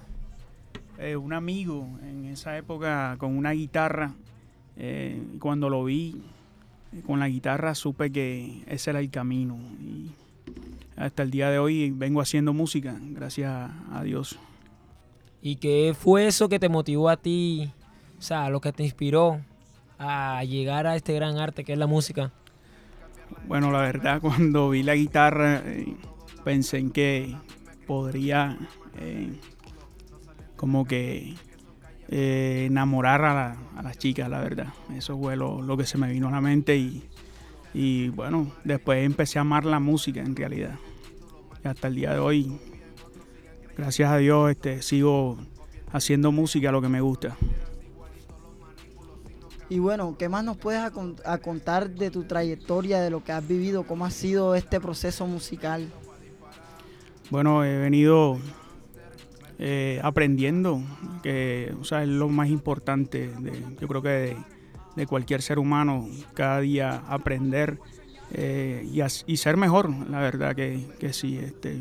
eh, 1.00 1.16
un 1.16 1.34
amigo 1.34 1.88
en 2.04 2.26
esa 2.26 2.58
época 2.58 3.16
con 3.18 3.38
una 3.38 3.52
guitarra. 3.52 4.14
eh, 4.76 5.22
cuando 5.40 5.70
lo 5.70 5.84
vi 5.84 6.24
eh, 6.94 7.02
con 7.06 7.20
la 7.20 7.28
guitarra 7.28 7.76
supe 7.76 8.12
que 8.12 8.64
ese 8.68 8.92
era 8.92 9.00
el 9.00 9.10
camino. 9.10 9.58
Y 9.82 10.12
hasta 10.96 11.24
el 11.24 11.32
día 11.32 11.50
de 11.50 11.60
hoy 11.60 11.92
vengo 11.92 12.22
haciendo 12.22 12.54
música, 12.54 12.96
gracias 13.00 13.72
a 13.92 14.04
Dios. 14.04 14.40
¿Y 15.42 15.58
qué 15.58 15.96
fue 15.98 16.28
eso 16.28 16.48
que 16.50 16.60
te 16.60 16.70
motivó 16.70 17.10
a 17.10 17.18
ti? 17.18 17.72
O 18.18 18.22
sea, 18.22 18.50
lo 18.50 18.62
que 18.62 18.72
te 18.72 18.84
inspiró 18.84 19.42
a 20.00 20.44
llegar 20.46 20.88
a 20.88 20.96
este 20.96 21.14
gran 21.14 21.38
arte 21.38 21.64
que 21.64 21.74
es 21.74 21.80
la 21.80 21.88
música. 21.88 22.32
Bueno, 23.48 23.72
la 23.72 23.82
verdad, 23.82 24.22
cuando 24.22 24.70
vi 24.70 24.84
la 24.84 24.96
guitarra, 24.96 25.62
eh, 25.66 25.96
pensé 26.44 26.78
en 26.78 26.92
que 26.92 27.36
podría 27.88 28.58
eh, 29.00 29.34
como 30.56 30.86
que 30.86 31.36
eh, 32.10 32.66
enamorar 32.68 33.24
a, 33.26 33.34
la- 33.34 33.82
las 33.82 33.98
chicas, 33.98 34.30
la 34.30 34.40
verdad. 34.40 34.68
Eso 34.96 35.18
fue 35.18 35.36
lo, 35.36 35.78
que 35.78 35.86
se 35.86 35.98
me 35.98 36.12
vino 36.12 36.28
a 36.28 36.32
la 36.32 36.42
mente 36.42 36.78
y, 37.74 38.10
bueno, 38.10 38.52
después 38.64 39.04
empecé 39.06 39.40
a 39.40 39.42
amar 39.42 39.66
la 39.66 39.80
música 39.80 40.22
en 40.22 40.36
realidad. 40.36 40.76
Hasta 41.64 41.88
el 41.88 41.96
día 41.96 42.14
de 42.14 42.20
hoy, 42.20 42.60
gracias 43.78 44.12
a 44.12 44.18
Dios, 44.18 44.52
este, 44.52 44.82
sigo 44.82 45.38
haciendo 45.92 46.32
música, 46.32 46.72
lo 46.72 46.82
que 46.82 46.90
me 46.90 47.02
gusta. 47.02 47.36
Y 49.70 49.80
bueno, 49.80 50.16
¿qué 50.20 50.30
más 50.30 50.44
nos 50.44 50.58
puedes 50.58 50.84
contar 51.42 51.90
de 51.90 52.12
tu 52.12 52.26
trayectoria, 52.26 53.02
de 53.02 53.10
lo 53.10 53.24
que 53.24 53.32
has 53.32 53.48
vivido, 53.48 53.88
cómo 53.88 54.06
ha 54.06 54.12
sido 54.12 54.56
este 54.56 54.80
proceso 54.80 55.26
musical? 55.26 55.90
Bueno, 57.30 57.64
he 57.64 57.78
venido 57.78 58.40
eh, 59.60 60.00
aprendiendo, 60.04 60.82
que 61.22 61.74
o 61.80 61.84
sea, 61.84 62.04
es 62.04 62.10
lo 62.10 62.30
más 62.30 62.50
importante, 62.50 63.30
de- 63.40 63.64
yo 63.80 63.88
creo 63.88 64.02
que 64.02 64.36
de, 64.96 65.08
cualquier 65.08 65.42
ser 65.42 65.58
humano, 65.60 66.08
cada 66.34 66.60
día 66.60 67.02
aprender 67.08 67.80
eh, 68.32 68.88
y, 69.26 69.38
ser 69.38 69.58
mejor, 69.58 69.90
la 70.10 70.20
verdad 70.20 70.56
que, 70.56 70.86
que 71.00 71.14
sí. 71.14 71.38
Este, 71.38 71.80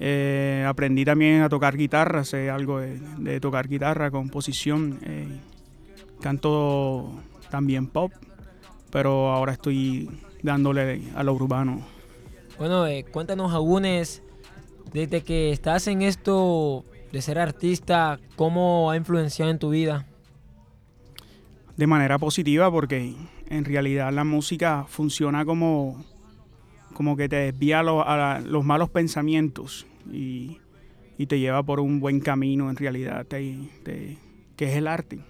eh, 0.00 0.64
aprendí 0.68 1.04
también 1.04 1.42
a 1.42 1.48
tocar 1.48 1.76
guitarra, 1.76 2.24
sé 2.24 2.50
algo 2.50 2.78
de, 2.78 3.00
de 3.18 3.40
tocar 3.40 3.68
guitarra, 3.68 4.10
composición, 4.10 4.98
eh, 5.02 5.26
canto 6.20 7.12
también 7.50 7.86
pop, 7.88 8.12
pero 8.90 9.32
ahora 9.32 9.52
estoy 9.52 10.08
dándole 10.42 11.02
a 11.14 11.22
lo 11.24 11.34
urbano. 11.34 11.97
Bueno, 12.58 12.86
eh, 12.86 13.04
cuéntanos, 13.10 13.52
Agunes, 13.52 14.22
desde 14.92 15.22
que 15.22 15.52
estás 15.52 15.86
en 15.86 16.02
esto 16.02 16.84
de 17.12 17.22
ser 17.22 17.38
artista, 17.38 18.18
¿cómo 18.36 18.90
ha 18.90 18.96
influenciado 18.96 19.50
en 19.50 19.58
tu 19.58 19.70
vida? 19.70 20.06
de 21.76 21.86
manera 21.86 22.18
positiva 22.18 22.68
porque 22.72 23.14
en 23.48 23.64
realidad 23.64 24.12
la 24.12 24.24
música 24.24 24.84
funciona 24.88 25.44
como, 25.44 26.04
como 26.92 27.16
que 27.16 27.28
te 27.28 27.36
desvía 27.36 27.84
los 27.84 28.64
malos 28.64 28.90
pensamientos 28.90 29.86
y, 30.12 30.58
y 31.18 31.26
te 31.26 31.38
lleva 31.38 31.62
por 31.62 31.78
un 31.78 32.00
buen 32.00 32.18
camino 32.18 32.68
en 32.68 32.74
realidad, 32.74 33.24
te- 33.26 33.68
que 34.56 34.64
es 34.72 34.74
el 34.76 34.88
arte, 34.88 35.20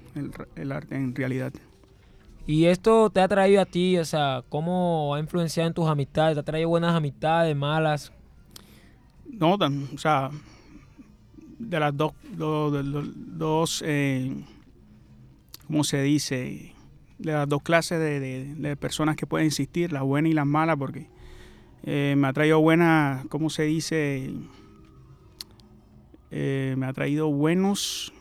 el 0.56 0.72
arte 0.72 0.94
en 0.96 1.14
realidad. 1.14 1.52
¿Y 2.48 2.64
esto 2.64 3.10
te 3.10 3.20
ha 3.20 3.28
traído 3.28 3.60
a 3.60 3.66
ti, 3.66 3.98
o 3.98 4.04
sea, 4.06 4.42
cómo 4.48 5.14
ha 5.14 5.20
influenciado 5.20 5.66
en 5.68 5.74
tus 5.74 5.86
amistades? 5.86 6.34
¿Te 6.34 6.40
ha 6.40 6.42
traído 6.42 6.70
buenas 6.70 6.94
amistades, 6.94 7.54
malas? 7.54 8.10
No, 9.30 9.58
tan- 9.58 9.86
o 9.94 9.98
sea, 9.98 10.30
de 11.58 11.78
las 11.78 11.94
dos, 11.94 12.12
dos 12.34 13.84
eh, 13.86 14.34
¿cómo 15.66 15.84
se 15.84 16.00
dice? 16.00 16.72
De 17.18 17.32
las 17.32 17.46
dos 17.46 17.60
clases 17.62 17.98
de 18.00 18.76
personas 18.76 19.16
que 19.16 19.26
pueden 19.26 19.48
existir, 19.48 19.92
las 19.92 20.02
buenas 20.02 20.30
y 20.30 20.34
las 20.34 20.46
malas, 20.46 20.78
porque 20.78 21.06
eh, 21.82 22.14
me 22.16 22.28
ha 22.28 22.32
traído 22.32 22.60
buenas, 22.62 23.26
¿cómo 23.26 23.50
se 23.50 23.64
dice? 23.64 24.32
Eh, 26.30 26.74
me 26.78 26.86
ha 26.86 26.94
traído 26.94 27.28
buenos 27.30 28.14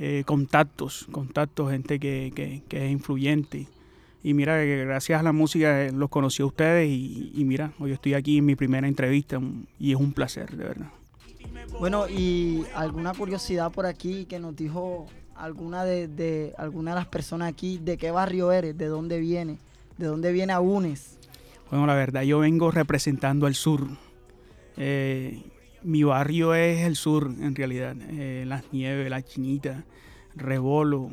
eh, 0.00 0.24
contactos, 0.26 1.06
contactos, 1.12 1.70
gente 1.70 2.00
que, 2.00 2.32
que- 2.34 2.62
que 2.68 2.86
es 2.86 2.90
influyente. 2.90 3.66
Y 4.22 4.34
mira, 4.34 4.60
que 4.62 4.84
gracias 4.84 5.20
a 5.20 5.22
la 5.22 5.32
música 5.32 5.82
eh, 5.84 5.92
los 5.92 6.08
conocí 6.10 6.42
a 6.42 6.46
ustedes 6.46 6.88
y, 6.88 7.32
y 7.34 7.44
mira, 7.44 7.72
hoy 7.78 7.92
estoy 7.92 8.14
aquí 8.14 8.38
en 8.38 8.46
mi 8.46 8.56
primera 8.56 8.88
entrevista 8.88 9.40
y 9.78 9.92
es 9.92 9.96
un 9.98 10.12
placer, 10.12 10.50
de 10.56 10.64
verdad. 10.64 10.88
Bueno, 11.78 12.06
y 12.08 12.64
alguna 12.74 13.14
curiosidad 13.14 13.70
por 13.72 13.86
aquí 13.86 14.24
que 14.26 14.38
nos 14.38 14.54
dijo 14.56 15.06
alguna 15.36 15.84
de, 15.84 16.06
de 16.08 16.52
alguna 16.58 16.90
de 16.90 16.96
las 16.96 17.06
personas 17.06 17.48
aquí, 17.48 17.78
¿de 17.78 17.96
qué 17.96 18.10
barrio 18.10 18.52
eres? 18.52 18.76
¿De 18.76 18.86
dónde 18.86 19.18
viene? 19.20 19.56
¿De 19.96 20.06
dónde 20.06 20.32
viene 20.32 20.52
Agunes? 20.52 21.16
Bueno, 21.70 21.86
la 21.86 21.94
verdad, 21.94 22.22
yo 22.22 22.40
vengo 22.40 22.70
representando 22.70 23.46
al 23.46 23.54
sur. 23.54 23.86
Eh, 24.76 25.42
mi 25.82 26.02
barrio 26.02 26.54
es 26.54 26.80
el 26.86 26.96
sur, 26.96 27.32
en 27.40 27.54
realidad. 27.54 27.96
Eh, 28.10 28.44
Las 28.46 28.72
Nieves, 28.72 29.10
La 29.10 29.22
Chinita, 29.22 29.84
Rebolo, 30.36 31.10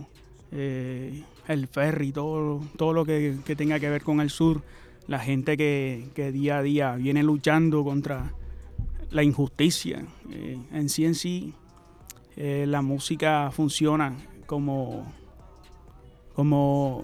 eh, 0.51 1.23
el 1.47 1.67
ferry, 1.67 2.11
todo, 2.11 2.61
todo 2.77 2.93
lo 2.93 3.05
que, 3.05 3.37
tenga 3.57 3.79
que 3.79 3.89
ver 3.89 4.03
con 4.03 4.21
el 4.21 4.29
sur. 4.29 4.61
La 5.07 5.19
gente 5.19 5.55
que, 5.55 6.09
que 6.13 6.31
día 6.31 6.57
a 6.57 6.61
día 6.61 6.95
viene 6.95 7.23
luchando 7.23 7.83
contra 7.83 8.33
la 9.11 9.23
injusticia. 9.23 10.05
Eh, 10.31 10.57
en 10.73 10.89
sí 10.89 11.05
en 11.05 11.15
sí, 11.15 11.53
la 12.35 12.83
música 12.83 13.49
funciona 13.51 14.13
como, 14.45 15.11
como, 16.35 17.03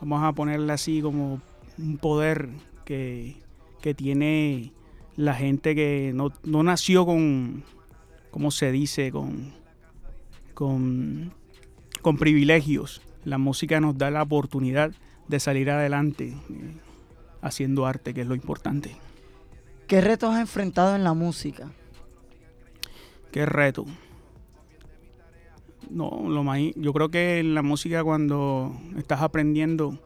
vamos 0.00 0.22
a 0.22 0.32
ponerla 0.32 0.74
así, 0.74 1.02
como 1.02 1.42
un 1.76 1.98
poder 1.98 2.48
que, 2.86 3.36
que 3.82 3.92
tiene 3.92 4.72
la 5.16 5.34
gente 5.34 5.74
que 5.74 6.12
no, 6.14 6.32
no 6.42 6.62
nació 6.62 7.06
con, 7.06 7.64
¿cómo 8.30 8.50
se 8.50 8.72
dice? 8.72 9.12
Con, 9.12 9.54
con, 10.54 11.32
con 12.02 12.16
privilegios. 12.16 13.02
La 13.24 13.38
música 13.38 13.80
nos 13.80 13.96
da 13.96 14.10
la 14.10 14.22
oportunidad 14.22 14.92
de 15.28 15.40
salir 15.40 15.70
adelante 15.70 16.34
eh, 16.50 16.74
haciendo 17.40 17.86
arte, 17.86 18.12
que 18.12 18.22
es 18.22 18.26
lo 18.26 18.34
importante. 18.34 18.96
¿Qué 19.86 20.00
retos 20.00 20.34
has 20.34 20.40
enfrentado 20.40 20.96
en 20.96 21.04
la 21.04 21.14
música? 21.14 21.70
Qué 23.30 23.46
reto. 23.46 23.84
No, 25.90 26.24
lo 26.28 26.42
más, 26.42 26.58
yo 26.76 26.92
creo 26.92 27.10
que 27.10 27.38
en 27.38 27.54
la 27.54 27.62
música 27.62 28.02
cuando 28.02 28.74
estás 28.96 29.20
aprendiendo 29.20 29.98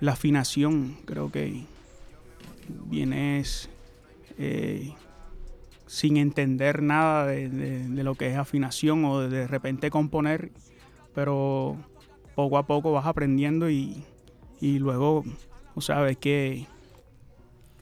la 0.00 0.12
afinación, 0.12 0.96
creo 1.04 1.30
que 1.30 1.64
vienes 2.86 3.68
eh, 4.38 4.94
sin 5.86 6.16
entender 6.16 6.82
nada 6.82 7.26
de, 7.26 7.86
lo 7.88 8.14
que 8.14 8.30
es 8.30 8.36
afinación 8.36 9.04
o 9.04 9.20
de, 9.20 9.46
repente 9.46 9.90
componer, 9.90 10.50
pero 11.14 11.76
poco 12.34 12.58
a 12.58 12.66
poco 12.66 12.92
vas 12.92 13.06
aprendiendo 13.06 13.70
y, 13.70 14.04
y 14.60 14.78
luego, 14.78 15.24
o 15.74 15.80
sabes 15.80 16.16
que 16.16 16.66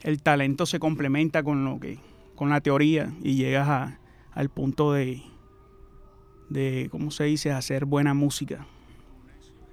el 0.03 0.23
talento 0.23 0.67
se 0.67 0.79
complementa 0.79 1.43
con 1.43 1.65
lo 1.65 1.79
que, 1.79 1.99
con 2.35 2.51
la 2.51 2.61
teoría 2.61 3.13
y 3.23 3.37
llegas 3.37 3.69
a- 3.69 3.99
al 4.33 4.49
punto 4.49 4.93
de, 4.93 5.23
de, 6.49 6.89
¿cómo 6.91 7.11
se 7.11 7.25
dice?, 7.25 7.53
hacer 7.53 7.85
buena 7.85 8.15
música. 8.15 8.67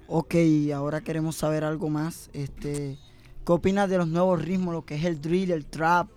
Ok, 0.06 0.34
ahora 0.74 1.00
queremos 1.00 1.36
saber 1.36 1.64
algo 1.64 1.88
más. 1.88 2.30
Este, 2.32 2.98
¿Qué 3.46 3.52
opinas 3.52 3.88
de 3.88 3.98
los 3.98 4.08
nuevos 4.08 4.42
ritmos, 4.42 4.74
lo 4.74 4.84
que 4.84 4.96
es 4.96 5.04
el 5.04 5.20
drill, 5.20 5.50
el 5.50 5.66
trap? 5.66 6.08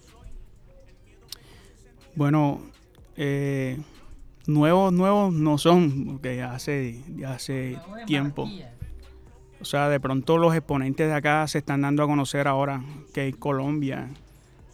Bueno, 2.15 2.61
eh, 3.15 3.79
nuevos, 4.45 4.93
nuevos 4.93 5.33
no 5.33 5.57
son, 5.57 6.05
porque 6.05 6.37
ya 6.37 6.53
hace, 6.53 7.01
ya 7.15 7.33
hace 7.33 7.79
tiempo. 8.05 8.47
O 9.59 9.65
sea, 9.65 9.89
de 9.89 9.99
pronto 9.99 10.37
los 10.37 10.53
exponentes 10.53 11.07
de 11.07 11.13
acá 11.13 11.47
se 11.47 11.59
están 11.59 11.81
dando 11.81 12.03
a 12.03 12.07
conocer 12.07 12.47
ahora 12.47 12.83
que 13.13 13.27
en 13.27 13.35
Colombia 13.37 14.09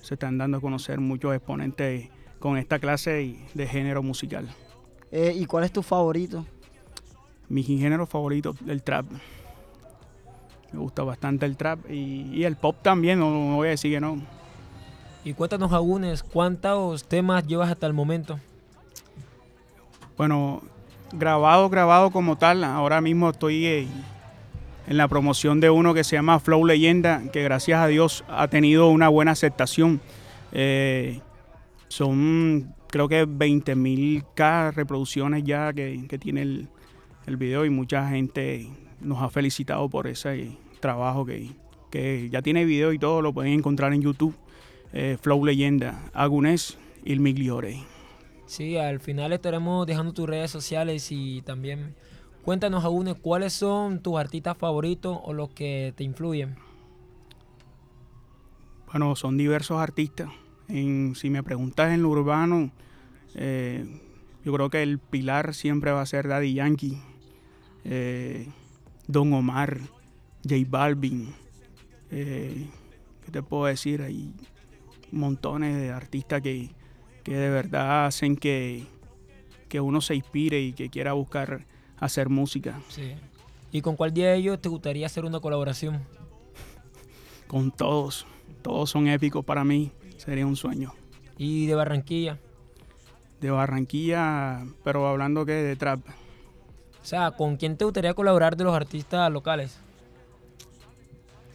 se 0.02 0.16
están 0.16 0.38
dando 0.38 0.58
a 0.58 0.62
conocer 0.62 1.00
muchos 1.00 1.36
exponentes 1.36 2.10
con 2.40 2.58
esta 2.58 2.80
clase 2.80 3.38
de 3.54 3.68
género 3.68 4.02
musical. 4.02 4.50
Eh, 5.12 5.34
¿Y 5.36 5.46
cuál 5.46 5.64
es 5.64 5.72
tu 5.72 5.84
favorito? 5.84 6.46
Mi 7.48 7.64
género 7.64 8.06
favorito, 8.06 8.56
el 8.68 8.84
trap. 8.84 9.06
Me 10.72 10.80
gusta 10.80 11.04
bastante 11.04 11.46
el 11.46 11.58
trap 11.58 11.90
y, 11.90 12.32
y 12.34 12.44
el 12.44 12.56
pop 12.56 12.78
también, 12.82 13.20
no, 13.20 13.30
no 13.32 13.56
voy 13.56 13.68
a 13.68 13.72
decir 13.72 13.92
que 13.92 14.00
no. 14.00 14.22
Y 15.24 15.34
cuéntanos, 15.34 15.74
Agunes, 15.74 16.24
¿cuántos 16.24 17.04
temas 17.04 17.46
llevas 17.46 17.70
hasta 17.70 17.88
el 17.88 17.94
momento? 17.94 18.40
Bueno, 20.18 20.62
grabado, 21.12 21.70
grabado 21.70 22.12
como 22.12 22.38
tal, 22.38 22.64
ahora 22.64 23.02
mismo 23.02 23.30
estoy 23.30 23.66
en 23.66 24.98
la 24.98 25.08
promoción 25.08 25.60
de 25.60 25.70
uno 25.70 25.94
que 25.94 26.04
se 26.04 26.16
llama 26.16 26.40
Flow 26.40 26.66
Leyenda, 26.66 27.24
que 27.32 27.44
gracias 27.44 27.80
a 27.80 27.88
Dios 27.88 28.24
ha 28.30 28.48
tenido 28.48 28.90
una 28.90 29.10
buena 29.10 29.32
aceptación. 29.32 30.00
Eh, 30.52 31.20
son 31.90 32.74
creo 32.90 33.08
que 33.08 33.26
20 33.26 33.76
mil 33.76 34.24
K 34.36 34.72
reproducciones 34.72 35.44
ya 35.44 35.72
que, 35.74 36.08
tiene 36.20 36.42
el, 36.42 36.68
el 37.28 37.38
video 37.38 37.66
y 37.66 37.70
mucha 37.70 38.10
gente 38.10 38.68
nos 39.00 39.22
ha 39.22 39.30
felicitado 39.30 39.90
por 39.90 40.08
ese 40.08 40.58
trabajo 40.80 41.26
que, 41.26 41.52
que 41.92 42.30
ya 42.32 42.42
tiene 42.42 42.66
video 42.66 42.94
y 42.94 43.00
todo, 43.00 43.22
lo 43.22 43.34
pueden 43.34 43.54
encontrar 43.54 43.94
en 43.94 44.02
YouTube. 44.02 44.36
Eh, 44.94 45.18
Flow 45.22 45.46
Leyenda, 45.46 46.10
Agunés 46.14 46.78
Il 47.04 47.20
Migliore. 47.20 47.84
Sí, 48.46 48.78
al 48.78 49.00
final 49.00 49.32
estaremos 49.34 49.86
dejando 49.86 50.14
tus 50.14 50.28
redes 50.28 50.50
sociales 50.50 51.12
y 51.12 51.42
también 51.44 51.96
cuéntanos, 52.44 52.84
Agunes, 52.84 53.16
cuáles 53.22 53.54
son 53.54 54.02
tus 54.02 54.18
artistas 54.20 54.58
favoritos 54.58 55.20
o 55.24 55.34
los 55.34 55.50
que 55.50 55.94
te 55.96 56.04
influyen. 56.04 56.56
Bueno, 58.92 59.16
son 59.16 59.38
diversos 59.38 59.80
artistas. 59.80 60.30
En, 60.68 61.14
si 61.16 61.30
me 61.30 61.44
preguntas 61.44 61.92
en 61.92 62.02
lo 62.02 62.10
urbano, 62.10 62.72
eh, 63.36 63.86
yo 64.44 64.54
creo 64.54 64.70
que 64.72 64.82
el 64.82 64.98
pilar 64.98 65.54
siempre 65.54 65.92
va 65.92 66.02
a 66.02 66.06
ser 66.08 66.28
Daddy 66.28 66.54
Yankee, 66.56 66.98
eh, 67.86 68.48
Don 69.08 69.32
Omar, 69.34 69.80
J 70.44 70.56
Balvin. 70.68 71.34
eh, 72.10 72.68
¿Qué 73.24 73.32
te 73.32 73.44
puedo 73.44 73.66
decir? 73.66 74.02
Hay 74.02 74.34
montones 75.12 75.78
de 75.78 75.92
artistas 75.92 76.42
que, 76.42 76.72
que 77.24 77.36
de 77.36 77.50
verdad 77.50 78.06
hacen 78.06 78.36
que, 78.36 78.86
que 79.68 79.80
uno 79.80 80.02
se 80.02 80.16
inspire 80.16 80.60
y 80.60 80.74
que 80.74 80.90
quiera 80.90 81.14
buscar 81.14 81.66
hacer 81.98 82.30
música. 82.30 82.80
Sí. 82.90 83.14
¿Y 83.72 83.82
con 83.82 83.96
cuál 83.96 84.14
de 84.14 84.36
ellos 84.36 84.60
te 84.60 84.70
gustaría 84.70 85.06
hacer 85.06 85.26
una 85.26 85.40
colaboración? 85.40 86.02
Con 87.48 87.72
todos. 87.72 88.26
Todos 88.62 88.90
son 88.90 89.08
épicos 89.08 89.46
para 89.46 89.64
mí. 89.64 89.92
Sería 90.18 90.46
un 90.46 90.56
sueño. 90.56 90.94
¿Y 91.38 91.68
de 91.68 91.76
Barranquilla? 91.76 92.38
De 93.40 93.52
Barranquilla, 93.52 94.66
pero 94.84 95.08
hablando 95.08 95.46
que 95.46 95.54
de 95.54 95.76
trap. 95.76 96.02
O 97.02 97.06
sea, 97.06 97.32
¿con 97.32 97.56
quién 97.56 97.78
te 97.78 97.86
gustaría 97.86 98.14
colaborar 98.14 98.58
de 98.58 98.66
los 98.66 98.76
artistas 98.76 99.32
locales? 99.32 99.80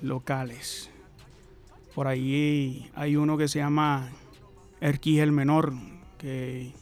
locales. 0.04 0.90
Por 1.94 2.08
ahí 2.08 2.90
hay 2.94 3.16
uno 3.16 3.36
que 3.36 3.48
se 3.48 3.60
llama 3.60 4.10
Erquis 4.80 5.20
el 5.20 5.32
Menor, 5.32 5.72
que 6.18 6.72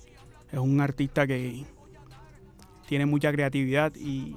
es 0.50 0.58
un 0.58 0.80
artista 0.80 1.26
que 1.26 1.64
tiene 2.88 3.06
mucha 3.06 3.30
creatividad 3.30 3.94
y 3.94 4.34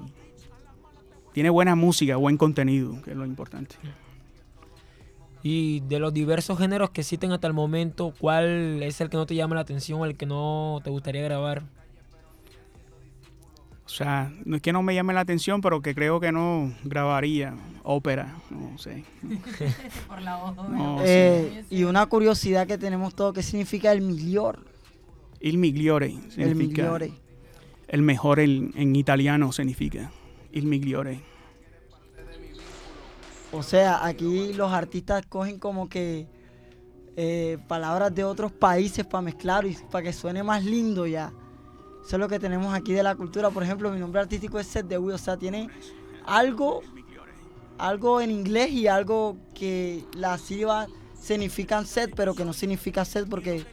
tiene 1.32 1.50
buena 1.50 1.74
música, 1.74 2.16
buen 2.16 2.36
contenido, 2.36 3.00
que 3.02 3.10
es 3.10 3.16
lo 3.16 3.26
importante. 3.26 3.76
Y 5.42 5.80
de 5.80 5.98
los 5.98 6.12
diversos 6.12 6.58
géneros 6.58 6.90
que 6.90 7.02
existen 7.02 7.32
hasta 7.32 7.46
el 7.46 7.52
momento, 7.52 8.12
¿cuál 8.18 8.82
es 8.82 9.00
el 9.00 9.08
que 9.10 9.16
no 9.16 9.26
te 9.26 9.34
llama 9.34 9.54
la 9.54 9.60
atención, 9.60 10.04
el 10.04 10.16
que 10.16 10.26
no 10.26 10.80
te 10.82 10.90
gustaría 10.90 11.22
grabar? 11.22 11.62
O 13.86 13.88
sea, 13.88 14.32
no 14.44 14.56
es 14.56 14.62
que 14.62 14.72
no 14.72 14.82
me 14.82 14.94
llame 14.94 15.14
la 15.14 15.20
atención, 15.20 15.60
pero 15.60 15.80
que 15.80 15.94
creo 15.94 16.18
que 16.18 16.32
no 16.32 16.72
grabaría 16.82 17.54
ópera, 17.84 18.34
no 18.50 18.76
sé. 18.78 19.04
Por 20.08 20.20
la 20.22 20.36
voz. 20.36 20.56
No, 20.68 20.98
Eh, 21.04 21.64
y 21.70 21.84
una 21.84 22.04
curiosidad 22.06 22.66
que 22.66 22.78
tenemos 22.78 23.14
todos, 23.14 23.32
¿qué 23.32 23.42
significa 23.44 23.92
el 23.92 24.00
miglior? 24.02 24.64
Il 25.40 25.58
migliore 25.58 26.08
significa 26.30 26.54
migliore. 26.54 27.12
el 27.88 28.02
mejor 28.02 28.40
en, 28.40 28.72
en 28.74 28.96
italiano 28.96 29.52
significa 29.52 30.10
il 30.50 30.64
migliore. 30.66 31.20
O 33.52 33.62
sea, 33.62 34.04
aquí 34.04 34.52
los 34.54 34.72
artistas 34.72 35.24
cogen 35.26 35.58
como 35.58 35.88
que 35.88 36.26
eh, 37.16 37.58
palabras 37.68 38.14
de 38.14 38.24
otros 38.24 38.52
países 38.52 39.06
para 39.06 39.22
mezclar 39.22 39.64
y 39.66 39.76
para 39.90 40.02
que 40.02 40.12
suene 40.12 40.42
más 40.42 40.64
lindo 40.64 41.06
ya. 41.06 41.32
Eso 42.06 42.14
es 42.14 42.20
lo 42.20 42.28
que 42.28 42.38
tenemos 42.38 42.72
aquí 42.72 42.92
de 42.92 43.02
la 43.02 43.16
cultura. 43.16 43.50
Por 43.50 43.64
ejemplo, 43.64 43.90
mi 43.90 43.98
nombre 43.98 44.20
artístico 44.20 44.60
es 44.60 44.68
Seth 44.68 44.86
Dewey. 44.86 45.12
O 45.12 45.18
sea, 45.18 45.36
tiene 45.36 45.68
algo, 46.24 46.82
algo 47.78 48.20
en 48.20 48.30
inglés 48.30 48.70
y 48.70 48.86
algo 48.86 49.36
que 49.56 50.04
las 50.14 50.40
sílabas 50.42 50.88
significan 51.20 51.84
Seth, 51.84 52.12
pero 52.14 52.32
que 52.32 52.44
no 52.44 52.52
significa 52.52 53.04
Seth 53.04 53.28
porque 53.28 53.66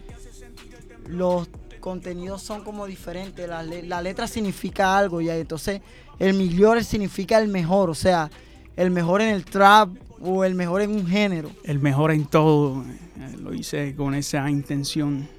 los 1.06 1.48
contenidos 1.80 2.42
son 2.42 2.64
como 2.64 2.88
diferentes. 2.88 3.48
La, 3.48 3.62
la 3.62 4.02
letra 4.02 4.28
significa 4.28 4.98
algo 4.98 5.22
ya. 5.22 5.38
Entonces, 5.38 5.82
el 6.18 6.34
migliore 6.34 6.84
significa 6.84 7.38
el 7.38 7.50
mejor. 7.50 7.92
O 7.92 7.96
sea, 7.96 8.32
el 8.76 8.90
mejor 8.90 9.22
en 9.22 9.30
el 9.30 9.46
trap 9.46 9.90
o 10.20 10.44
el 10.44 10.56
mejor 10.56 10.82
en 10.82 10.90
un 10.90 11.06
género. 11.06 11.52
El 11.64 11.78
mejor 11.78 12.10
en 12.10 12.26
todo, 12.26 12.84
eh, 12.84 13.38
lo 13.40 13.54
hice 13.54 13.94
con 13.96 14.16
esa 14.16 14.50
intención. 14.50 15.30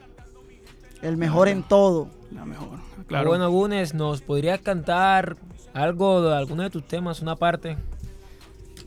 El 1.04 1.18
mejor 1.18 1.48
en 1.48 1.62
todo. 1.62 2.08
La 2.32 2.46
mejor, 2.46 2.78
Claro. 3.06 3.28
Bueno, 3.28 3.50
Gunes, 3.50 3.92
¿nos 3.92 4.22
podrías 4.22 4.60
cantar 4.60 5.36
algo 5.74 6.22
de 6.22 6.34
alguno 6.34 6.62
de 6.62 6.70
tus 6.70 6.88
temas, 6.88 7.20
una 7.20 7.36
parte? 7.36 7.76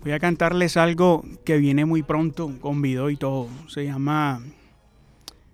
Voy 0.01 0.11
a 0.13 0.19
cantarles 0.19 0.77
algo 0.77 1.23
que 1.45 1.57
viene 1.57 1.85
muy 1.85 2.01
pronto, 2.01 2.51
con 2.59 2.81
video 2.81 3.11
y 3.11 3.17
todo. 3.17 3.47
Se 3.67 3.85
llama 3.85 4.41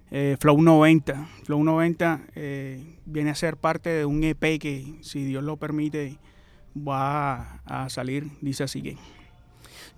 eh, 0.09 0.37
Flow 0.39 0.61
90. 0.61 1.27
Flow 1.43 1.61
90 1.61 2.21
eh, 2.35 2.97
viene 3.05 3.31
a 3.31 3.35
ser 3.35 3.57
parte 3.57 3.89
de 3.89 4.05
un 4.05 4.23
EP 4.23 4.57
que, 4.57 4.95
si 5.01 5.25
Dios 5.25 5.43
lo 5.43 5.57
permite, 5.57 6.17
va 6.77 7.59
a, 7.65 7.83
a 7.83 7.89
salir. 7.89 8.31
Dice 8.39 8.63
así 8.63 8.81
que... 8.81 8.97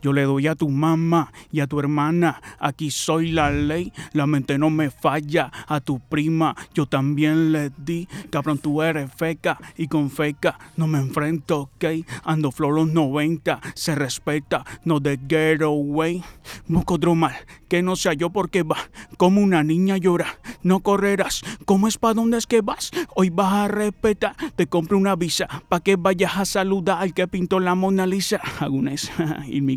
Yo 0.02 0.14
le 0.14 0.24
doy 0.24 0.48
a 0.48 0.56
tu 0.56 0.70
mamá 0.70 1.32
y 1.52 1.60
a 1.60 1.68
tu 1.68 1.80
hermana, 1.80 2.42
aquí 2.60 2.92
soy 2.92 3.32
la 3.32 3.50
ley, 3.50 3.92
la 4.14 4.28
mente 4.28 4.58
no 4.58 4.70
me 4.70 4.90
falla. 4.92 5.52
A 5.68 5.80
tu 5.80 6.00
prima 6.00 6.56
yo 6.74 6.86
también 6.86 7.52
le 7.52 7.72
di, 7.78 8.08
cabrón 8.30 8.60
tú 8.60 8.82
eres 8.82 9.12
feca 9.14 9.58
y 9.78 9.88
con 9.88 10.10
feca 10.10 10.60
no 10.78 10.88
me 10.88 11.00
enfrento, 11.00 11.62
ok. 11.62 11.86
Ando 12.24 12.52
flow 12.52 12.72
los 12.72 12.88
90, 12.88 13.60
se 13.74 13.96
respeta, 13.96 14.66
no 14.84 15.00
de 15.00 15.20
getaway. 15.28 16.24
Busco 16.68 16.96
otro 16.96 17.16
mal, 17.16 17.36
que 17.70 17.82
no 17.82 17.96
sea 17.96 18.14
yo 18.14 18.30
porque 18.32 18.64
va 18.64 18.78
como 19.18 19.42
una 19.42 19.64
niña 19.64 19.98
llora. 19.98 20.40
No 20.64 20.82
correrás, 20.82 21.42
¿cómo 21.66 21.88
es 21.88 21.98
pa' 21.98 22.14
dónde 22.14 22.38
es 22.38 22.48
que 22.48 22.62
vas? 22.62 22.92
Hoy 23.16 23.30
vas 23.30 23.54
a 23.54 23.68
respetar, 23.68 24.36
te 24.56 24.68
compro 24.68 24.98
una 24.98 25.16
visa 25.16 25.48
pa' 25.70 25.80
que 25.80 25.96
vayas 25.96 26.38
a 26.38 26.46
saludar 26.46 27.02
al 27.02 27.14
que 27.14 27.28
pintó 27.28 27.60
la 27.60 27.76
Mona 27.76 28.06
Lisa. 28.06 28.42
Agunes 28.60 29.12
y 29.48 29.62
mi. 29.62 29.76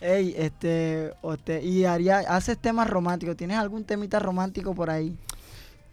Ey, 0.00 0.34
este, 0.38 1.12
ote- 1.22 1.62
y 1.62 1.84
haría, 1.84 2.20
haces 2.20 2.56
temas 2.58 2.88
románticos. 2.88 3.36
¿Tienes 3.36 3.56
algún 3.58 3.84
temita 3.84 4.18
romántico 4.18 4.74
por 4.74 4.90
ahí? 4.90 5.16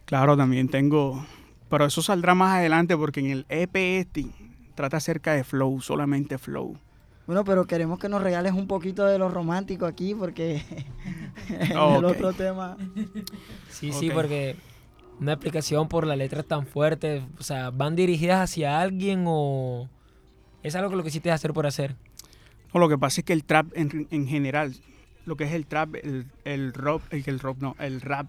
Claro, 0.06 0.38
también 0.38 0.70
tengo. 0.70 1.26
Pero 1.70 1.86
eso 1.86 2.02
saldrá 2.02 2.36
más 2.36 2.56
adelante 2.58 2.96
porque 2.96 3.20
en 3.20 3.26
el 3.32 3.46
EP 3.50 3.76
este 3.76 4.28
trata 4.76 4.98
acerca 4.98 5.34
de 5.34 5.44
flow, 5.44 5.82
solamente 5.82 6.38
flow. 6.38 6.78
Bueno, 7.28 7.44
pero 7.44 7.66
queremos 7.66 7.98
que 8.00 8.10
nos 8.10 8.22
regales 8.22 8.54
un 8.54 8.68
poquito 8.68 9.06
de 9.06 9.18
lo 9.18 9.30
romántico 9.30 9.86
aquí 9.86 10.14
porque 10.14 10.62
Oh, 11.78 11.98
el 12.00 12.06
otro 12.06 12.34
tema. 12.34 12.78
Sí, 13.70 13.92
sí, 13.92 14.10
porque 14.10 14.56
una 15.20 15.34
explicación 15.34 15.88
por 15.88 16.06
las 16.06 16.18
letras 16.18 16.46
tan 16.46 16.66
fuertes, 16.66 17.24
o 17.40 17.44
sea, 17.44 17.70
¿van 17.70 17.96
dirigidas 17.96 18.42
hacia 18.42 18.80
alguien 18.80 19.26
o 19.28 19.90
es 20.64 20.76
algo 20.76 20.90
que 20.90 20.96
lo 20.98 21.04
quisiste 21.04 21.32
hacer 21.32 21.54
por 21.54 21.68
hacer? 21.68 21.96
No, 22.74 22.80
lo 22.80 22.90
que 22.90 22.98
pasa 22.98 23.22
es 23.22 23.26
que 23.26 23.34
el 23.34 23.44
trap 23.44 23.68
en, 23.74 24.08
en 24.12 24.28
general, 24.28 24.76
lo 25.26 25.36
que 25.38 25.46
es 25.46 25.54
el 25.54 25.66
trap, 25.66 25.96
el, 25.96 26.26
el 26.44 26.74
rock, 26.74 27.04
el, 27.12 27.24
el 27.26 27.40
rock 27.40 27.60
no, 27.60 27.76
el 27.80 28.02
rap 28.02 28.28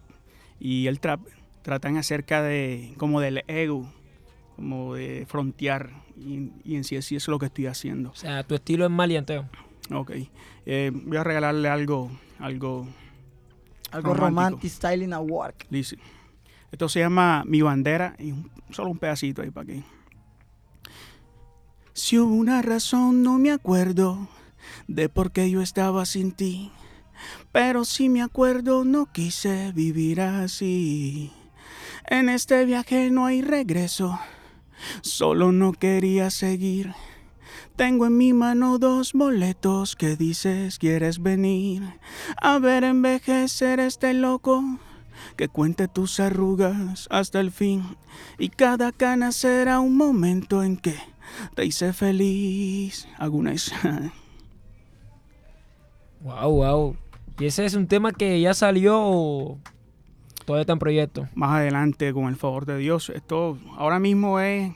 y 0.61 0.86
el 0.86 1.01
trap 1.01 1.20
tratan 1.62 1.97
acerca 1.97 2.42
de 2.42 2.94
como 2.97 3.20
del 3.20 3.42
ego, 3.49 3.90
como 4.57 4.94
de 4.94 5.26
frontear 5.26 5.90
y, 6.17 6.51
y 6.64 6.77
en 6.77 6.85
sí, 6.85 7.01
sí 7.03 7.17
es 7.17 7.29
lo 7.29 7.39
que 7.39 7.47
estoy 7.47 7.67
haciendo. 7.67 8.11
O 8.11 8.14
sea, 8.14 8.43
tu 8.43 8.55
estilo 8.55 8.85
es 8.85 8.91
malianteo. 8.91 9.49
Ok, 9.93 10.12
Eh, 10.69 10.91
voy 10.93 11.17
a 11.17 11.23
regalarle 11.25 11.69
algo, 11.69 12.11
algo, 12.41 12.89
Algo 13.93 14.14
romantic 14.14 14.69
styling 14.71 15.12
a 15.12 15.21
work. 15.21 15.67
Dice, 15.71 15.97
esto 16.73 16.89
se 16.89 16.99
llama 17.01 17.45
Mi 17.47 17.62
Bandera 17.62 18.17
y 18.19 18.33
un- 18.33 18.51
solo 18.71 18.91
un 18.91 18.99
pedacito 18.99 19.43
ahí 19.43 19.51
para 19.51 19.67
que. 19.67 19.83
Si 21.93 22.19
hubo 22.19 22.35
una 22.35 22.61
razón, 22.62 23.23
no 23.23 23.39
me 23.39 23.51
acuerdo 23.53 24.29
de 24.89 25.09
por 25.09 25.31
qué 25.33 25.51
yo 25.51 25.62
estaba 25.62 26.05
sin 26.05 26.33
ti. 26.33 26.71
Pero 27.53 27.85
si 27.85 28.09
me 28.09 28.23
acuerdo, 28.23 28.85
no 28.85 29.07
quise 29.07 29.73
vivir 29.73 30.21
así. 30.21 31.31
En 32.09 32.29
este 32.29 32.64
viaje 32.67 33.11
no 33.11 33.25
hay 33.27 33.41
regreso, 33.41 34.19
solo 35.03 35.53
no 35.53 35.72
quería 35.72 36.31
seguir. 36.31 36.95
Tengo 37.77 38.07
en 38.07 38.16
mi 38.16 38.33
mano 38.33 38.79
dos 38.79 39.12
boletos 39.12 39.97
que 39.97 40.16
dices 40.16 40.79
quieres 40.79 41.22
venir 41.22 41.83
a 42.41 42.59
ver 42.59 42.85
envejecer 42.85 43.81
este 43.81 44.14
loco 44.14 44.62
que 45.37 45.49
cuente 45.49 45.87
tus 45.87 46.18
arrugas 46.18 47.07
hasta 47.11 47.39
el 47.41 47.51
fin 47.51 47.97
y 48.39 48.49
cada 48.49 48.93
cana 48.93 49.31
será 49.33 49.81
un 49.81 49.97
momento 49.97 50.62
en 50.62 50.79
que 50.79 50.97
te 51.55 51.64
hice 51.64 51.93
feliz. 51.93 53.07
Algunas. 53.18 53.72
Wow, 56.20 56.51
wow. 56.51 56.97
¿Y 57.39 57.45
ese 57.45 57.66
es 57.66 57.74
un 57.74 57.87
tema 57.87 58.11
que 58.12 58.41
ya 58.41 58.55
salió 58.55 59.59
o 60.47 60.53
todavía 60.55 60.62
está 60.62 60.72
en 60.74 60.78
proyecto? 60.78 61.28
Más 61.34 61.51
adelante, 61.51 62.12
con 62.12 62.28
el 62.28 62.36
favor 62.36 62.66
de 62.66 62.78
Dios, 62.78 63.11
esto 63.11 63.59
ahora 63.76 63.99
mismo 63.99 64.38
es 64.38 64.72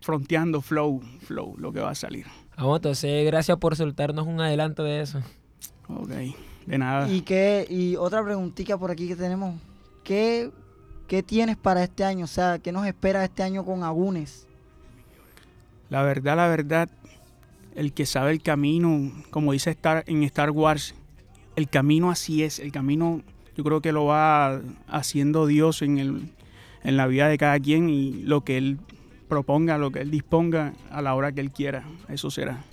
fronteando 0.00 0.60
flow, 0.60 1.00
flow, 1.20 1.56
lo 1.56 1.72
que 1.72 1.80
va 1.80 1.90
a 1.90 1.94
salir. 1.94 2.26
Vamos, 2.58 2.76
entonces, 2.76 3.24
gracias 3.24 3.56
por 3.56 3.74
soltarnos 3.74 4.26
un 4.26 4.40
adelanto 4.40 4.84
de 4.84 5.00
eso. 5.00 5.20
Ok, 5.88 6.10
de 6.66 6.78
nada. 6.78 7.08
Y 7.08 7.22
qué, 7.22 7.66
y 7.68 7.96
otra 7.96 8.22
preguntita 8.22 8.76
por 8.76 8.90
aquí 8.90 9.08
que 9.08 9.16
tenemos. 9.16 9.58
¿Qué, 10.04 10.50
¿Qué 11.08 11.22
tienes 11.22 11.56
para 11.56 11.82
este 11.82 12.04
año? 12.04 12.26
O 12.26 12.28
sea, 12.28 12.58
¿qué 12.58 12.70
nos 12.70 12.86
espera 12.86 13.24
este 13.24 13.42
año 13.42 13.64
con 13.64 13.82
Agunes? 13.82 14.46
La 15.88 16.02
verdad, 16.02 16.36
la 16.36 16.48
verdad, 16.48 16.90
el 17.74 17.94
que 17.94 18.04
sabe 18.04 18.32
el 18.32 18.42
camino, 18.42 19.10
como 19.30 19.52
dice 19.52 19.70
Star, 19.70 20.04
en 20.06 20.22
Star 20.24 20.50
Wars, 20.50 20.94
el 21.56 21.68
camino 21.68 22.10
así 22.10 22.42
es, 22.42 22.58
el 22.58 22.72
camino 22.72 23.22
yo 23.56 23.64
creo 23.64 23.80
que 23.80 23.92
lo 23.92 24.06
va 24.06 24.60
haciendo 24.88 25.46
Dios 25.46 25.82
en, 25.82 25.98
el, 25.98 26.28
en 26.82 26.96
la 26.96 27.06
vida 27.06 27.28
de 27.28 27.38
cada 27.38 27.58
quien 27.60 27.88
y 27.88 28.22
lo 28.22 28.42
que 28.42 28.56
Él 28.58 28.78
proponga, 29.28 29.78
lo 29.78 29.90
que 29.90 30.00
Él 30.00 30.10
disponga 30.10 30.74
a 30.90 31.02
la 31.02 31.14
hora 31.14 31.32
que 31.32 31.40
Él 31.40 31.50
quiera, 31.50 31.84
eso 32.08 32.30
será. 32.30 32.64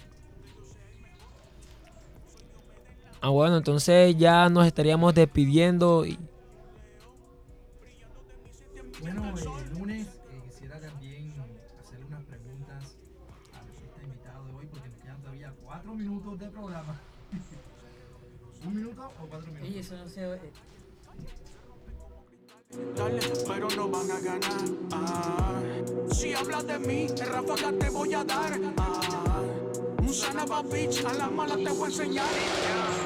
Ah, 3.23 3.29
bueno, 3.29 3.57
entonces 3.57 4.17
ya 4.17 4.49
nos 4.49 4.65
estaríamos 4.65 5.13
despidiendo. 5.13 6.07
Y... 6.07 6.17
Bueno, 8.99 9.29
el 9.29 9.79
lunes 9.79 10.07
eh, 10.07 10.41
quisiera 10.49 10.79
también 10.79 11.31
hacerle 11.79 12.05
unas 12.07 12.23
preguntas 12.23 12.97
a 13.53 13.63
nuestro 13.63 14.03
invitado 14.03 14.45
de 14.45 14.53
hoy 14.53 14.65
porque 14.71 14.89
nos 14.89 14.99
quedan 14.99 15.21
todavía 15.21 15.53
cuatro 15.63 15.93
minutos 15.93 16.39
de 16.39 16.47
programa. 16.47 16.99
¿Un 18.65 18.75
minuto 18.75 19.11
o 19.21 19.27
cuatro 19.27 19.51
minutos? 19.51 19.75
eso 19.75 19.97
no 19.97 20.09
sé. 20.09 20.39
Dale, 22.95 23.21
pero 23.47 23.67
no 23.75 23.87
van 23.87 24.11
a 24.11 24.19
ganar. 24.19 24.65
Ah, 24.91 25.59
si 26.13 26.33
hablas 26.33 26.67
de 26.67 26.79
mí, 26.79 27.07
en 27.07 27.25
ráfaga 27.25 27.71
te 27.79 27.89
voy 27.89 28.13
a 28.13 28.23
dar. 28.23 28.59
Ah, 28.77 29.41
un 29.99 30.13
sanaba 30.13 30.61
bitch, 30.63 31.05
a 31.05 31.13
la 31.13 31.29
mala 31.29 31.55
te 31.55 31.69
voy 31.69 31.83
a 31.83 31.85
enseñar. 31.87 32.27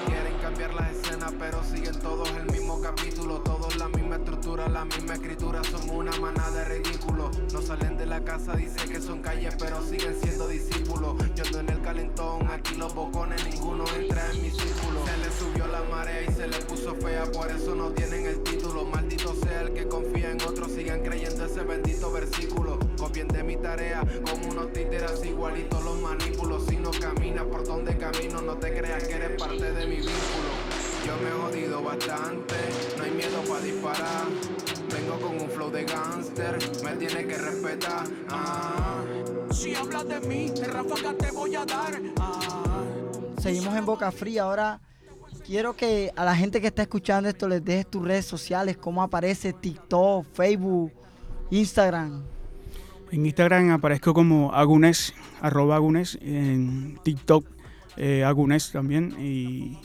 Quieren 0.08 0.38
cambiar 0.42 0.74
las 0.74 0.92
escenas, 0.92 1.34
pero 1.40 1.64
siguen 1.64 2.00
todos 2.00 2.30
el 2.30 2.46
mismo 2.52 2.82
capítulo. 2.82 3.42
Todos 3.42 3.76
la 3.78 3.88
misma 4.16 4.32
estructura, 4.32 4.70
la 4.70 4.86
misma 4.86 5.14
escritura. 5.14 5.64
Son 5.64 5.90
una 5.90 6.12
manada 6.20 6.52
de 6.52 6.66
ridículos. 6.66 7.38
No 7.52 7.62
salen 7.62 7.98
de 7.98 8.06
la 8.06 8.24
casa, 8.24 8.56
dice 8.56 8.88
que 8.88 9.02
son 9.02 9.22
calles, 9.22 9.56
pero 9.60 9.82
siguen 9.82 10.16
siendo 10.22 10.48
discípulos. 10.48 11.16
Yo 11.36 11.60
en 11.60 11.70
el 11.70 11.82
calentón, 11.82 12.48
aquí 12.50 12.76
los 12.76 12.94
bocones, 12.94 13.46
ninguno 13.46 13.84
entra 13.98 14.32
en 14.32 14.42
mi 14.42 14.50
círculo. 14.50 15.06
Se 15.06 15.18
le 15.18 15.32
subió 15.32 15.68
la 15.68 15.84
marea 15.84 16.22
y 16.24 16.34
se 16.34 16.48
le 16.48 16.58
puso 16.60 16.96
fea, 16.96 17.26
por 17.32 17.52
eso 17.52 17.76
no 17.76 17.92
tienen 17.92 18.26
el 18.26 18.42
título. 18.44 18.86
Maldito 18.86 19.36
sea 19.36 19.62
el 19.62 19.74
que 19.74 19.88
confía 19.88 20.32
en 20.32 20.42
otros, 20.42 20.72
sigan 20.72 21.02
creyendo 21.02 21.46
ese 21.46 21.64
bendito 21.64 22.12
versículo. 22.12 22.80
Copien 22.98 23.28
de 23.28 23.44
mi 23.44 23.58
tarea, 23.58 24.02
como 24.30 24.48
unos 24.48 24.72
títeres 24.72 25.24
igualitos 25.26 25.84
los 25.84 26.00
manipulo. 26.00 26.60
Si 26.62 26.78
no 26.78 26.92
caminas 26.92 27.46
por 27.46 27.66
donde 27.66 27.98
camino, 27.98 28.42
no 28.42 28.56
te 28.56 28.74
creas 28.74 29.04
que 29.08 29.16
eres 29.16 29.40
parte 29.40 29.72
de 29.72 29.88
mi 29.88 29.98
vínculo. 29.98 30.55
Me 31.26 31.32
he 31.32 31.34
jodido 31.34 31.82
bastante, 31.82 32.56
no 32.98 33.04
hay 33.04 33.12
miedo 33.12 33.42
para 33.50 33.62
disparar. 33.62 34.28
Vengo 34.94 35.20
con 35.20 35.42
un 35.42 35.50
flow 35.50 35.72
de 35.72 35.84
gangster, 35.84 36.60
me 36.84 36.96
tiene 36.98 37.26
que 37.26 37.36
respetar. 37.36 38.04
Ah. 38.30 39.04
Si 39.50 39.74
hablas 39.74 40.08
de 40.08 40.20
mí, 40.20 40.52
en 40.56 40.72
ráfaga 40.72 41.16
te 41.18 41.32
voy 41.32 41.56
a 41.56 41.66
dar. 41.66 42.00
Ah, 42.20 42.84
Seguimos 43.40 43.76
en 43.76 43.86
Boca 43.88 44.12
Fría. 44.12 44.44
Ahora 44.44 44.80
quiero 45.44 45.76
que 45.76 46.12
a 46.16 46.26
la 46.26 46.36
gente 46.36 46.62
que 46.62 46.68
está 46.68 46.84
escuchando 46.84 47.28
esto 47.28 47.48
les 47.48 47.66
dejes 47.66 47.90
tus 47.90 48.06
redes 48.06 48.28
sociales, 48.28 48.78
cómo 48.78 49.02
aparece 49.02 49.52
TikTok, 49.52 50.28
Facebook, 50.32 50.92
Instagram. 51.50 52.24
En 53.12 53.26
Instagram 53.26 53.72
aparezco 53.72 54.14
como 54.14 54.54
Agunes, 54.54 55.16
arroba 55.42 55.78
Agunes, 55.78 56.20
en 56.22 57.00
TikTok 57.02 57.48
eh, 57.98 58.24
Agunes 58.24 58.72
también. 58.72 59.16
Y 59.20 59.80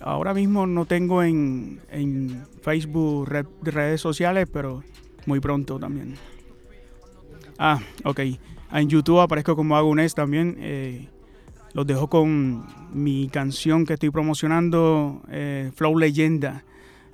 ahora 0.00 0.34
mismo 0.34 0.66
no 0.66 0.84
tengo 0.86 1.22
en, 1.22 1.80
en 1.90 2.44
Facebook 2.62 3.28
red- 3.28 3.46
redes 3.62 4.00
sociales, 4.00 4.48
pero 4.52 4.82
muy 5.26 5.40
pronto 5.40 5.78
también. 5.78 6.14
Ah, 7.58 7.80
ok. 8.04 8.20
En 8.72 8.88
YouTube 8.88 9.20
aparezco 9.20 9.56
como 9.56 9.76
Agunes 9.76 10.14
también. 10.14 10.56
eh, 10.60 11.08
los 11.72 11.86
dejo 11.86 12.08
con 12.08 12.64
mi 12.92 13.28
canción 13.28 13.84
que 13.84 13.92
estoy 13.94 14.08
promocionando, 14.10 15.20
eh, 15.30 15.70
Flow 15.74 15.98
Leyenda. 15.98 16.64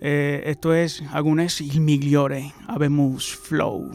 Eh, 0.00 0.42
esto 0.46 0.72
es 0.74 1.02
Agunes 1.12 1.60
migliore, 1.80 2.52
Habemus 2.68 3.34
Flow. 3.36 3.90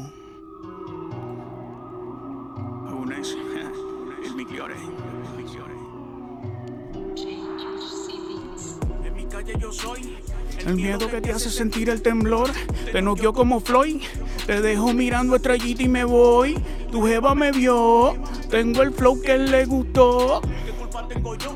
Mi 9.47 9.59
yo 9.59 9.71
soy. 9.71 10.17
El 10.65 10.75
miedo 10.75 11.09
que 11.09 11.21
te 11.21 11.31
hace 11.31 11.49
sentir 11.49 11.89
el 11.89 12.01
temblor 12.01 12.49
Te 12.91 13.01
noqueó 13.01 13.31
como 13.31 13.59
Floyd 13.59 14.01
Te 14.47 14.59
dejo 14.59 14.91
mirando 14.91 15.35
estrellita 15.35 15.83
y 15.83 15.87
me 15.87 16.03
voy 16.03 16.57
Tu 16.91 17.05
jeva 17.05 17.35
me 17.35 17.51
vio 17.51 18.17
Tengo 18.49 18.81
el 18.81 18.91
flow 18.91 19.21
que 19.21 19.37
le 19.37 19.65
gustó 19.65 20.41
¿Qué 20.65 20.71
culpa 20.71 21.07
tengo 21.07 21.35
yo? 21.35 21.53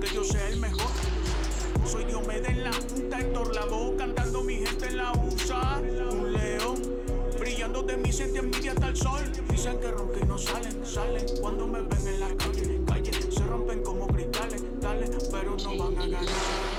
Que 0.00 0.14
yo 0.14 0.24
sea 0.24 0.48
el 0.48 0.58
mejor. 0.58 0.90
Soy 1.86 2.04
Diomedes 2.04 2.48
en 2.48 2.64
la 2.64 2.70
punta, 2.70 3.20
Héctor 3.20 3.52
voz, 3.70 3.92
cantando 3.96 4.42
mi 4.42 4.56
gente 4.56 4.88
en 4.88 4.96
la 4.96 5.12
USA. 5.12 5.80
Un 6.10 6.32
león, 6.32 6.82
brillando 7.38 7.82
de 7.82 7.96
mí, 7.96 8.12
siente 8.12 8.40
envidia 8.40 8.72
hasta 8.72 8.88
el 8.88 8.96
sol. 8.96 9.20
Dicen 9.48 9.78
que 9.78 10.20
y 10.20 10.26
no 10.26 10.38
salen, 10.38 10.84
salen 10.84 11.24
cuando 11.40 11.68
me 11.68 11.82
ven 11.82 12.08
en 12.08 12.20
la 12.20 12.28
calle. 12.36 12.80
Calle, 12.86 13.12
se 13.30 13.44
rompen 13.44 13.82
como 13.82 14.08
cristales, 14.08 14.64
dale, 14.80 15.08
pero 15.30 15.56
no 15.56 15.76
van 15.78 15.98
a 15.98 16.06
ganar. 16.06 16.71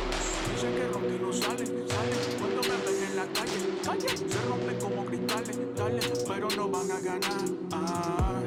Que 0.74 0.88
ronca 0.88 1.07
y 1.07 1.19
no 1.19 1.34
salen, 1.34 1.67
salen 1.88 2.19
cuando 2.39 2.61
me 2.61 2.78
ven 2.86 3.03
en 3.09 3.15
la 3.15 3.26
calle. 3.28 3.59
Calle, 3.84 4.17
se 4.17 4.41
rompen 4.47 4.80
como 4.80 5.05
cristales, 5.05 5.59
dale, 5.76 6.01
pero 6.28 6.47
no 6.57 6.69
van 6.69 6.91
a 6.91 6.99
ganar. 6.99 7.45
Ah, 7.71 8.41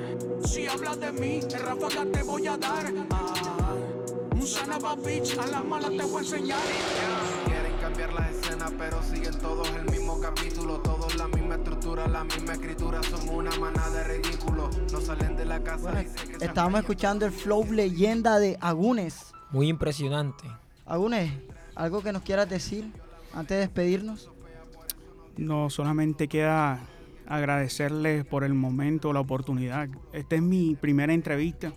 si 0.44 0.66
hablas 0.66 0.98
de 1.00 1.12
mí, 1.12 1.40
en 1.42 1.60
ráfaga 1.60 2.04
te 2.06 2.22
voy 2.22 2.46
a 2.46 2.56
dar. 2.56 2.92
Ah, 3.10 3.74
un 4.32 4.46
sanaba 4.46 4.96
bitch, 4.96 5.38
a 5.38 5.46
la 5.46 5.62
mala 5.62 5.88
te 5.88 6.02
voy 6.02 6.16
a 6.16 6.18
enseñar. 6.18 6.58
Quieren 7.46 7.76
cambiar 7.80 8.12
las 8.12 8.30
escenas, 8.32 8.72
pero 8.78 9.02
siguen 9.02 9.38
todos 9.38 9.68
el 9.76 9.90
mismo 9.90 10.20
capítulo. 10.20 10.80
Todos 10.80 11.14
la 11.16 11.28
misma 11.28 11.54
estructura, 11.56 12.08
la 12.08 12.24
misma 12.24 12.52
escritura. 12.54 13.02
Son 13.02 13.28
una 13.28 13.56
manada 13.58 13.90
de 13.90 14.04
ridículos. 14.04 14.76
No 14.92 15.00
salen 15.00 15.36
de 15.36 15.44
la 15.44 15.62
casa. 15.62 15.82
Bueno, 15.82 16.00
dicen 16.00 16.38
que 16.38 16.44
estábamos 16.44 16.80
escuchando 16.80 17.26
el 17.26 17.32
flow 17.32 17.64
leyenda 17.70 18.38
de 18.38 18.58
Agunes. 18.60 19.32
Muy 19.50 19.68
impresionante. 19.68 20.44
Agunes, 20.84 21.32
¿algo 21.76 22.02
que 22.02 22.12
nos 22.12 22.22
quieras 22.22 22.48
decir 22.48 22.90
antes 23.32 23.56
de 23.56 23.60
despedirnos? 23.60 24.30
No, 25.36 25.70
solamente 25.70 26.26
queda 26.26 26.80
agradecerles 27.26 28.24
por 28.24 28.42
el 28.42 28.54
momento, 28.54 29.12
la 29.12 29.20
oportunidad. 29.20 29.88
Esta 30.12 30.36
es 30.36 30.42
mi 30.42 30.74
primera 30.74 31.12
entrevista 31.12 31.72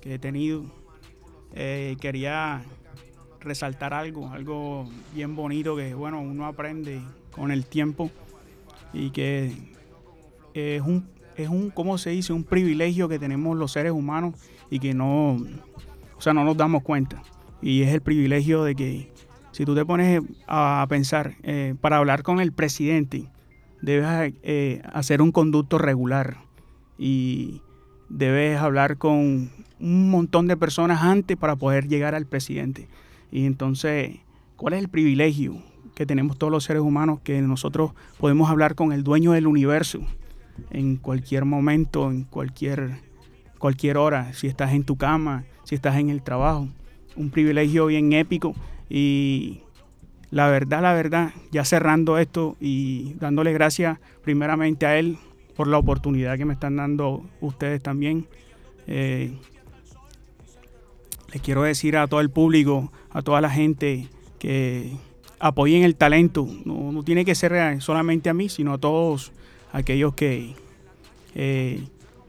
que 0.00 0.14
he 0.14 0.18
tenido. 0.18 0.64
Eh, 1.52 1.96
quería 2.00 2.62
resaltar 3.40 3.92
algo, 3.92 4.28
algo 4.30 4.88
bien 5.14 5.36
bonito 5.36 5.76
que, 5.76 5.94
bueno, 5.94 6.20
uno 6.20 6.46
aprende 6.46 7.00
con 7.32 7.50
el 7.50 7.66
tiempo 7.66 8.10
y 8.92 9.10
que 9.10 9.52
es 10.54 10.82
un, 10.82 11.08
es 11.36 11.48
un, 11.48 11.70
¿cómo 11.70 11.98
se 11.98 12.10
dice? 12.10 12.32
Un 12.32 12.44
privilegio 12.44 13.08
que 13.08 13.18
tenemos 13.18 13.56
los 13.56 13.72
seres 13.72 13.92
humanos 13.92 14.34
y 14.70 14.78
que 14.78 14.94
no, 14.94 15.32
o 16.16 16.20
sea, 16.20 16.32
no 16.32 16.44
nos 16.44 16.56
damos 16.56 16.82
cuenta. 16.82 17.22
Y 17.62 17.82
es 17.82 17.92
el 17.92 18.00
privilegio 18.00 18.64
de 18.64 18.74
que 18.74 19.12
si 19.52 19.64
tú 19.64 19.74
te 19.74 19.84
pones 19.84 20.22
a 20.46 20.86
pensar, 20.88 21.34
eh, 21.42 21.74
para 21.80 21.98
hablar 21.98 22.22
con 22.22 22.40
el 22.40 22.52
presidente, 22.52 23.28
debes 23.82 24.34
eh, 24.42 24.82
hacer 24.92 25.22
un 25.22 25.32
conducto 25.32 25.78
regular. 25.78 26.38
Y 26.98 27.62
debes 28.08 28.58
hablar 28.58 28.98
con 28.98 29.50
un 29.80 30.10
montón 30.10 30.46
de 30.46 30.56
personas 30.56 31.02
antes 31.02 31.36
para 31.36 31.56
poder 31.56 31.88
llegar 31.88 32.14
al 32.14 32.26
presidente. 32.26 32.88
Y 33.30 33.46
entonces, 33.46 34.18
¿cuál 34.56 34.74
es 34.74 34.80
el 34.80 34.88
privilegio 34.88 35.62
que 35.94 36.06
tenemos 36.06 36.38
todos 36.38 36.50
los 36.50 36.64
seres 36.64 36.82
humanos 36.82 37.20
que 37.22 37.40
nosotros 37.42 37.92
podemos 38.18 38.50
hablar 38.50 38.74
con 38.74 38.92
el 38.92 39.02
dueño 39.02 39.32
del 39.32 39.46
universo 39.46 40.00
en 40.70 40.96
cualquier 40.96 41.44
momento, 41.44 42.10
en 42.10 42.24
cualquier, 42.24 43.00
cualquier 43.58 43.96
hora, 43.96 44.32
si 44.32 44.46
estás 44.46 44.72
en 44.72 44.84
tu 44.84 44.96
cama, 44.96 45.44
si 45.64 45.74
estás 45.74 45.96
en 45.96 46.10
el 46.10 46.22
trabajo? 46.22 46.68
Un 47.16 47.30
privilegio 47.30 47.86
bien 47.86 48.12
épico 48.12 48.54
y 48.88 49.60
la 50.30 50.48
verdad, 50.48 50.82
la 50.82 50.92
verdad, 50.92 51.32
ya 51.50 51.64
cerrando 51.64 52.18
esto 52.18 52.56
y 52.60 53.14
dándole 53.14 53.52
gracias 53.52 53.98
primeramente 54.22 54.86
a 54.86 54.98
él 54.98 55.18
por 55.56 55.66
la 55.66 55.78
oportunidad 55.78 56.38
que 56.38 56.44
me 56.44 56.54
están 56.54 56.76
dando 56.76 57.24
ustedes 57.40 57.82
también. 57.82 58.26
Eh, 58.86 59.32
les 61.32 61.42
quiero 61.42 61.62
decir 61.62 61.96
a 61.96 62.06
todo 62.06 62.20
el 62.20 62.30
público, 62.30 62.92
a 63.10 63.22
toda 63.22 63.40
la 63.40 63.50
gente 63.50 64.08
que 64.38 64.92
apoyen 65.38 65.82
el 65.82 65.96
talento. 65.96 66.46
No, 66.64 66.92
no 66.92 67.02
tiene 67.02 67.24
que 67.24 67.34
ser 67.34 67.52
eh, 67.52 67.80
solamente 67.80 68.30
a 68.30 68.34
mí, 68.34 68.48
sino 68.48 68.74
a 68.74 68.78
todos 68.78 69.32
aquellos 69.72 70.14
que 70.14 70.54
eh, 71.34 71.82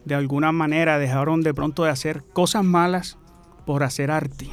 de 0.06 0.16
alguna 0.16 0.52
manera 0.52 0.98
dejaron 0.98 1.42
de 1.42 1.54
pronto 1.54 1.84
de 1.84 1.92
hacer 1.92 2.24
cosas 2.34 2.64
malas 2.64 3.18
por 3.66 3.84
hacer 3.84 4.12
arte. 4.12 4.50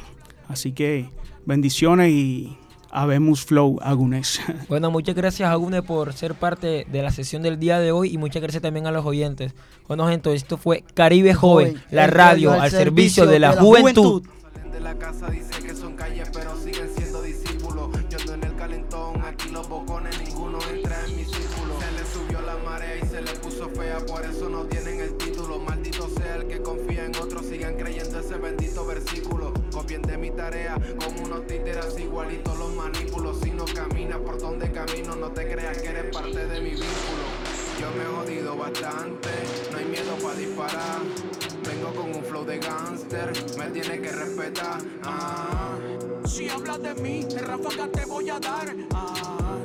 Así 0.49 0.73
que 0.73 1.09
bendiciones 1.45 2.09
y 2.09 2.57
habemos 2.91 3.45
flow, 3.45 3.79
Agunes. 3.81 4.41
Bueno, 4.67 4.91
muchas 4.91 5.15
gracias 5.15 5.49
Agune 5.49 5.83
por 5.83 6.11
ser 6.13 6.33
parte 6.33 6.85
de 6.91 7.03
la 7.03 7.11
sesión 7.11 7.43
del 7.43 7.59
día 7.59 7.79
de 7.79 7.91
hoy 7.91 8.13
y 8.13 8.17
muchas 8.17 8.41
gracias 8.41 8.61
también 8.61 8.87
a 8.87 8.91
los 8.91 9.05
oyentes. 9.05 9.53
Bueno, 9.87 10.07
gente, 10.07 10.33
esto 10.33 10.57
fue 10.57 10.83
Caribe 10.95 11.33
Joven, 11.35 11.73
Joven, 11.73 11.83
la 11.91 12.07
radio 12.07 12.51
al 12.51 12.71
servicio 12.71 13.27
de 13.27 13.39
la 13.39 13.53
juventud. 13.53 14.23
de 14.71 14.79
la 14.79 14.97
casa 14.97 15.29
dice 15.29 15.51
que 15.63 15.75
son 15.75 15.95
calles, 15.95 16.29
pero 16.33 16.55
siguen 16.57 16.89
siendo 16.95 17.21
discípulos. 17.21 17.89
Yo 18.09 18.17
ando 18.19 18.33
en 18.33 18.43
el 18.43 18.55
calentón, 18.55 19.21
aquí 19.23 19.49
los 19.49 19.69
bocones, 19.69 20.19
ninguno 20.25 20.57
entra 20.73 20.97
en 21.05 21.15
mi 21.15 21.25
círculo. 21.25 21.79
Se 21.79 21.91
le 21.91 22.05
subió 22.11 22.41
la 22.41 22.57
marea 22.65 22.97
y 22.97 23.07
se 23.07 23.21
le 23.21 23.31
puso 23.39 23.69
fea, 23.69 23.99
por 24.07 24.25
eso 24.25 24.49
no 24.49 24.63
tienen 24.63 24.99
el 24.99 25.15
título. 25.17 25.59
Maldito 25.59 26.09
sea 26.17 26.37
el 26.37 26.47
que 26.47 26.59
confía 26.61 27.05
en 27.05 27.15
otros, 27.15 27.45
sigan 27.45 27.75
creyendo 27.75 28.19
ese 28.19 28.35
bendito 28.35 28.85
versículo. 28.85 29.38
De 29.89 30.19
mi 30.19 30.29
tarea, 30.29 30.77
como 31.03 31.23
unos 31.23 31.47
títeres 31.47 31.97
igualitos 31.97 32.55
los 32.59 32.71
manipulo. 32.75 33.33
Si 33.33 33.49
no 33.49 33.65
caminas 33.65 34.19
por 34.19 34.39
donde 34.39 34.71
camino, 34.71 35.15
no 35.15 35.31
te 35.31 35.51
creas 35.51 35.81
que 35.81 35.87
eres 35.87 36.15
parte 36.15 36.45
de 36.45 36.61
mi 36.61 36.69
vínculo. 36.69 37.23
Yo 37.81 37.89
me 37.97 38.03
he 38.03 38.05
jodido 38.05 38.55
bastante, 38.55 39.29
no 39.71 39.77
hay 39.79 39.85
miedo 39.85 40.15
para 40.21 40.35
disparar. 40.35 41.01
Vengo 41.65 41.93
con 41.95 42.15
un 42.15 42.23
flow 42.23 42.45
de 42.45 42.59
gangster, 42.59 43.31
me 43.57 43.71
tiene 43.71 43.99
que 43.99 44.11
respetar. 44.11 44.79
Ah. 45.03 45.75
Si 46.23 46.47
hablas 46.49 46.83
de 46.83 46.93
mí, 46.93 47.23
de 47.23 47.39
ráfaga 47.39 47.87
te 47.87 48.05
voy 48.05 48.29
a 48.29 48.39
dar. 48.39 48.75
Ah, 48.93 49.57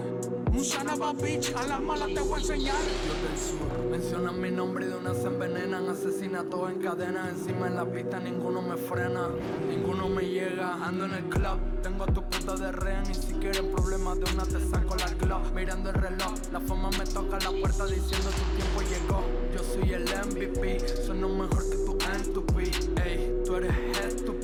un 0.57 0.65
sanaba 0.65 1.13
bitch, 1.13 1.53
a 1.57 1.67
las 1.67 1.81
malas 1.81 2.09
te 2.15 2.21
voy 2.21 2.35
a 2.35 2.37
enseñar. 2.39 2.77
Yo 3.07 3.29
del 3.29 3.39
sur, 3.39 3.91
mencionan 3.91 4.41
mi 4.41 4.51
nombre 4.51 4.87
y 4.87 4.89
de 4.89 4.97
una 4.97 5.15
se 5.15 5.27
envenenan. 5.27 5.89
Asesinatos 5.89 6.71
en 6.71 6.79
cadena, 6.81 7.29
encima 7.29 7.67
en 7.67 7.77
la 7.77 7.85
pista 7.85 8.21
ninguno 8.21 8.63
me 8.63 8.77
frena. 8.77 9.29
Ninguno 9.69 10.09
me 10.09 10.23
llega, 10.23 10.75
ando 10.85 11.07
en 11.07 11.15
el 11.15 11.25
club. 11.25 11.59
Tengo 11.83 12.05
a 12.05 12.07
tu 12.07 12.23
puta 12.23 12.55
de 12.57 12.73
rehén 12.73 13.11
y 13.11 13.15
si 13.15 13.35
quieren 13.35 13.71
problemas 13.73 14.19
de 14.21 14.33
una 14.33 14.45
te 14.45 14.61
saco 14.71 14.95
la 14.97 15.07
club. 15.07 15.53
Mirando 15.55 15.91
el 15.91 15.97
reloj, 15.97 16.35
la 16.53 16.61
fama 16.61 16.91
me 16.91 17.05
toca 17.05 17.39
la 17.41 17.51
puerta 17.51 17.87
diciendo 17.87 18.31
tu 18.31 18.57
tiempo 18.57 18.81
llegó. 18.83 19.25
Yo 19.55 19.63
soy 19.63 19.93
el 19.93 20.05
MVP, 20.05 21.05
sueno 21.05 21.29
mejor 21.29 21.69
que 21.69 21.77
tu 21.77 21.99
N2P. 21.99 23.03
Ey, 23.05 23.43
tú 23.45 23.57
eres 23.57 23.99
estúpido 23.99 24.44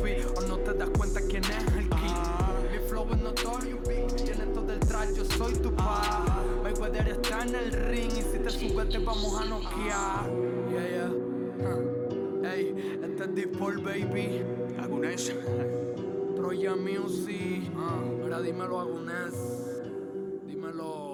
pa. 5.91 6.25
Mayweather 6.63 7.09
está 7.09 7.43
en 7.43 7.55
el 7.55 7.73
ring 7.73 8.13
y 8.17 8.23
si 8.23 8.39
te 8.39 8.51
subes 8.51 8.89
te 8.89 8.99
vamos 8.99 9.41
a 9.41 9.45
noquear. 9.45 10.31
Yeah, 10.71 10.89
yeah. 10.89 11.13
Huh. 11.63 12.47
Ey, 12.47 12.75
este 13.03 13.25
es 13.25 13.35
Deep 13.35 13.59
Paul, 13.59 13.79
baby. 13.79 14.43
Agunes. 14.79 15.33
Troya 16.37 16.75
Music. 16.77 17.71
Ah, 17.77 18.03
mira, 18.23 18.41
dímelo, 18.41 18.81
Agunes. 18.81 19.35
Dímelo. 20.47 21.10